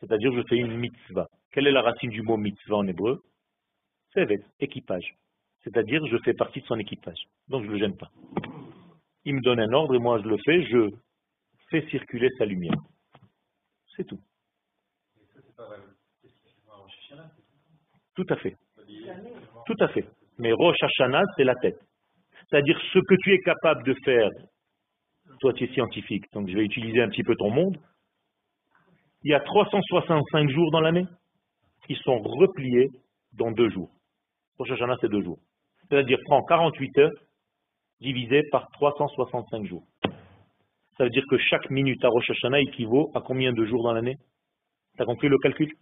C'est-à-dire, 0.00 0.32
je 0.32 0.42
fais 0.48 0.56
une 0.56 0.76
mitzvah. 0.76 1.28
Quelle 1.52 1.66
est 1.66 1.72
la 1.72 1.82
racine 1.82 2.10
du 2.10 2.22
mot 2.22 2.36
mitzvah 2.36 2.76
en 2.76 2.86
hébreu? 2.86 3.22
C'est 4.14 4.26
équipage. 4.58 5.14
C'est-à-dire, 5.62 6.04
je 6.06 6.16
fais 6.24 6.32
partie 6.32 6.60
de 6.60 6.66
son 6.66 6.78
équipage. 6.78 7.22
Donc, 7.48 7.62
je 7.64 7.68
ne 7.68 7.72
le 7.74 7.78
gêne 7.78 7.96
pas. 7.96 8.10
Il 9.24 9.34
me 9.34 9.42
donne 9.42 9.60
un 9.60 9.72
ordre 9.72 9.94
et 9.94 9.98
moi, 9.98 10.18
je 10.22 10.28
le 10.28 10.38
fais. 10.44 10.62
Je 10.64 10.88
fais 11.68 11.86
circuler 11.90 12.30
sa 12.38 12.46
lumière. 12.46 12.74
C'est 13.94 14.04
tout. 14.04 14.20
Tout 18.14 18.26
à 18.28 18.36
fait. 18.36 18.56
Tout 19.66 19.76
à 19.80 19.88
fait. 19.88 20.06
Mais 20.38 20.52
Rosh 20.52 20.76
Hashanah, 20.82 21.22
c'est 21.36 21.44
la 21.44 21.54
tête. 21.56 21.78
C'est-à-dire 22.48 22.78
ce 22.92 22.98
que 22.98 23.14
tu 23.22 23.32
es 23.32 23.38
capable 23.38 23.84
de 23.84 23.94
faire, 24.04 24.28
toi 25.40 25.52
tu 25.52 25.64
es 25.64 25.72
scientifique, 25.72 26.24
donc 26.32 26.48
je 26.48 26.54
vais 26.54 26.64
utiliser 26.64 27.00
un 27.00 27.08
petit 27.08 27.22
peu 27.22 27.34
ton 27.36 27.50
monde. 27.50 27.76
Il 29.22 29.30
y 29.30 29.34
a 29.34 29.40
365 29.40 30.48
jours 30.50 30.70
dans 30.70 30.80
l'année 30.80 31.06
qui 31.86 31.94
sont 31.96 32.18
repliés 32.18 32.88
dans 33.34 33.50
deux 33.50 33.68
jours. 33.70 33.90
Rosh 34.58 34.70
Hashanah, 34.70 34.96
c'est 35.00 35.10
deux 35.10 35.22
jours. 35.22 35.38
C'est-à-dire, 35.88 36.18
prends 36.24 36.42
48 36.42 36.98
heures 36.98 37.10
divisé 38.00 38.42
par 38.50 38.68
365 38.72 39.66
jours. 39.66 39.84
Ça 40.96 41.04
veut 41.04 41.10
dire 41.10 41.24
que 41.30 41.38
chaque 41.38 41.70
minute 41.70 42.04
à 42.04 42.08
Rosh 42.08 42.30
Hashanah 42.30 42.60
équivaut 42.60 43.10
à 43.14 43.20
combien 43.20 43.52
de 43.52 43.64
jours 43.64 43.82
dans 43.84 43.92
l'année? 43.92 44.16
Tu 44.96 45.02
as 45.02 45.06
compris 45.06 45.28
le 45.28 45.38
calcul? 45.38 45.72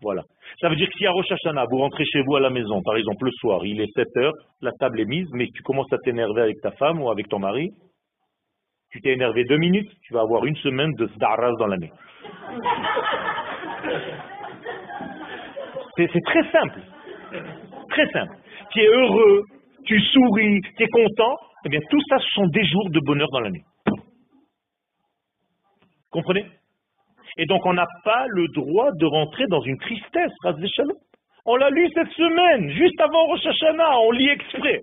Voilà. 0.00 0.22
Ça 0.60 0.68
veut 0.70 0.76
dire 0.76 0.88
que 0.88 0.96
si 0.96 1.06
à 1.06 1.10
Rosh 1.10 1.30
Hashanah, 1.30 1.66
vous 1.70 1.78
rentrez 1.78 2.04
chez 2.06 2.22
vous 2.22 2.36
à 2.36 2.40
la 2.40 2.50
maison, 2.50 2.80
par 2.82 2.96
exemple 2.96 3.26
le 3.26 3.30
soir, 3.32 3.64
il 3.64 3.80
est 3.80 3.92
7 3.94 4.08
heures, 4.16 4.32
la 4.62 4.72
table 4.72 5.00
est 5.00 5.04
mise, 5.04 5.28
mais 5.32 5.48
tu 5.54 5.62
commences 5.62 5.92
à 5.92 5.98
t'énerver 5.98 6.42
avec 6.42 6.60
ta 6.62 6.70
femme 6.72 7.02
ou 7.02 7.10
avec 7.10 7.28
ton 7.28 7.38
mari, 7.38 7.70
tu 8.90 9.00
t'es 9.02 9.12
énervé 9.12 9.44
deux 9.44 9.58
minutes, 9.58 9.90
tu 10.02 10.14
vas 10.14 10.20
avoir 10.22 10.46
une 10.46 10.56
semaine 10.56 10.92
de 10.94 11.06
Zdaras 11.08 11.52
dans 11.58 11.66
l'année. 11.66 11.92
C'est 15.96 16.24
très 16.24 16.50
simple. 16.50 16.80
Très 17.90 18.06
simple. 18.10 18.36
Tu 18.70 18.80
es 18.80 18.86
heureux, 18.86 19.44
tu 19.84 20.00
souris, 20.00 20.60
tu 20.76 20.82
es 20.82 20.88
content, 20.88 21.36
eh 21.66 21.68
bien 21.68 21.80
tout 21.90 22.00
ça, 22.08 22.18
ce 22.18 22.28
sont 22.30 22.46
des 22.46 22.64
jours 22.64 22.88
de 22.90 23.00
bonheur 23.00 23.28
dans 23.32 23.40
l'année. 23.40 23.64
Comprenez? 26.10 26.46
Et 27.36 27.46
donc 27.46 27.64
on 27.66 27.74
n'a 27.74 27.86
pas 28.04 28.26
le 28.28 28.48
droit 28.48 28.90
de 28.92 29.06
rentrer 29.06 29.46
dans 29.48 29.60
une 29.60 29.78
tristesse, 29.78 30.32
On 31.44 31.56
l'a 31.56 31.70
lu 31.70 31.88
cette 31.94 32.10
semaine, 32.12 32.70
juste 32.70 33.00
avant 33.00 33.26
Rosh 33.26 33.46
Hashanah, 33.46 33.98
on 34.00 34.10
lit 34.10 34.28
exprès. 34.28 34.80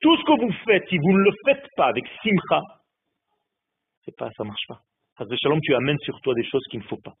Tout 0.00 0.16
ce 0.16 0.24
que 0.24 0.40
vous 0.40 0.52
faites, 0.64 0.88
si 0.88 0.98
vous 0.98 1.12
ne 1.12 1.24
le 1.24 1.32
faites 1.44 1.66
pas 1.76 1.86
avec 1.86 2.04
simcha, 2.22 2.60
c'est 4.04 4.16
pas, 4.16 4.30
ça 4.36 4.44
marche 4.44 4.66
pas. 4.68 4.80
Shalom, 5.18 5.60
tu 5.60 5.74
amènes 5.74 5.98
sur 6.00 6.20
toi 6.20 6.34
des 6.34 6.44
choses 6.44 6.64
qu'il 6.70 6.80
ne 6.80 6.84
faut 6.84 7.00
pas. 7.02 7.14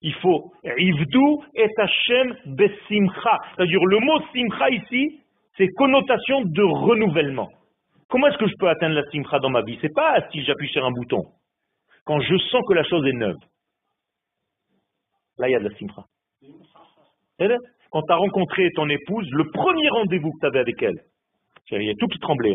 Il 0.00 0.14
faut 0.14 0.52
Ivdu 0.64 1.44
et 1.54 1.68
Hashem 1.76 2.36
besimcha. 2.46 3.38
C'est-à-dire 3.54 3.84
le 3.84 3.98
mot 4.00 4.20
simcha 4.32 4.70
ici, 4.70 5.20
c'est 5.56 5.68
connotation 5.68 6.42
de 6.42 6.62
renouvellement. 6.62 7.48
Comment 8.08 8.28
est-ce 8.28 8.38
que 8.38 8.46
je 8.46 8.54
peux 8.58 8.68
atteindre 8.68 8.94
la 8.94 9.04
simcha 9.10 9.38
dans 9.38 9.50
ma 9.50 9.62
vie? 9.62 9.78
C'est 9.80 9.94
pas 9.94 10.16
si 10.30 10.44
j'appuie 10.44 10.68
sur 10.68 10.84
un 10.84 10.90
bouton. 10.90 11.22
Quand 12.04 12.20
je 12.20 12.36
sens 12.36 12.62
que 12.68 12.74
la 12.74 12.84
chose 12.84 13.06
est 13.06 13.12
neuve. 13.12 13.36
Là, 15.38 15.48
il 15.48 15.52
y 15.52 15.56
a 15.56 15.58
de 15.58 15.68
la 15.68 15.76
simcha. 15.76 16.04
Quand 17.90 18.02
tu 18.02 18.12
as 18.12 18.16
rencontré 18.16 18.70
ton 18.74 18.88
épouse, 18.88 19.28
le 19.32 19.50
premier 19.50 19.88
rendez-vous 19.88 20.30
que 20.32 20.40
tu 20.40 20.46
avais 20.46 20.60
avec 20.60 20.82
elle, 20.82 21.00
il 21.70 21.82
y 21.82 21.90
a 21.90 21.94
tout 21.98 22.08
qui 22.08 22.18
tremblait, 22.18 22.54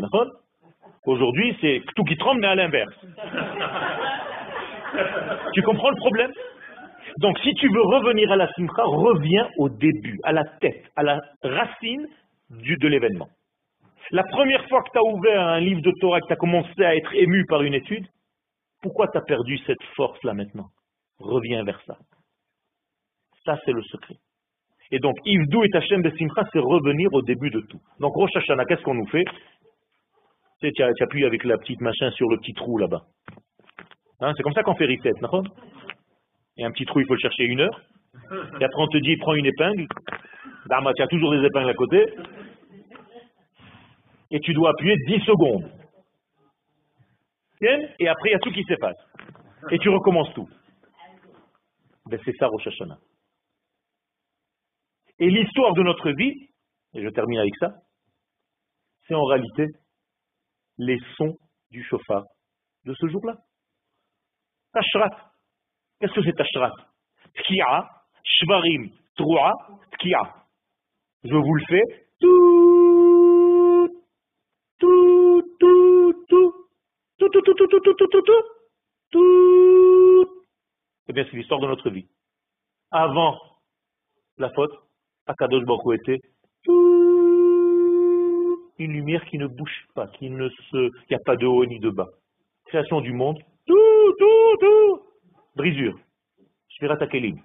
Aujourd'hui, 1.06 1.56
c'est 1.60 1.82
tout 1.96 2.04
qui 2.04 2.16
tremble, 2.16 2.42
mais 2.42 2.46
à 2.46 2.54
l'inverse. 2.54 2.94
tu 5.54 5.62
comprends 5.62 5.90
le 5.90 5.96
problème? 5.96 6.30
Donc, 7.18 7.38
si 7.40 7.52
tu 7.54 7.68
veux 7.68 7.82
revenir 7.82 8.30
à 8.30 8.36
la 8.36 8.46
simcha, 8.52 8.84
reviens 8.84 9.48
au 9.56 9.70
début, 9.70 10.18
à 10.24 10.32
la 10.32 10.44
tête, 10.60 10.84
à 10.96 11.02
la 11.02 11.20
racine 11.42 12.06
de 12.50 12.88
l'événement. 12.88 13.28
La 14.10 14.24
première 14.24 14.66
fois 14.68 14.82
que 14.82 14.90
tu 14.90 14.98
as 14.98 15.04
ouvert 15.04 15.40
un 15.40 15.60
livre 15.60 15.82
de 15.82 15.92
Torah, 16.00 16.20
que 16.20 16.26
tu 16.26 16.32
as 16.32 16.36
commencé 16.36 16.84
à 16.84 16.96
être 16.96 17.14
ému 17.14 17.46
par 17.46 17.62
une 17.62 17.74
étude, 17.74 18.06
pourquoi 18.82 19.06
tu 19.08 19.18
as 19.18 19.22
perdu 19.22 19.58
cette 19.66 19.82
force-là 19.94 20.34
maintenant? 20.34 20.68
Reviens 21.18 21.62
vers 21.64 21.80
ça. 21.86 21.96
Ça, 23.44 23.58
c'est 23.64 23.72
le 23.72 23.82
secret. 23.82 24.16
Et 24.90 24.98
donc, 24.98 25.16
Ivdou 25.24 25.62
et 25.62 25.68
Hachem 25.72 26.02
de 26.02 26.10
Simcha, 26.10 26.42
c'est 26.52 26.58
revenir 26.58 27.12
au 27.12 27.22
début 27.22 27.50
de 27.50 27.60
tout. 27.60 27.80
Donc, 28.00 28.14
Rosh 28.14 28.32
qu'est-ce 28.32 28.82
qu'on 28.82 28.94
nous 28.94 29.06
fait? 29.06 29.24
Tu 30.60 30.68
sais, 30.68 30.72
tu 30.72 30.82
appuies 30.82 31.24
avec 31.24 31.44
la 31.44 31.56
petite 31.58 31.80
machin 31.80 32.10
sur 32.12 32.28
le 32.28 32.38
petit 32.38 32.52
trou 32.54 32.78
là-bas. 32.78 33.02
Hein, 34.20 34.32
c'est 34.36 34.42
comme 34.42 34.52
ça 34.52 34.62
qu'on 34.62 34.74
fait 34.74 34.86
reset, 34.86 35.12
d'accord 35.20 35.44
Et 36.56 36.64
un 36.64 36.70
petit 36.72 36.84
trou, 36.84 37.00
il 37.00 37.06
faut 37.06 37.14
le 37.14 37.20
chercher 37.20 37.44
une 37.44 37.60
heure. 37.60 37.80
Et 38.60 38.64
après, 38.64 38.82
on 38.82 38.88
te 38.88 38.98
dit, 38.98 39.16
prends 39.18 39.34
une 39.34 39.46
épingle. 39.46 39.86
Dama, 40.66 40.92
tu 40.94 41.02
as 41.02 41.06
toujours 41.06 41.32
des 41.32 41.46
épingles 41.46 41.70
à 41.70 41.74
côté. 41.74 42.04
Et 44.30 44.40
tu 44.40 44.52
dois 44.52 44.70
appuyer 44.70 44.96
10 45.06 45.20
secondes. 45.24 45.70
Et 47.62 48.08
après, 48.08 48.30
il 48.30 48.32
y 48.32 48.34
a 48.34 48.38
tout 48.38 48.52
qui 48.52 48.62
s'efface. 48.64 48.96
Et 49.70 49.78
tu 49.78 49.88
recommences 49.88 50.32
tout. 50.34 50.48
Ben, 52.06 52.18
c'est 52.24 52.36
ça 52.38 52.46
Rosh 52.46 52.66
Hashanah. 52.66 52.98
Et 55.18 55.28
l'histoire 55.28 55.74
de 55.74 55.82
notre 55.82 56.10
vie, 56.12 56.48
et 56.94 57.02
je 57.02 57.08
termine 57.10 57.38
avec 57.40 57.54
ça, 57.60 57.68
c'est 59.06 59.14
en 59.14 59.24
réalité 59.24 59.66
les 60.78 60.98
sons 61.16 61.36
du 61.70 61.84
chauffard 61.84 62.24
de 62.86 62.94
ce 62.94 63.06
jour-là. 63.08 63.34
Tashrat. 64.72 65.32
Qu'est-ce 66.00 66.14
que 66.14 66.22
c'est 66.22 66.32
Tashrat? 66.32 66.72
Tkia, 67.34 67.88
Shvarim, 68.24 68.90
Troua, 69.16 69.52
Tkia. 69.98 70.22
Je 71.24 71.34
vous 71.34 71.54
le 71.54 71.64
fais. 71.66 71.82
Tout, 72.20 72.79
tout, 77.20 77.28
tout, 77.28 77.42
tout, 77.42 77.54
tout, 77.54 77.80
tout, 77.80 77.80
tout, 77.80 77.94
tout, 77.94 78.22
tout, 78.22 78.42
tout. 79.10 80.44
Eh 81.08 81.12
bien, 81.12 81.26
c'est 81.30 81.36
l'histoire 81.36 81.60
de 81.60 81.66
notre 81.66 81.90
vie. 81.90 82.06
Avant 82.90 83.38
la 84.38 84.50
faute, 84.50 84.72
Akadosh 85.26 85.64
Baruch 85.64 86.00
était 86.00 86.20
une 88.78 88.92
lumière 88.92 89.24
qui 89.26 89.36
ne 89.36 89.46
bouge 89.46 89.86
pas, 89.94 90.06
qui 90.08 90.30
ne 90.30 90.48
se, 90.48 90.76
il 90.76 91.10
n'y 91.10 91.16
a 91.16 91.20
pas 91.24 91.36
de 91.36 91.46
haut 91.46 91.66
ni 91.66 91.78
de 91.78 91.90
bas. 91.90 92.08
Création 92.66 93.02
du 93.02 93.12
monde, 93.12 93.38
tout, 93.66 94.14
tout, 94.18 94.56
tout, 94.60 95.02
brisure. 95.56 95.98
ta 96.80 97.06
Kelim. 97.06 97.38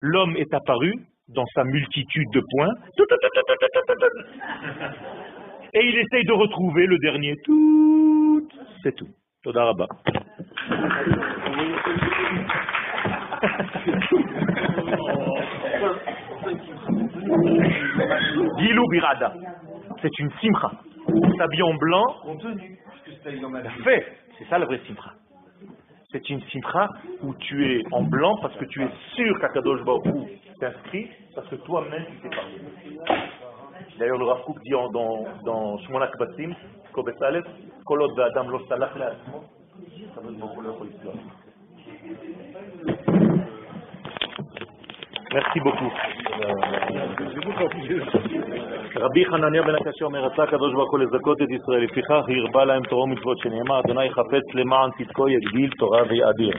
L'homme 0.00 0.36
est 0.36 0.54
apparu 0.54 0.94
dans 1.26 1.46
sa 1.46 1.64
multitude 1.64 2.30
de 2.32 2.40
points, 2.52 2.74
et 5.74 5.84
il 5.84 5.98
essaye 5.98 6.24
de 6.24 6.32
retrouver 6.32 6.86
le 6.86 6.98
dernier 6.98 7.34
tout. 7.44 8.48
C'est 8.82 8.94
tout. 8.94 9.08
Todaraba. 9.42 9.86
Gilou 18.58 18.86
Birada. 18.90 19.34
C'est 20.02 20.18
une 20.18 20.30
simcha. 20.40 20.70
S'habille 21.38 21.62
en 21.62 21.74
blanc. 21.74 22.04
Fait. 23.84 24.06
C'est 24.38 24.48
ça 24.48 24.58
la 24.58 24.66
vraie 24.66 24.80
simcha. 24.86 25.12
C'est 26.10 26.30
une 26.30 26.40
simcha 26.44 26.88
où 27.22 27.34
tu 27.34 27.66
es 27.70 27.82
en 27.92 28.02
blanc 28.02 28.36
parce 28.40 28.56
que 28.56 28.64
tu 28.66 28.82
es 28.82 28.88
sûr 29.14 29.38
qu'Akadosh 29.40 29.82
Baruch 29.84 30.04
t'inscrit 30.60 31.08
parce 31.34 31.46
que 31.48 31.56
toi-même 31.56 32.04
tu 32.06 32.28
t'es 32.28 32.36
parlé. 32.36 32.54
D'ailleurs, 33.98 34.18
le 34.18 34.24
Rav 34.24 34.42
Kook 34.44 34.58
dit 34.62 34.70
dans, 34.70 35.24
dans 35.44 35.78
Shmonak 35.78 36.16
Batim, 36.18 36.54
Kobet 36.92 37.22
Aleph, 37.22 37.46
Kolot 37.84 38.18
Adam 38.18 38.48
Lo 38.48 38.60
Salach 38.68 38.94
Le'atzmo, 38.96 39.42
Kadosh 40.14 40.36
Baruch 40.36 40.62
לא 40.62 40.70
יכול 40.70 40.86
לסלוח. 40.86 41.14
Merci 45.30 45.60
beaucoup. 45.60 45.92
רבי 48.96 49.24
חנניה 49.24 49.62
בן 49.62 49.74
הקשה 49.74 50.04
אומר, 50.04 50.24
רצה 50.24 50.42
הקדוש 50.42 50.72
ברוך 50.72 50.90
הוא 50.90 50.98
לזכות 50.98 51.42
את 51.42 51.50
ישראל, 51.50 51.84
לפיכך 51.84 52.24
הרבה 52.42 52.64
להם 52.64 52.82
תורה 52.82 53.02
ומצוות 53.02 53.38
שנאמר, 53.38 53.80
אדוני 53.80 54.10
חפץ 54.10 54.54
למען 54.54 54.90
צדקו 54.98 55.28
יגדיל 55.28 55.70
תורה 55.78 56.02
ויאדיר. 56.08 56.54